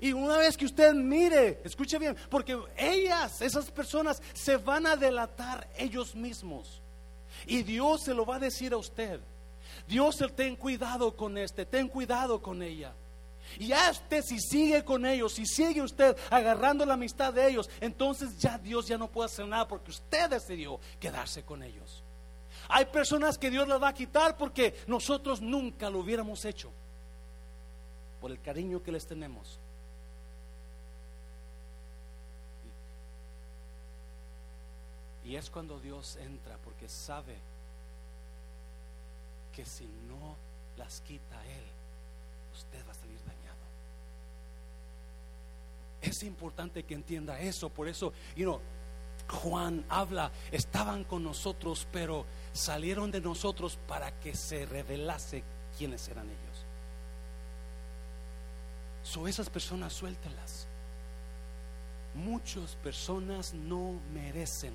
Y 0.00 0.12
una 0.12 0.38
vez 0.38 0.56
que 0.56 0.66
usted 0.66 0.92
mire, 0.94 1.60
escuche 1.64 1.98
bien, 1.98 2.16
porque 2.28 2.58
ellas, 2.76 3.42
esas 3.42 3.70
personas, 3.70 4.22
se 4.32 4.56
van 4.56 4.86
a 4.86 4.96
delatar 4.96 5.68
ellos 5.76 6.14
mismos. 6.14 6.80
Y 7.46 7.62
Dios 7.62 8.02
se 8.02 8.14
lo 8.14 8.24
va 8.24 8.36
a 8.36 8.38
decir 8.38 8.72
a 8.72 8.76
usted. 8.76 9.20
Dios, 9.88 10.18
ten 10.36 10.56
cuidado 10.56 11.16
con 11.16 11.36
este, 11.38 11.66
ten 11.66 11.88
cuidado 11.88 12.40
con 12.40 12.62
ella. 12.62 12.92
Y 13.58 13.72
usted 13.72 14.22
si 14.24 14.38
sigue 14.38 14.84
con 14.84 15.04
ellos, 15.04 15.32
si 15.34 15.46
sigue 15.46 15.82
usted 15.82 16.16
agarrando 16.30 16.84
la 16.84 16.94
amistad 16.94 17.32
de 17.32 17.48
ellos, 17.48 17.68
entonces 17.80 18.38
ya 18.38 18.58
Dios 18.58 18.86
ya 18.86 18.96
no 18.96 19.08
puede 19.08 19.26
hacer 19.26 19.46
nada 19.46 19.66
porque 19.66 19.90
usted 19.90 20.30
decidió 20.30 20.78
quedarse 20.98 21.42
con 21.42 21.62
ellos. 21.62 22.02
Hay 22.68 22.84
personas 22.86 23.38
que 23.38 23.50
Dios 23.50 23.66
las 23.66 23.82
va 23.82 23.88
a 23.88 23.94
quitar 23.94 24.36
porque 24.36 24.74
nosotros 24.86 25.40
nunca 25.40 25.90
lo 25.90 26.00
hubiéramos 26.00 26.44
hecho 26.44 26.70
por 28.20 28.30
el 28.30 28.40
cariño 28.40 28.82
que 28.82 28.92
les 28.92 29.06
tenemos. 29.06 29.58
Y 35.24 35.36
es 35.36 35.48
cuando 35.50 35.78
Dios 35.78 36.16
entra 36.16 36.56
porque 36.64 36.88
sabe 36.88 37.36
que 39.54 39.64
si 39.64 39.86
no 40.08 40.36
las 40.76 41.00
quita 41.02 41.36
Él, 41.46 41.64
usted 42.52 42.86
va 42.86 42.92
a 42.92 42.94
salir 42.94 43.18
dañado. 43.18 43.40
Es 46.02 46.22
importante 46.22 46.84
que 46.84 46.94
entienda 46.94 47.40
eso. 47.40 47.68
Por 47.68 47.88
eso, 47.88 48.12
Juan 49.28 49.84
habla, 49.88 50.30
estaban 50.50 51.04
con 51.04 51.22
nosotros, 51.22 51.86
pero 51.92 52.24
salieron 52.52 53.10
de 53.10 53.20
nosotros 53.20 53.78
para 53.86 54.10
que 54.20 54.34
se 54.34 54.66
revelase 54.66 55.42
quiénes 55.76 56.08
eran 56.08 56.26
ellos. 56.26 56.64
So 59.02 59.26
esas 59.26 59.50
personas 59.50 59.92
suéltelas. 59.92 60.66
Muchas 62.14 62.74
personas 62.76 63.54
no 63.54 64.00
merecen 64.12 64.72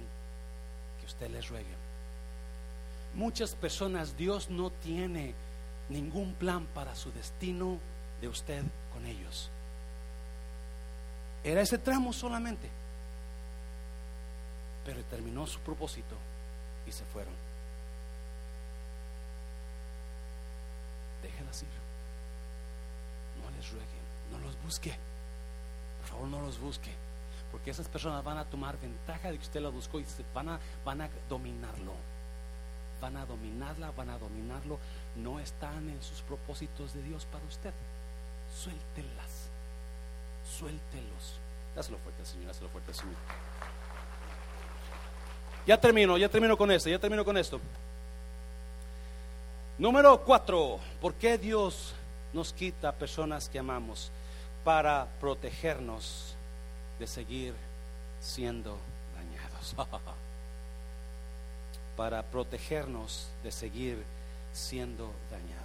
usted 1.05 1.29
les 1.29 1.49
ruegue. 1.49 1.75
Muchas 3.13 3.55
personas 3.55 4.17
Dios 4.17 4.49
no 4.49 4.71
tiene 4.71 5.33
ningún 5.89 6.33
plan 6.33 6.65
para 6.73 6.95
su 6.95 7.11
destino 7.11 7.79
de 8.21 8.27
usted 8.27 8.63
con 8.93 9.05
ellos. 9.05 9.49
Era 11.45 11.61
ese 11.61 11.77
tramo 11.77 12.11
solamente. 12.11 12.67
Pero 14.83 15.03
terminó 15.03 15.45
su 15.45 15.59
propósito 15.59 16.15
y 16.87 16.91
se 16.91 17.05
fueron. 17.05 17.33
Déjenlas 21.21 21.61
ir. 21.61 21.69
No 23.43 23.51
les 23.55 23.71
rueguen, 23.71 23.87
no 24.31 24.39
los 24.39 24.59
busque. 24.63 24.97
Por 26.01 26.09
favor, 26.09 26.27
no 26.29 26.41
los 26.41 26.59
busque. 26.59 26.91
Porque 27.51 27.69
esas 27.69 27.87
personas 27.87 28.23
van 28.23 28.39
a 28.39 28.45
tomar 28.45 28.79
ventaja 28.79 29.29
de 29.29 29.37
que 29.37 29.43
usted 29.43 29.61
la 29.61 29.69
buscó 29.69 29.99
y 29.99 30.05
van 30.33 30.49
a, 30.49 30.59
van 30.83 31.01
a 31.01 31.09
dominarlo. 31.29 31.93
Van 32.99 33.17
a 33.17 33.25
dominarla, 33.25 33.91
van 33.91 34.09
a 34.09 34.17
dominarlo. 34.17 34.79
No 35.15 35.39
están 35.39 35.89
en 35.89 36.01
sus 36.01 36.21
propósitos 36.23 36.95
de 36.95 37.03
Dios 37.03 37.25
para 37.25 37.45
usted. 37.45 37.73
Suéltelas. 38.51 39.54
Suéltelos. 40.45 41.39
Dáselo 41.75 41.97
fuerte, 41.97 42.25
Señor. 42.25 42.47
Dáselo 42.47 42.69
fuerte, 42.69 42.93
Señor. 42.93 43.15
Ya 45.65 45.79
termino, 45.79 46.17
ya 46.17 46.29
termino 46.29 46.55
con 46.55 46.69
esto, 46.71 46.89
ya 46.89 46.99
termino 46.99 47.25
con 47.25 47.37
esto. 47.37 47.59
Número 49.77 50.21
cuatro, 50.23 50.79
¿por 51.01 51.15
qué 51.15 51.37
Dios 51.37 51.93
nos 52.33 52.53
quita 52.53 52.93
personas 52.93 53.49
que 53.49 53.59
amamos? 53.59 54.11
Para 54.63 55.07
protegernos 55.19 56.35
de 56.99 57.07
seguir 57.07 57.53
siendo 58.21 58.77
dañados. 59.15 59.75
Para 61.97 62.23
protegernos 62.23 63.27
de 63.43 63.51
seguir 63.51 64.03
siendo 64.53 65.11
dañados. 65.31 65.64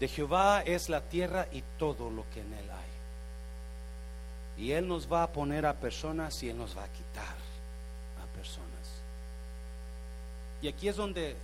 De 0.00 0.08
Jehová 0.08 0.62
es 0.62 0.88
la 0.88 1.02
tierra 1.02 1.46
y 1.52 1.62
todo 1.78 2.10
lo 2.10 2.24
que 2.32 2.40
en 2.40 2.52
él 2.54 2.70
hay. 2.70 4.64
Y 4.64 4.72
Él 4.72 4.88
nos 4.88 5.10
va 5.10 5.22
a 5.22 5.32
poner 5.32 5.64
a 5.66 5.74
personas 5.74 6.42
y 6.42 6.48
Él 6.50 6.58
nos 6.58 6.76
va 6.76 6.84
a 6.84 6.88
quitar 6.88 7.36
a 8.22 8.36
personas. 8.36 8.66
Y 10.62 10.68
aquí 10.68 10.88
es 10.88 10.96
donde 10.96 11.36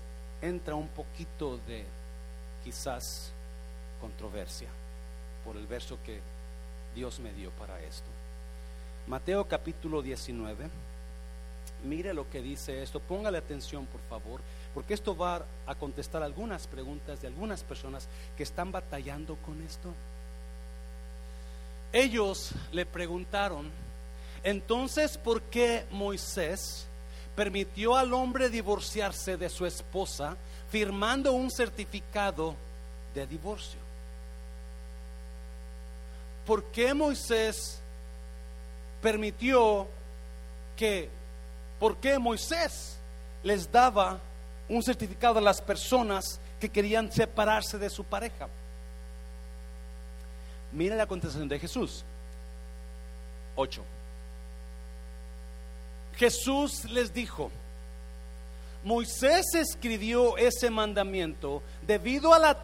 entra 0.43 0.75
un 0.75 0.89
poquito 0.89 1.59
de 1.67 1.85
quizás 2.65 3.31
controversia 4.01 4.69
por 5.45 5.57
el 5.57 5.67
verso 5.67 5.99
que 6.05 6.21
Dios 6.95 7.21
me 7.21 7.33
dio 7.33 7.51
para 7.53 7.81
esto. 7.83 8.09
Mateo 9.07 9.47
capítulo 9.47 10.03
19. 10.03 10.69
Mire 11.85 12.13
lo 12.13 12.29
que 12.29 12.43
dice 12.43 12.83
esto. 12.83 13.01
Póngale 13.01 13.39
atención, 13.39 13.87
por 13.87 14.01
favor, 14.03 14.41
porque 14.77 14.93
esto 14.93 15.17
va 15.17 15.43
a 15.67 15.75
contestar 15.75 16.23
algunas 16.23 16.67
preguntas 16.67 17.21
de 17.21 17.27
algunas 17.27 17.65
personas 17.65 18.07
que 18.37 18.43
están 18.43 18.71
batallando 18.71 19.37
con 19.37 19.61
esto. 19.63 19.89
Ellos 21.93 22.51
le 22.73 22.85
preguntaron, 22.85 23.71
entonces, 24.45 25.17
¿por 25.17 25.41
qué 25.43 25.87
Moisés 25.91 26.87
permitió 27.35 27.97
al 27.97 28.13
hombre 28.13 28.51
divorciarse 28.51 29.37
de 29.37 29.49
su 29.49 29.65
esposa 29.65 30.37
firmando 30.71 31.33
un 31.33 31.51
certificado 31.51 32.55
de 33.15 33.27
divorcio? 33.27 33.87
¿por 36.47 36.63
qué 36.65 36.95
Moisés 36.95 37.81
permitió 39.03 39.89
que, 40.77 41.11
por 41.81 41.97
qué 41.97 42.19
Moisés 42.19 42.97
les 43.43 43.71
daba 43.71 44.21
un 44.69 44.83
certificado 44.83 45.39
a 45.39 45.43
las 45.43 45.61
personas 45.61 46.41
que 46.61 46.69
querían 46.69 47.11
separarse 47.13 47.79
de 47.79 47.91
su 47.91 48.05
pareja? 48.05 48.49
Mira 50.73 50.97
la 50.97 51.07
contestación 51.07 51.49
de 51.49 51.59
Jesús. 51.59 52.05
8. 53.55 53.83
Jesús 56.17 56.85
les 56.91 57.13
dijo, 57.13 57.51
Moisés 58.85 59.47
escribió 59.55 60.37
ese 60.37 60.71
mandamiento 60.71 61.63
debido 61.87 62.33
a 62.33 62.39
la 62.39 62.59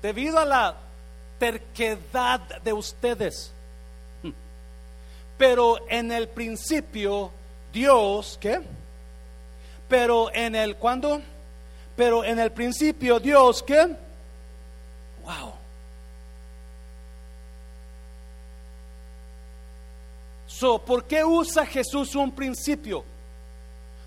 debido 0.00 0.38
a 0.38 0.44
la 0.44 0.76
terquedad 1.38 2.40
de 2.62 2.72
ustedes. 2.74 3.52
Pero 5.38 5.78
en 5.88 6.12
el 6.12 6.28
principio, 6.28 7.30
Dios, 7.72 8.38
¿qué? 8.40 8.60
Pero 9.88 10.32
en 10.32 10.54
el, 10.54 10.76
¿cuándo? 10.76 11.20
Pero 11.96 12.24
en 12.24 12.38
el 12.38 12.52
principio, 12.52 13.20
Dios, 13.20 13.62
¿qué? 13.62 13.96
Wow. 15.24 15.54
So, 20.46 20.78
¿Por 20.78 21.04
qué 21.04 21.24
usa 21.24 21.66
Jesús 21.66 22.14
un 22.14 22.32
principio? 22.32 23.04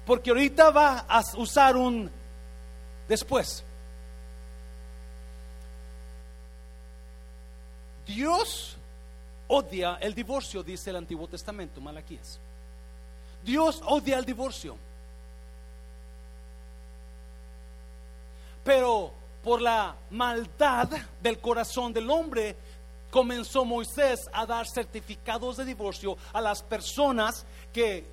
Porque 0.06 0.30
ahorita 0.30 0.70
va 0.72 1.00
a 1.00 1.22
usar 1.36 1.76
un 1.76 2.10
después. 3.08 3.64
Dios 8.06 8.78
odia 9.48 9.98
el 10.00 10.14
divorcio, 10.14 10.64
dice 10.64 10.90
el 10.90 10.96
Antiguo 10.96 11.28
Testamento, 11.28 11.82
Malaquías. 11.82 12.40
Dios 13.44 13.82
odia 13.86 14.18
el 14.18 14.26
divorcio. 14.26 14.78
Pero 18.68 19.14
por 19.46 19.62
la 19.62 19.96
maldad 20.10 20.90
del 21.22 21.40
corazón 21.40 21.94
del 21.94 22.10
hombre, 22.10 22.54
comenzó 23.10 23.64
Moisés 23.64 24.30
a 24.34 24.46
dar 24.46 24.68
certificados 24.68 25.56
de 25.56 25.64
divorcio 25.64 26.18
a 26.34 26.42
las 26.42 26.62
personas 26.62 27.46
que 27.72 28.04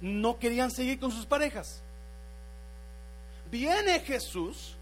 no 0.00 0.38
querían 0.38 0.70
seguir 0.70 0.98
con 0.98 1.10
sus 1.10 1.26
parejas. 1.26 1.82
Viene 3.50 4.00
Jesús 4.00 4.76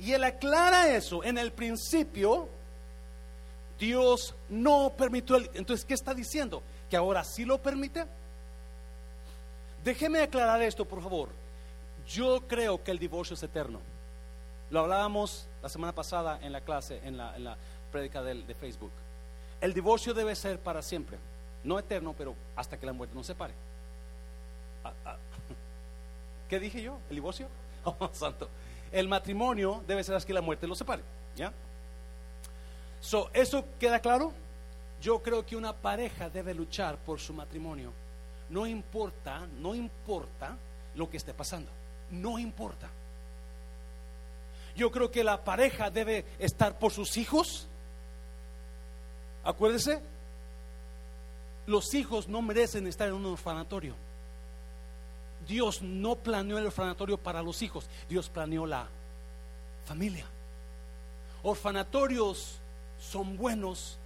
y 0.00 0.10
él 0.10 0.24
aclara 0.24 0.88
eso. 0.88 1.22
En 1.22 1.38
el 1.38 1.52
principio, 1.52 2.48
Dios 3.78 4.34
no 4.48 4.94
permitió. 4.98 5.36
Entonces, 5.54 5.86
¿qué 5.86 5.94
está 5.94 6.12
diciendo? 6.12 6.60
¿Que 6.90 6.96
ahora 6.96 7.22
sí 7.22 7.44
lo 7.44 7.62
permite? 7.62 8.04
Déjeme 9.84 10.22
aclarar 10.22 10.60
esto, 10.62 10.84
por 10.84 11.00
favor. 11.00 11.39
Yo 12.10 12.40
creo 12.48 12.82
que 12.82 12.90
el 12.90 12.98
divorcio 12.98 13.34
es 13.34 13.42
eterno. 13.42 13.80
Lo 14.70 14.80
hablábamos 14.80 15.46
la 15.62 15.68
semana 15.68 15.92
pasada 15.92 16.40
en 16.42 16.52
la 16.52 16.60
clase, 16.60 17.00
en 17.04 17.16
la, 17.16 17.36
en 17.36 17.48
prédica 17.92 18.22
de, 18.22 18.34
de, 18.42 18.54
Facebook. 18.54 18.90
El 19.60 19.72
divorcio 19.72 20.12
debe 20.12 20.34
ser 20.34 20.58
para 20.58 20.82
siempre. 20.82 21.18
No 21.62 21.78
eterno, 21.78 22.14
pero 22.16 22.34
hasta 22.56 22.78
que 22.78 22.86
la 22.86 22.92
muerte 22.92 23.14
nos 23.14 23.26
separe. 23.26 23.52
Ah, 24.82 24.92
ah. 25.04 25.16
¿Qué 26.48 26.58
dije 26.58 26.82
yo? 26.82 26.98
¿El 27.08 27.16
divorcio? 27.16 27.46
Oh, 27.82 28.10
santo. 28.12 28.46
El 28.92 29.08
matrimonio 29.08 29.82
debe 29.86 30.04
ser 30.04 30.14
hasta 30.14 30.26
que 30.26 30.34
la 30.34 30.42
muerte 30.42 30.66
lo 30.66 30.74
separe. 30.74 31.02
¿Ya? 31.34 31.50
So, 33.00 33.30
¿Eso 33.32 33.64
queda 33.78 34.00
claro? 34.00 34.34
Yo 35.00 35.22
creo 35.22 35.46
que 35.46 35.56
una 35.56 35.72
pareja 35.72 36.28
debe 36.28 36.52
luchar 36.52 36.98
por 36.98 37.18
su 37.18 37.32
matrimonio. 37.32 37.90
No 38.50 38.66
importa, 38.66 39.46
no 39.60 39.74
importa 39.74 40.56
lo 40.94 41.08
que 41.08 41.16
esté 41.16 41.32
pasando. 41.32 41.70
No 42.10 42.38
importa. 42.38 42.88
Yo 44.76 44.90
creo 44.90 45.10
que 45.10 45.24
la 45.24 45.44
pareja 45.44 45.90
debe 45.90 46.24
estar 46.38 46.78
por 46.78 46.92
sus 46.92 47.16
hijos. 47.16 47.66
Acuérdese, 49.44 50.00
los 51.66 51.94
hijos 51.94 52.28
no 52.28 52.42
merecen 52.42 52.86
estar 52.86 53.08
en 53.08 53.14
un 53.14 53.26
orfanatorio. 53.26 53.94
Dios 55.46 55.82
no 55.82 56.16
planeó 56.16 56.58
el 56.58 56.66
orfanatorio 56.66 57.18
para 57.18 57.42
los 57.42 57.62
hijos, 57.62 57.88
Dios 58.08 58.28
planeó 58.28 58.66
la 58.66 58.86
familia. 59.86 60.26
Orfanatorios 61.42 62.58
son 63.00 63.36
buenos 63.36 63.98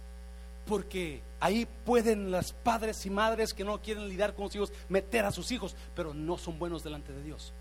porque 0.65 1.21
ahí 1.39 1.67
pueden 1.85 2.31
las 2.31 2.53
padres 2.53 3.05
y 3.05 3.09
madres 3.09 3.53
que 3.53 3.63
no 3.63 3.81
quieren 3.81 4.07
lidiar 4.07 4.33
con 4.33 4.47
sus 4.47 4.55
hijos 4.55 4.73
meter 4.89 5.25
a 5.25 5.31
sus 5.31 5.51
hijos, 5.51 5.75
pero 5.95 6.13
no 6.13 6.37
son 6.37 6.57
buenos 6.57 6.83
delante 6.83 7.13
de 7.13 7.23
Dios. 7.23 7.53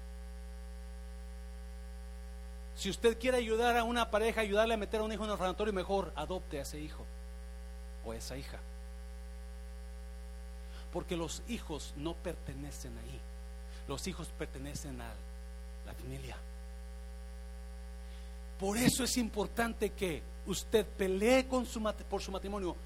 Si 2.77 2.91
usted 2.91 3.19
quiere 3.19 3.39
ayudar 3.39 3.77
a 3.77 3.85
una 3.85 4.11
pareja, 4.11 4.41
ayudarle 4.41 4.75
a 4.75 4.77
meter 4.77 5.01
a 5.01 5.05
un 5.05 5.13
hijo 5.13 5.23
en 5.23 5.29
el 5.29 5.35
orfanatorio, 5.35 5.73
mejor 5.73 6.13
adopte 6.17 6.59
a 6.59 6.63
ese 6.63 6.81
hijo 6.81 7.05
o 8.05 8.13
a 8.13 8.17
esa 8.17 8.37
hija. 8.37 8.59
Porque 10.93 11.17
los 11.17 11.43
hijos 11.49 11.95
no 11.97 12.15
pertenecen 12.15 12.97
ahí. 12.99 13.21
Los 13.87 14.07
hijos 14.07 14.29
pertenecen 14.39 15.01
a 15.01 15.13
la 15.87 15.95
familia. 15.95 16.37
Por 18.59 18.77
eso 18.77 19.05
es 19.05 19.17
importante 19.17 19.91
que 19.91 20.23
usted 20.47 20.87
pelee 20.87 21.47
con 21.47 21.67
su, 21.67 21.83
por 22.09 22.23
su 22.23 22.31
matrimonio, 22.31 22.77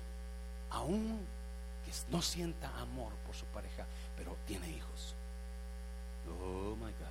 aun 0.71 1.21
que 1.85 1.93
no 2.11 2.23
sienta 2.23 2.69
amor 2.79 3.13
por 3.27 3.35
su 3.35 3.45
pareja, 3.47 3.87
pero 4.17 4.37
tiene 4.47 4.71
hijos. 4.71 5.15
Oh 6.43 6.75
my 6.77 6.93
God. 6.93 7.08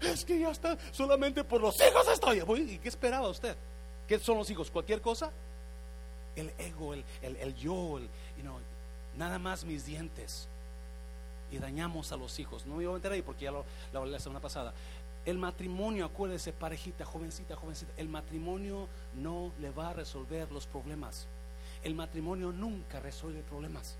Es 0.00 0.24
que 0.24 0.38
ya 0.38 0.50
está, 0.50 0.76
solamente 0.92 1.44
por 1.44 1.60
los 1.60 1.76
hijos 1.76 2.08
estoy. 2.12 2.42
¿Y 2.70 2.78
qué 2.78 2.88
esperaba 2.88 3.28
usted? 3.28 3.56
¿Qué 4.06 4.18
son 4.18 4.38
los 4.38 4.50
hijos? 4.50 4.70
¿Cualquier 4.70 5.00
cosa? 5.00 5.30
El 6.34 6.52
ego, 6.58 6.94
el, 6.94 7.04
el, 7.22 7.54
yo, 7.56 7.98
el, 7.98 8.08
nada 9.16 9.38
más 9.38 9.64
mis 9.64 9.86
dientes. 9.86 10.48
Y 11.50 11.58
dañamos 11.58 12.12
a 12.12 12.16
los 12.16 12.38
hijos. 12.38 12.66
No 12.66 12.76
me 12.76 12.84
voy 12.84 12.94
a 12.94 12.96
meter 12.96 13.12
ahí 13.12 13.22
porque 13.22 13.44
ya 13.44 13.50
lo, 13.52 13.64
lo 13.92 14.00
hablé 14.00 14.12
la 14.12 14.18
semana 14.18 14.40
pasada. 14.40 14.74
El 15.24 15.38
matrimonio, 15.38 16.04
acuérdese, 16.04 16.52
parejita, 16.52 17.04
jovencita, 17.04 17.56
jovencita, 17.56 17.92
el 17.96 18.08
matrimonio 18.08 18.88
no 19.14 19.52
le 19.60 19.70
va 19.70 19.90
a 19.90 19.92
resolver 19.92 20.50
los 20.52 20.66
problemas. 20.66 21.26
El 21.82 21.94
matrimonio 21.94 22.52
nunca 22.52 23.00
resuelve 23.00 23.42
problemas. 23.42 23.96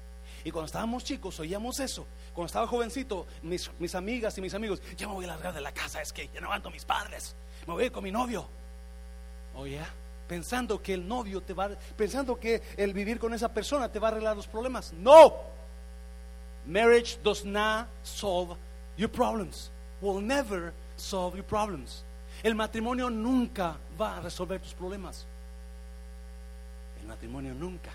Y 0.46 0.52
cuando 0.52 0.66
estábamos 0.66 1.02
chicos 1.02 1.40
oíamos 1.40 1.80
eso. 1.80 2.06
Cuando 2.32 2.46
estaba 2.46 2.68
jovencito, 2.68 3.26
mis, 3.42 3.68
mis 3.80 3.92
amigas 3.96 4.38
y 4.38 4.40
mis 4.40 4.54
amigos, 4.54 4.80
ya 4.96 5.08
me 5.08 5.14
voy 5.14 5.24
a 5.24 5.28
largar 5.28 5.52
de 5.52 5.60
la 5.60 5.72
casa, 5.72 6.00
es 6.00 6.12
que 6.12 6.30
ya 6.32 6.40
no 6.40 6.52
ando 6.52 6.70
mis 6.70 6.84
padres, 6.84 7.34
me 7.66 7.72
voy 7.72 7.82
a 7.82 7.86
ir 7.86 7.92
con 7.92 8.04
mi 8.04 8.12
novio. 8.12 8.46
Oye, 9.56 9.80
pensando 10.28 10.80
que 10.80 10.94
el 10.94 11.08
novio 11.08 11.42
te 11.42 11.52
va, 11.52 11.70
pensando 11.96 12.38
que 12.38 12.62
el 12.76 12.92
vivir 12.92 13.18
con 13.18 13.34
esa 13.34 13.52
persona 13.52 13.90
te 13.90 13.98
va 13.98 14.06
a 14.06 14.10
arreglar 14.12 14.36
los 14.36 14.46
problemas. 14.46 14.92
No. 14.92 15.34
Marriage 16.64 17.18
does 17.24 17.44
not 17.44 17.88
solve 18.04 18.56
your 18.96 19.10
problems. 19.10 19.72
Will 20.00 20.24
never 20.24 20.72
solve 20.94 21.34
your 21.34 21.44
problems. 21.44 22.04
El 22.44 22.54
matrimonio 22.54 23.10
nunca 23.10 23.78
va 24.00 24.18
a 24.18 24.20
resolver 24.20 24.60
tus 24.60 24.74
problemas. 24.74 25.26
El 27.00 27.08
matrimonio 27.08 27.52
nunca 27.52 27.90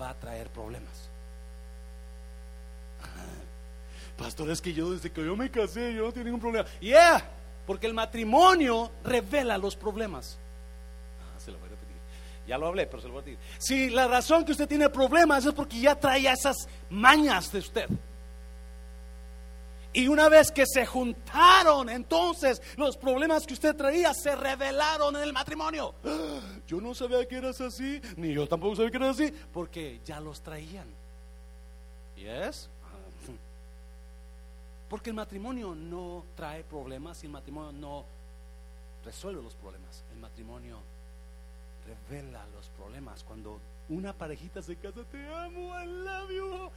va 0.00 0.08
a 0.08 0.14
traer 0.14 0.48
problemas. 0.48 1.12
Pastor, 4.22 4.50
es 4.50 4.60
que 4.60 4.72
yo 4.72 4.90
desde 4.90 5.10
que 5.10 5.24
yo 5.24 5.36
me 5.36 5.50
casé, 5.50 5.94
yo 5.94 6.04
no 6.04 6.12
tengo 6.12 6.24
ningún 6.24 6.40
problema. 6.40 6.68
Yeah, 6.80 7.24
porque 7.66 7.86
el 7.86 7.94
matrimonio 7.94 8.90
revela 9.04 9.58
los 9.58 9.76
problemas. 9.76 10.38
Ah, 11.20 11.38
se 11.38 11.50
lo 11.50 11.58
voy 11.58 11.66
a 11.66 11.70
repetir. 11.70 11.96
Ya 12.46 12.58
lo 12.58 12.68
hablé, 12.68 12.86
pero 12.86 13.02
se 13.02 13.08
lo 13.08 13.14
voy 13.14 13.22
a 13.22 13.24
repetir. 13.24 13.46
Si 13.58 13.90
la 13.90 14.06
razón 14.06 14.44
que 14.44 14.52
usted 14.52 14.68
tiene 14.68 14.88
problemas 14.90 15.44
es 15.44 15.52
porque 15.52 15.80
ya 15.80 15.98
trae 15.98 16.30
esas 16.30 16.68
mañas 16.90 17.50
de 17.52 17.58
usted. 17.58 17.88
Y 19.94 20.08
una 20.08 20.28
vez 20.30 20.50
que 20.50 20.64
se 20.66 20.86
juntaron, 20.86 21.90
entonces 21.90 22.62
los 22.76 22.96
problemas 22.96 23.46
que 23.46 23.52
usted 23.52 23.76
traía 23.76 24.14
se 24.14 24.34
revelaron 24.34 25.14
en 25.16 25.22
el 25.22 25.32
matrimonio. 25.32 25.94
Yo 26.66 26.80
no 26.80 26.94
sabía 26.94 27.26
que 27.28 27.36
eras 27.36 27.60
así, 27.60 28.00
ni 28.16 28.32
yo 28.32 28.46
tampoco 28.48 28.76
sabía 28.76 28.90
que 28.90 28.96
eras 28.96 29.20
así, 29.20 29.30
porque 29.52 30.00
ya 30.06 30.20
los 30.20 30.40
traían. 30.40 30.86
¿Yes? 32.16 32.70
Porque 34.92 35.08
el 35.08 35.16
matrimonio 35.16 35.74
no 35.74 36.22
trae 36.36 36.64
problemas 36.64 37.22
y 37.22 37.26
el 37.26 37.32
matrimonio 37.32 37.72
no 37.72 38.04
resuelve 39.02 39.42
los 39.42 39.54
problemas. 39.54 40.04
El 40.12 40.18
matrimonio 40.18 40.76
revela 41.86 42.44
los 42.54 42.68
problemas. 42.68 43.24
Cuando 43.24 43.58
una 43.88 44.12
parejita 44.12 44.60
se 44.60 44.76
casa, 44.76 45.00
te 45.10 45.26
amo, 45.34 45.80
I 45.80 45.86
love 45.86 46.30
you. 46.30 46.70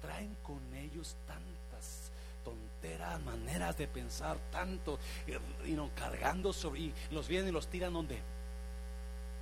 Traen 0.00 0.34
con 0.42 0.58
ellos 0.76 1.14
tantas 1.26 2.10
tonteras, 2.42 3.20
maneras 3.20 3.76
de 3.76 3.86
pensar 3.86 4.38
tanto, 4.50 4.98
no, 5.66 5.90
cargando 5.94 6.54
sobre, 6.54 6.80
y 6.80 6.94
los 7.10 7.28
vienen 7.28 7.50
y 7.50 7.52
los 7.52 7.68
tiran 7.68 7.92
donde? 7.92 8.16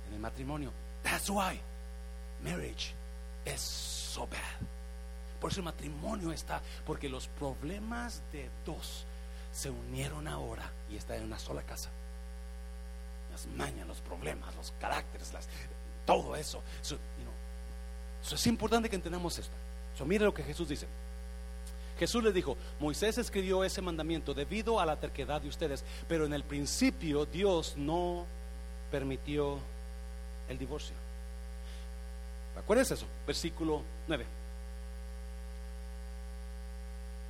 En 0.09 0.15
el 0.15 0.19
matrimonio. 0.19 0.73
That's 1.01 1.29
why 1.29 1.61
marriage 2.43 2.93
is 3.45 3.61
so 3.61 4.27
bad. 4.27 4.76
Por 5.39 5.51
eso 5.51 5.59
el 5.59 5.65
matrimonio 5.65 6.31
está, 6.31 6.61
porque 6.85 7.09
los 7.09 7.27
problemas 7.27 8.21
de 8.31 8.49
dos 8.65 9.05
se 9.53 9.69
unieron 9.69 10.27
ahora 10.27 10.69
y 10.89 10.95
están 10.95 11.17
en 11.17 11.23
una 11.25 11.39
sola 11.39 11.61
casa. 11.63 11.89
Las 13.31 13.45
mañas, 13.47 13.87
los 13.87 13.99
problemas, 14.01 14.55
los 14.55 14.73
caracteres, 14.79 15.31
todo 16.05 16.35
eso. 16.35 16.61
So, 16.81 16.97
es 18.35 18.47
importante 18.47 18.89
que 18.89 18.95
entendamos 18.95 19.37
esto. 19.37 19.53
So, 19.97 20.05
mire 20.05 20.25
lo 20.25 20.33
que 20.33 20.43
Jesús 20.43 20.69
dice. 20.69 20.87
Jesús 21.99 22.23
les 22.23 22.33
dijo, 22.33 22.57
Moisés 22.79 23.17
escribió 23.17 23.63
ese 23.63 23.81
mandamiento 23.81 24.33
debido 24.33 24.79
a 24.79 24.85
la 24.85 24.99
terquedad 24.99 25.41
de 25.41 25.49
ustedes, 25.49 25.83
pero 26.07 26.25
en 26.25 26.33
el 26.33 26.43
principio 26.43 27.25
Dios 27.25 27.75
no 27.75 28.25
permitió 28.91 29.59
el 30.47 30.57
divorcio. 30.57 30.95
¿Acuérdense 32.55 32.93
eso? 32.93 33.05
Versículo 33.25 33.81
9. 34.07 34.25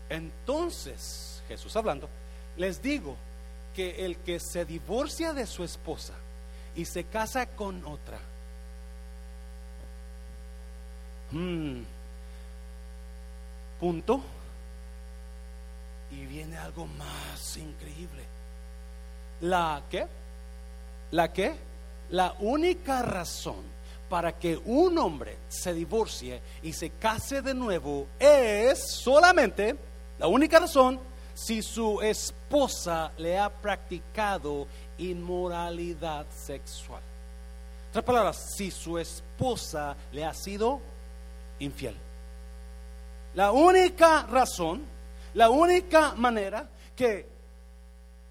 Entonces, 0.09 1.41
Jesús 1.47 1.75
hablando, 1.75 2.09
les 2.57 2.81
digo 2.81 3.15
que 3.75 4.05
el 4.05 4.17
que 4.17 4.39
se 4.39 4.65
divorcia 4.65 5.33
de 5.33 5.45
su 5.45 5.63
esposa 5.63 6.13
y 6.75 6.85
se 6.85 7.03
casa 7.05 7.47
con 7.47 7.83
otra, 7.85 8.19
mm, 11.31 11.81
punto. 13.79 14.21
Y 16.09 16.25
viene 16.25 16.57
algo 16.57 16.87
más 16.87 17.57
increíble. 17.57 18.23
La 19.41 19.83
que, 19.89 20.07
la 21.11 21.31
que, 21.33 21.53
la 22.09 22.33
única 22.39 23.01
razón 23.01 23.77
para 24.09 24.37
que 24.37 24.57
un 24.57 24.97
hombre 24.97 25.37
se 25.49 25.73
divorcie 25.73 26.41
y 26.63 26.73
se 26.73 26.91
case 26.91 27.41
de 27.41 27.53
nuevo 27.53 28.07
es 28.19 28.79
solamente, 28.89 29.75
la 30.19 30.27
única 30.27 30.59
razón, 30.59 30.99
si 31.33 31.61
su 31.61 32.01
esposa 32.01 33.11
le 33.17 33.37
ha 33.37 33.49
practicado 33.49 34.67
inmoralidad 34.97 36.25
sexual. 36.31 37.01
Otras 37.89 38.03
palabras, 38.03 38.53
si 38.55 38.71
su 38.71 38.97
esposa 38.97 39.95
le 40.11 40.25
ha 40.25 40.33
sido 40.33 40.81
infiel. 41.59 41.95
La 43.35 43.51
única 43.51 44.23
razón, 44.23 44.83
la 45.35 45.51
única 45.51 46.13
manera 46.15 46.67
que 46.95 47.27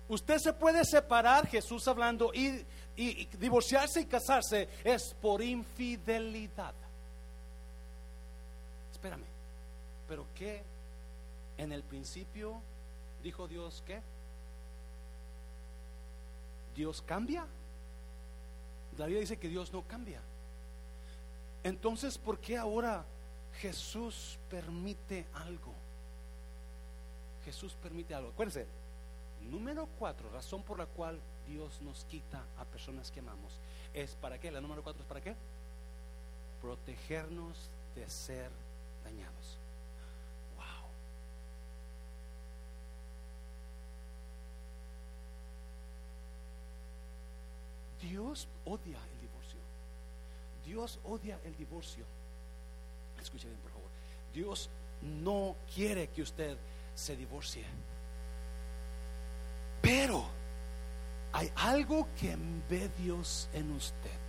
usted 0.09 0.39
se 0.39 0.53
puede 0.53 0.85
separar, 0.85 1.47
Jesús 1.47 1.87
hablando, 1.87 2.33
y, 2.35 2.65
y 2.97 3.27
divorciarse 3.39 4.01
y 4.01 4.07
casarse 4.07 4.69
es 4.83 5.15
por 5.23 5.43
infidelidad. 5.43 6.75
Espérame, 8.93 9.27
pero 10.09 10.27
¿qué 10.35 10.76
en 11.59 11.73
el 11.73 11.83
principio 11.83 12.61
dijo 13.23 13.49
Dios 13.49 13.83
qué? 13.87 14.01
¿Dios 16.75 17.03
cambia? 17.03 17.47
La 18.99 19.07
Biblia 19.07 19.21
dice 19.21 19.39
que 19.39 19.49
Dios 19.49 19.73
no 19.73 19.83
cambia. 19.83 20.21
Entonces, 21.65 22.19
¿por 22.19 22.39
qué 22.39 22.57
ahora 22.57 23.05
Jesús 23.61 24.39
permite 24.51 25.27
algo? 25.35 25.73
Jesús 27.45 27.75
permite 27.83 28.15
algo. 28.15 28.31
Acuérdense, 28.31 28.67
número 29.51 29.89
cuatro, 29.99 30.29
razón 30.31 30.63
por 30.63 30.79
la 30.79 30.87
cual 30.87 31.19
Dios 31.47 31.81
nos 31.81 32.05
quita 32.05 32.45
a 32.59 32.65
personas 32.65 33.11
que 33.11 33.21
amamos. 33.21 33.59
¿Es 33.95 34.15
para 34.17 34.39
qué? 34.39 34.51
La 34.51 34.61
número 34.61 34.83
cuatro 34.83 35.03
es 35.03 35.09
para 35.09 35.21
qué? 35.21 35.35
Protegernos 36.61 37.71
de 37.95 38.09
ser 38.11 38.51
dañados. 39.05 39.59
Wow. 40.57 40.65
Dios 48.01 48.49
odia 48.65 48.99
el 48.99 49.21
divorcio. 49.21 49.61
Dios 50.65 50.99
odia 51.05 51.39
el 51.45 51.57
divorcio. 51.57 52.05
Escuche 53.21 53.49
bien, 53.49 53.61
por 53.61 53.71
favor. 53.73 53.89
Dios 54.35 54.69
no 55.03 55.57
quiere 55.75 56.09
que 56.09 56.23
usted 56.23 56.57
se 56.95 57.17
divorcie. 57.17 57.65
Pero 59.81 60.27
hay 61.33 61.51
algo 61.57 62.09
que 62.19 62.37
ve 62.69 62.91
Dios 62.99 63.49
en 63.53 63.73
usted. 63.73 64.27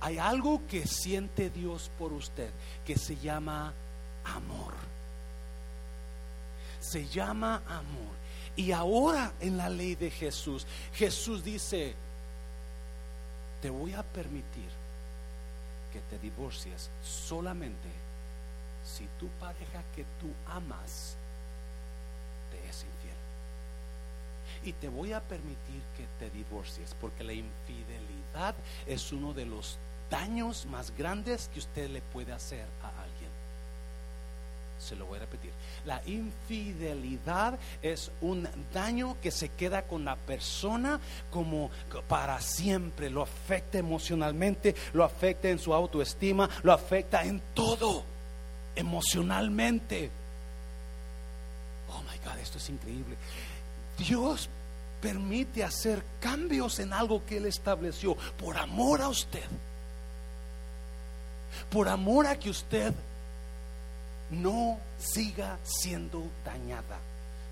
Hay 0.00 0.18
algo 0.18 0.66
que 0.66 0.86
siente 0.86 1.50
Dios 1.50 1.90
por 1.98 2.12
usted 2.12 2.50
que 2.84 2.96
se 2.96 3.16
llama 3.16 3.74
amor. 4.24 4.74
Se 6.80 7.06
llama 7.06 7.62
amor. 7.66 8.16
Y 8.56 8.72
ahora 8.72 9.34
en 9.40 9.56
la 9.56 9.68
ley 9.68 9.94
de 9.94 10.10
Jesús, 10.10 10.66
Jesús 10.94 11.44
dice, 11.44 11.94
te 13.60 13.70
voy 13.70 13.94
a 13.94 14.02
permitir 14.02 14.70
que 15.92 16.00
te 16.10 16.18
divorcies 16.18 16.90
solamente 17.02 17.88
si 18.84 19.06
tu 19.18 19.28
pareja 19.40 19.82
que 19.94 20.04
tú 20.20 20.30
amas 20.46 21.16
te 22.50 22.58
es 22.68 22.84
infiel. 22.84 23.14
Y 24.64 24.72
te 24.72 24.88
voy 24.88 25.12
a 25.12 25.20
permitir 25.20 25.82
que 25.96 26.06
te 26.18 26.30
divorcies 26.30 26.94
porque 27.00 27.24
la 27.24 27.32
infidelidad 27.32 28.54
es 28.86 29.12
uno 29.12 29.32
de 29.32 29.46
los 29.46 29.78
daños 30.10 30.66
más 30.66 30.96
grandes 30.96 31.48
que 31.52 31.58
usted 31.58 31.90
le 31.90 32.00
puede 32.00 32.32
hacer 32.32 32.66
a 32.82 33.02
alguien. 33.02 33.17
Se 34.78 34.94
lo 34.96 35.06
voy 35.06 35.16
a 35.16 35.20
repetir. 35.20 35.50
La 35.84 36.00
infidelidad 36.06 37.58
es 37.82 38.10
un 38.20 38.48
daño 38.72 39.16
que 39.20 39.30
se 39.30 39.48
queda 39.50 39.82
con 39.82 40.04
la 40.04 40.16
persona 40.16 41.00
como 41.30 41.70
para 42.06 42.40
siempre. 42.40 43.10
Lo 43.10 43.22
afecta 43.22 43.78
emocionalmente, 43.78 44.74
lo 44.92 45.04
afecta 45.04 45.48
en 45.48 45.58
su 45.58 45.74
autoestima, 45.74 46.48
lo 46.62 46.72
afecta 46.72 47.24
en 47.24 47.42
todo, 47.54 48.04
emocionalmente. 48.76 50.10
Oh 51.90 52.02
my 52.02 52.18
God, 52.24 52.38
esto 52.38 52.58
es 52.58 52.68
increíble. 52.70 53.16
Dios 53.98 54.48
permite 55.00 55.64
hacer 55.64 56.02
cambios 56.20 56.78
en 56.78 56.92
algo 56.92 57.24
que 57.24 57.38
Él 57.38 57.46
estableció 57.46 58.16
por 58.36 58.56
amor 58.56 59.00
a 59.02 59.08
usted. 59.08 59.44
Por 61.70 61.88
amor 61.88 62.26
a 62.26 62.38
que 62.38 62.50
usted 62.50 62.94
no 64.30 64.78
siga 64.98 65.58
siendo 65.62 66.26
dañada, 66.44 66.98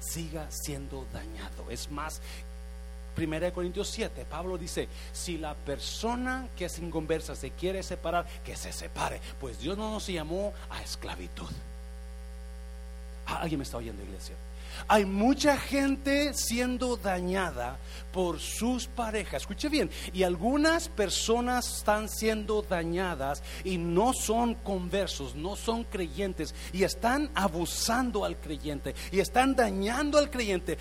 siga 0.01 0.47
siendo 0.51 1.07
dañado. 1.13 1.71
Es 1.71 1.91
más, 1.91 2.21
1 3.17 3.53
Corintios 3.53 3.89
7, 3.89 4.27
Pablo 4.29 4.59
dice, 4.59 4.89
si 5.13 5.39
la 5.39 5.55
persona 5.55 6.49
que 6.57 6.67
es 6.67 6.79
inconversa 6.79 7.35
se 7.35 7.51
quiere 7.51 7.83
separar, 7.83 8.27
que 8.45 8.57
se 8.57 8.73
separe, 8.73 9.21
pues 9.41 9.59
Dios 9.59 9.79
no 9.79 9.91
nos 9.91 10.07
llamó 10.07 10.53
a 10.71 10.83
esclavitud. 10.83 11.51
¿Alguien 13.27 13.59
me 13.59 13.65
está 13.65 13.79
oyendo, 13.79 14.03
iglesia? 14.03 14.37
Hay 14.89 15.05
mucha 15.05 15.57
gente 15.57 16.35
siendo 16.35 16.97
dañada 16.97 17.79
por 18.13 18.41
sus 18.41 18.87
parejas. 18.87 19.43
Escuche 19.43 19.69
bien. 19.69 19.91
Y 20.15 20.23
algunas 20.23 20.89
personas 20.89 21.79
están 21.79 22.09
siendo 22.09 22.63
dañadas 22.63 23.43
y 23.63 23.77
no 23.77 24.13
son 24.15 24.55
conversos, 24.55 25.35
no 25.35 25.55
son 25.55 25.85
creyentes 25.85 26.55
y 26.73 26.85
están 26.85 27.31
abusando 27.35 28.25
al 28.25 28.37
creyente 28.39 28.95
y 29.13 29.21
están 29.21 29.55
dañando 29.55 30.19
al 30.19 30.31
creyente. 30.31 30.79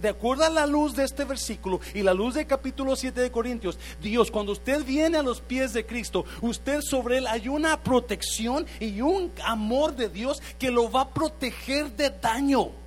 de 0.00 0.08
acuerdo 0.08 0.44
a 0.44 0.50
la 0.50 0.66
luz 0.66 0.96
de 0.96 1.04
este 1.04 1.24
versículo 1.24 1.80
y 1.92 2.02
la 2.02 2.14
luz 2.14 2.34
del 2.34 2.46
capítulo 2.46 2.96
7 2.96 3.20
de 3.20 3.30
Corintios, 3.30 3.78
Dios, 4.00 4.30
cuando 4.30 4.52
usted 4.52 4.82
viene 4.84 5.18
a 5.18 5.22
los 5.22 5.40
pies 5.42 5.74
de 5.74 5.84
Cristo, 5.84 6.24
usted 6.40 6.80
sobre 6.80 7.18
él 7.18 7.26
hay 7.26 7.48
una 7.48 7.82
protección 7.82 8.66
y 8.80 9.02
un 9.02 9.30
amor 9.44 9.94
de 9.94 10.08
Dios 10.08 10.42
que 10.58 10.70
lo 10.70 10.90
va 10.90 11.02
a 11.02 11.14
proteger 11.14 11.94
de 11.96 12.08
daño. 12.08 12.79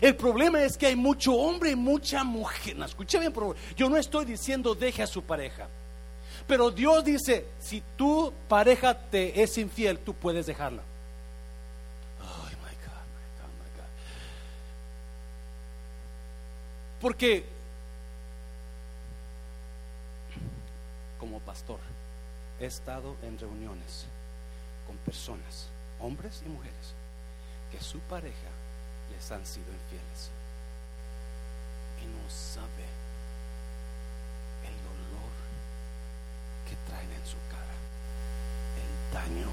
El 0.00 0.14
problema 0.16 0.62
es 0.62 0.76
que 0.76 0.86
hay 0.86 0.96
mucho 0.96 1.34
hombre 1.34 1.70
y 1.70 1.76
mucha 1.76 2.22
mujer. 2.22 2.76
Escucha 2.82 3.18
bien, 3.18 3.32
por 3.32 3.42
favor. 3.44 3.56
Yo 3.76 3.88
no 3.88 3.96
estoy 3.96 4.24
diciendo 4.24 4.74
deje 4.74 5.02
a 5.02 5.06
su 5.06 5.22
pareja. 5.22 5.68
Pero 6.46 6.70
Dios 6.70 7.04
dice, 7.04 7.46
si 7.58 7.82
tu 7.96 8.32
pareja 8.48 8.94
te 8.94 9.42
es 9.42 9.56
infiel, 9.58 9.98
tú 9.98 10.14
puedes 10.14 10.46
dejarla. 10.46 10.82
Oh, 12.22 12.44
my 12.44 12.74
God, 12.74 13.06
my 13.14 13.26
God, 13.40 13.50
my 13.58 13.70
God. 13.76 13.88
Porque 17.00 17.46
como 21.18 21.40
pastor 21.40 21.80
he 22.60 22.66
estado 22.66 23.16
en 23.22 23.38
reuniones 23.38 24.06
con 24.86 24.96
personas, 24.98 25.68
hombres 25.98 26.42
y 26.46 26.48
mujeres, 26.48 26.94
que 27.72 27.80
su 27.80 27.98
pareja 28.00 28.55
les 29.10 29.30
han 29.30 29.44
sido 29.46 29.66
infieles. 29.72 30.30
Y 32.02 32.06
no 32.06 32.30
sabe 32.30 32.86
el 34.64 34.76
dolor 34.82 35.32
que 36.68 36.76
traen 36.88 37.10
en 37.10 37.26
su 37.26 37.36
cara, 37.50 37.76
el 38.82 39.14
daño, 39.14 39.50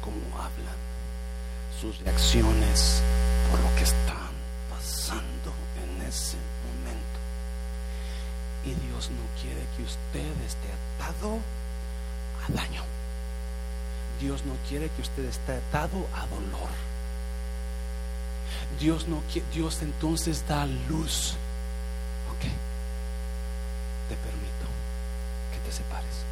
cómo 0.00 0.22
hablan, 0.36 0.76
sus 1.80 1.98
reacciones 2.00 3.02
por 3.50 3.60
lo 3.60 3.74
que 3.76 3.84
están 3.84 4.32
pasando 4.70 5.52
en 5.82 6.06
ese 6.06 6.36
momento. 6.66 7.18
Y 8.64 8.74
Dios 8.86 9.10
no 9.10 9.40
quiere 9.40 9.66
que 9.76 9.82
usted 9.82 10.40
esté 10.46 10.68
atado 10.98 11.38
a 12.46 12.52
daño. 12.52 12.82
Dios 14.20 14.44
no 14.44 14.54
quiere 14.68 14.88
que 14.90 15.02
usted 15.02 15.24
esté 15.24 15.56
atado 15.56 16.06
a 16.14 16.26
dolor. 16.28 16.91
Dios 18.78 19.08
no 19.08 19.22
Dios 19.52 19.82
entonces 19.82 20.46
da 20.46 20.66
luz. 20.66 21.34
Ok. 22.30 22.42
Te 24.08 24.16
permito 24.16 24.66
que 25.52 25.58
te 25.68 25.76
separes. 25.76 26.24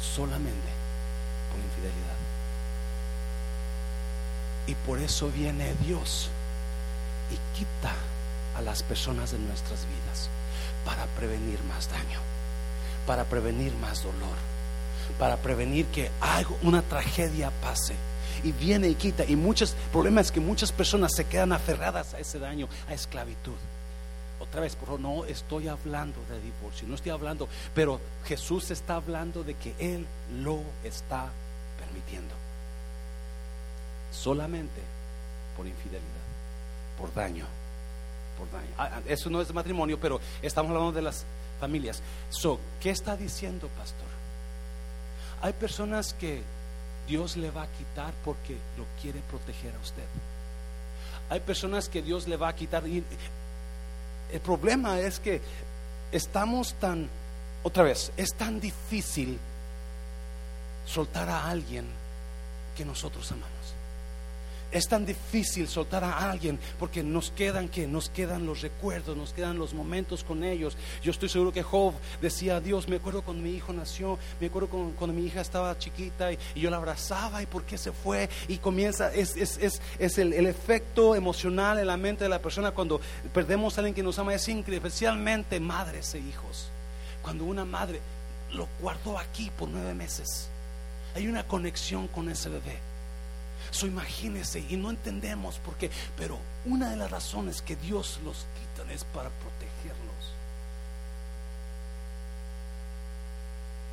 Solamente 0.00 0.68
por 1.50 1.60
infidelidad. 1.60 2.16
Y 4.66 4.74
por 4.74 4.98
eso 4.98 5.30
viene 5.30 5.74
Dios 5.84 6.28
y 7.30 7.56
quita 7.56 7.94
a 8.56 8.62
las 8.62 8.82
personas 8.82 9.32
de 9.32 9.38
nuestras 9.38 9.86
vidas 9.86 10.28
para 10.84 11.06
prevenir 11.06 11.62
más 11.64 11.90
daño, 11.90 12.20
para 13.06 13.24
prevenir 13.24 13.74
más 13.76 14.02
dolor, 14.02 14.36
para 15.18 15.36
prevenir 15.36 15.86
que 15.86 16.10
algo, 16.20 16.58
una 16.62 16.82
tragedia 16.82 17.50
pase. 17.62 17.94
Y 18.46 18.52
viene 18.52 18.88
y 18.88 18.94
quita. 18.94 19.24
Y 19.24 19.34
muchos 19.34 19.74
problemas 19.90 20.26
es 20.26 20.32
que 20.32 20.38
muchas 20.38 20.70
personas 20.70 21.10
se 21.16 21.24
quedan 21.24 21.50
aferradas 21.50 22.14
a 22.14 22.20
ese 22.20 22.38
daño, 22.38 22.68
a 22.88 22.94
esclavitud. 22.94 23.56
Otra 24.38 24.60
vez, 24.60 24.76
por 24.76 24.86
favor, 24.86 25.00
no 25.00 25.24
estoy 25.24 25.66
hablando 25.66 26.20
de 26.30 26.40
divorcio, 26.40 26.86
no 26.86 26.94
estoy 26.94 27.10
hablando, 27.10 27.48
pero 27.74 28.00
Jesús 28.24 28.70
está 28.70 28.94
hablando 28.94 29.42
de 29.42 29.54
que 29.54 29.74
Él 29.80 30.06
lo 30.44 30.60
está 30.84 31.32
permitiendo. 31.76 32.36
Solamente 34.12 34.80
por 35.56 35.66
infidelidad, 35.66 36.04
por 36.96 37.12
daño, 37.12 37.46
por 38.38 38.48
daño. 38.52 38.70
Ah, 38.78 38.90
ah, 38.92 39.00
eso 39.06 39.28
no 39.28 39.40
es 39.40 39.52
matrimonio, 39.52 39.98
pero 39.98 40.20
estamos 40.40 40.70
hablando 40.70 40.92
de 40.92 41.02
las 41.02 41.24
familias. 41.58 42.00
So, 42.30 42.60
¿qué 42.80 42.90
está 42.90 43.16
diciendo, 43.16 43.66
pastor? 43.76 44.06
Hay 45.42 45.52
personas 45.54 46.14
que 46.14 46.44
Dios 47.06 47.36
le 47.36 47.50
va 47.50 47.62
a 47.62 47.66
quitar 47.68 48.12
porque 48.24 48.56
lo 48.76 48.84
quiere 49.00 49.20
proteger 49.30 49.74
a 49.74 49.78
usted. 49.78 50.04
Hay 51.30 51.40
personas 51.40 51.88
que 51.88 52.02
Dios 52.02 52.28
le 52.28 52.36
va 52.36 52.48
a 52.48 52.54
quitar. 52.54 52.86
Y 52.86 53.02
el 54.32 54.40
problema 54.40 55.00
es 55.00 55.18
que 55.18 55.40
estamos 56.12 56.74
tan, 56.74 57.08
otra 57.62 57.82
vez, 57.82 58.12
es 58.16 58.34
tan 58.34 58.60
difícil 58.60 59.38
soltar 60.86 61.28
a 61.28 61.48
alguien 61.48 61.86
que 62.76 62.84
nosotros 62.84 63.30
amamos. 63.32 63.75
Es 64.76 64.88
tan 64.88 65.06
difícil 65.06 65.68
soltar 65.68 66.04
a 66.04 66.30
alguien 66.30 66.58
porque 66.78 67.02
nos 67.02 67.30
quedan 67.30 67.70
que 67.70 67.86
nos 67.86 68.10
quedan 68.10 68.44
los 68.44 68.60
recuerdos, 68.60 69.16
nos 69.16 69.32
quedan 69.32 69.58
los 69.58 69.72
momentos 69.72 70.22
con 70.22 70.44
ellos. 70.44 70.76
Yo 71.02 71.12
estoy 71.12 71.30
seguro 71.30 71.50
que 71.50 71.62
Job 71.62 71.94
decía, 72.20 72.60
Dios, 72.60 72.86
me 72.86 72.96
acuerdo 72.96 73.22
cuando 73.22 73.42
mi 73.42 73.54
hijo 73.54 73.72
nació, 73.72 74.18
me 74.38 74.48
acuerdo 74.48 74.68
cuando, 74.68 75.14
mi 75.14 75.24
hija 75.24 75.40
estaba 75.40 75.78
chiquita 75.78 76.30
y, 76.30 76.38
yo 76.54 76.68
la 76.68 76.76
abrazaba 76.76 77.42
y 77.42 77.46
por 77.46 77.64
qué 77.64 77.78
se 77.78 77.90
fue 77.90 78.28
y 78.48 78.58
comienza, 78.58 79.14
es, 79.14 79.34
es, 79.38 79.56
es, 79.56 79.80
es 79.98 80.18
el, 80.18 80.34
el, 80.34 80.44
efecto 80.44 81.14
emocional 81.14 81.78
en 81.78 81.86
la 81.86 81.96
mente 81.96 82.24
de 82.24 82.28
la 82.28 82.42
persona 82.42 82.72
cuando 82.72 83.00
perdemos 83.32 83.78
a 83.78 83.80
alguien 83.80 83.94
que 83.94 84.02
nos 84.02 84.18
ama, 84.18 84.34
es 84.34 84.46
increíble, 84.46 84.86
especialmente 84.86 85.58
madres 85.58 86.14
e 86.14 86.18
hijos. 86.18 86.68
Cuando 87.22 87.44
una 87.44 87.64
madre 87.64 88.02
lo 88.52 88.68
guardó 88.78 89.18
aquí 89.18 89.50
por 89.58 89.70
nueve 89.70 89.94
meses, 89.94 90.50
hay 91.14 91.28
una 91.28 91.48
conexión 91.48 92.08
con 92.08 92.28
ese 92.28 92.50
bebé 92.50 92.85
So, 93.76 93.86
imagínese, 93.86 94.64
y 94.70 94.76
no 94.78 94.88
entendemos 94.88 95.58
por 95.58 95.74
qué, 95.74 95.90
pero 96.16 96.38
una 96.64 96.88
de 96.88 96.96
las 96.96 97.10
razones 97.10 97.60
que 97.60 97.76
Dios 97.76 98.18
los 98.24 98.46
quita 98.54 98.90
es 98.90 99.04
para 99.04 99.28
protegerlos 99.28 100.32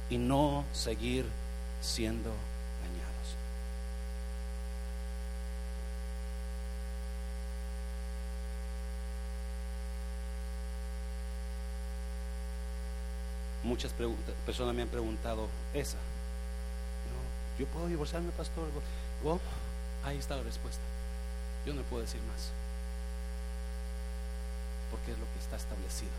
y 0.10 0.18
no 0.18 0.64
seguir 0.72 1.26
siendo 1.82 2.30
dañados. 2.30 3.36
Muchas 13.64 13.92
personas 14.46 14.74
me 14.74 14.84
han 14.84 14.88
preguntado 14.88 15.50
esa. 15.74 15.98
¿Yo 17.60 17.66
puedo 17.68 17.88
divorciarme, 17.88 18.32
pastor? 18.32 18.70
Ahí 20.06 20.18
está 20.18 20.36
la 20.36 20.44
respuesta. 20.44 20.82
Yo 21.66 21.74
no 21.74 21.82
puedo 21.84 22.04
decir 22.04 22.22
más. 22.24 22.50
Porque 24.92 25.12
es 25.12 25.20
lo 25.20 25.26
que 25.26 25.40
está 25.40 25.56
establecido. 25.56 26.12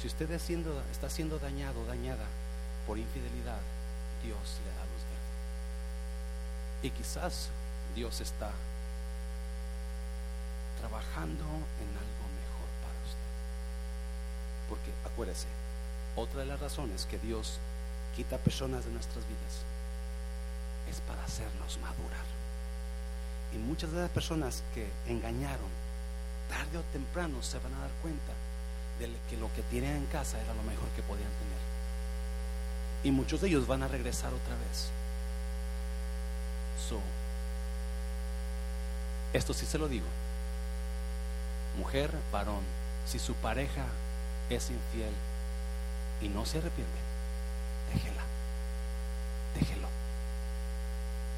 Si 0.00 0.08
usted 0.08 0.30
está 0.30 1.08
siendo 1.08 1.38
dañado, 1.38 1.84
dañada 1.86 2.26
por 2.86 2.98
infidelidad, 2.98 3.60
Dios 4.24 4.60
le 4.64 4.70
da 4.70 4.84
luz 4.86 5.02
verde. 5.06 5.22
Y 6.82 6.90
quizás 6.90 7.48
Dios 7.94 8.20
está 8.20 8.50
trabajando 10.80 11.44
en 11.44 11.88
algo 11.94 12.26
mejor 12.34 12.68
para 12.82 12.98
usted. 13.06 13.30
Porque 14.68 14.90
acuérdese, 15.04 15.46
otra 16.16 16.40
de 16.40 16.46
las 16.46 16.60
razones 16.60 17.06
que 17.06 17.18
Dios 17.18 17.58
quita 18.16 18.38
personas 18.38 18.84
de 18.84 18.90
nuestras 18.90 19.24
vidas 19.28 19.62
es 20.90 21.00
para 21.02 21.24
hacernos 21.24 21.78
madurar. 21.78 22.31
Y 23.54 23.58
muchas 23.58 23.92
de 23.92 24.00
las 24.00 24.10
personas 24.10 24.62
que 24.74 24.88
engañaron, 25.06 25.70
tarde 26.48 26.78
o 26.78 26.82
temprano 26.92 27.42
se 27.42 27.58
van 27.58 27.74
a 27.74 27.80
dar 27.80 27.90
cuenta 28.00 28.32
de 28.98 29.10
que 29.28 29.36
lo 29.36 29.52
que 29.54 29.62
tienen 29.62 29.96
en 29.96 30.06
casa 30.06 30.40
era 30.40 30.54
lo 30.54 30.62
mejor 30.62 30.88
que 30.96 31.02
podían 31.02 31.28
tener. 31.28 31.62
Y 33.04 33.10
muchos 33.10 33.40
de 33.40 33.48
ellos 33.48 33.66
van 33.66 33.82
a 33.82 33.88
regresar 33.88 34.32
otra 34.32 34.54
vez. 34.54 34.90
So, 36.88 37.00
esto 39.32 39.54
sí 39.54 39.66
se 39.66 39.78
lo 39.78 39.88
digo. 39.88 40.06
Mujer, 41.78 42.10
varón, 42.30 42.62
si 43.06 43.18
su 43.18 43.34
pareja 43.34 43.86
es 44.50 44.70
infiel 44.70 45.12
y 46.20 46.28
no 46.28 46.44
se 46.44 46.58
arrepiente, 46.58 46.98
déjela. 47.92 48.22
Déjelo. 49.58 49.88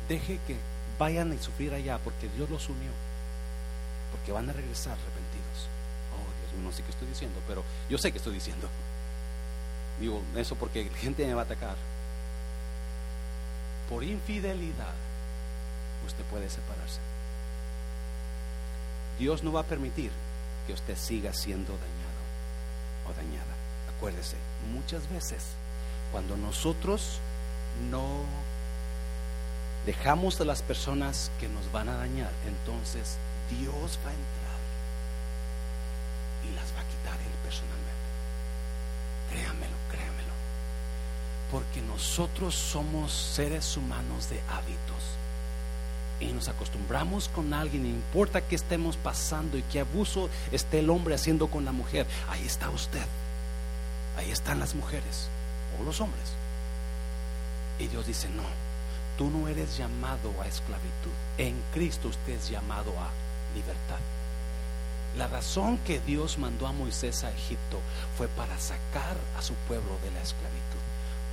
Deje 0.09 0.39
que 0.47 0.57
vayan 0.99 1.33
a 1.33 1.43
sufrir 1.43 1.73
allá 1.75 1.99
porque 1.99 2.29
Dios 2.29 2.49
los 2.51 2.69
unió. 2.69 2.91
Porque 4.13 4.33
van 4.33 4.49
a 4.49 4.53
regresar 4.53 4.93
arrepentidos. 4.93 5.69
Oh, 6.13 6.53
Dios 6.53 6.65
no 6.65 6.73
sé 6.73 6.83
qué 6.83 6.91
estoy 6.91 7.09
diciendo, 7.09 7.41
pero 7.49 7.65
yo 7.89 7.99
sé 7.99 8.13
que 8.13 8.19
estoy 8.19 8.35
diciendo. 8.35 8.69
Digo 10.01 10.23
eso 10.37 10.57
porque 10.57 10.85
la 10.85 10.99
gente 10.99 11.27
me 11.27 11.35
va 11.35 11.43
a 11.43 11.45
atacar. 11.45 11.77
Por 13.89 14.03
infidelidad, 14.03 14.95
usted 16.07 16.25
puede 16.25 16.49
separarse. 16.49 17.01
Dios 19.19 19.43
no 19.43 19.53
va 19.53 19.61
a 19.61 19.65
permitir 19.65 20.11
que 20.67 20.73
usted 20.73 20.97
siga 20.97 21.33
siendo 21.33 21.73
dañado 21.73 23.09
o 23.09 23.13
dañada. 23.15 23.55
Acuérdese, 23.97 24.37
muchas 24.73 25.09
veces 25.11 25.45
cuando 26.11 26.37
nosotros 26.37 27.19
no 27.91 28.25
dejamos 29.87 30.41
a 30.41 30.45
las 30.45 30.63
personas 30.63 31.31
que 31.39 31.49
nos 31.49 31.71
van 31.73 31.89
a 31.89 31.97
dañar, 31.97 32.31
entonces 32.47 33.19
Dios 33.51 33.99
va 34.05 34.11
a 34.11 34.15
entrar 34.15 34.45
y 36.45 36.55
las 36.55 36.67
va 36.75 36.81
a 36.81 36.89
quitar 36.89 37.21
Él 37.21 37.33
personalmente. 37.43 37.85
Créamelo, 39.31 39.77
créamelo. 39.91 40.33
Porque 41.51 41.83
nosotros 41.83 42.55
somos 42.55 43.13
seres 43.13 43.77
humanos 43.77 44.31
de 44.31 44.41
hábitos. 44.51 45.19
Y 46.21 46.27
nos 46.33 46.49
acostumbramos 46.49 47.29
con 47.29 47.53
alguien, 47.53 47.83
no 47.83 47.89
importa 47.89 48.41
qué 48.41 48.55
estemos 48.55 48.97
pasando 48.97 49.59
y 49.59 49.63
qué 49.63 49.81
abuso 49.81 50.31
esté 50.53 50.79
el 50.79 50.91
hombre 50.91 51.15
haciendo 51.15 51.49
con 51.49 51.65
la 51.65 51.73
mujer, 51.73 52.07
ahí 52.29 52.47
está 52.47 52.71
usted, 52.71 53.05
ahí 54.17 54.31
están 54.31 54.61
las 54.61 54.75
mujeres 54.77 55.29
o 55.79 55.85
los 55.85 56.01
hombres. 56.01 56.25
Y 57.81 57.89
Dios 57.89 58.07
dice, 58.07 58.29
no, 58.29 58.45
Tú 59.19 59.31
no 59.31 59.49
eres 59.49 59.77
llamado 59.79 60.31
a 60.43 60.47
esclavitud. 60.47 61.13
En 61.39 61.61
Cristo 61.73 62.09
usted 62.09 62.35
es 62.35 62.49
llamado 62.49 62.91
a 62.99 63.11
libertad. 63.55 64.01
La 65.17 65.29
razón 65.29 65.79
que 65.79 66.01
Dios 66.01 66.39
mandó 66.39 66.67
a 66.67 66.73
Moisés 66.73 67.23
a 67.23 67.31
Egipto 67.31 67.79
fue 68.19 68.27
para 68.27 68.59
sacar 68.59 69.17
a 69.39 69.43
su 69.43 69.55
pueblo 69.69 69.97
de 70.03 70.11
la 70.11 70.21
esclavitud, 70.21 70.83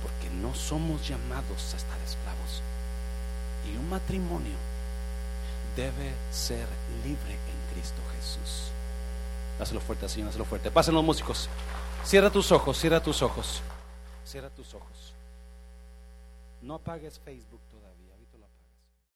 porque 0.02 0.30
no 0.30 0.54
somos 0.54 1.08
llamados 1.08 1.74
a 1.74 1.76
estar 1.76 1.98
esclavos. 2.06 2.62
Y 3.68 3.76
un 3.76 3.90
matrimonio 3.90 4.54
debe 5.74 6.12
ser 6.30 6.66
libre 7.04 7.32
en 7.32 7.74
Cristo 7.74 8.00
Jesús. 8.16 8.70
Hazlo 9.58 9.80
fuerte, 9.80 10.08
Señor, 10.08 10.28
hazlo 10.28 10.44
fuerte. 10.44 10.70
Pasen 10.70 10.94
los 10.94 11.04
músicos. 11.04 11.48
Cierra 12.04 12.30
tus 12.30 12.52
ojos, 12.52 12.78
cierra 12.78 13.02
tus 13.02 13.20
ojos. 13.20 13.62
Cierra 14.24 14.50
tus 14.50 14.74
ojos. 14.74 15.12
No 16.62 16.74
apagues 16.74 17.18
Facebook 17.18 17.60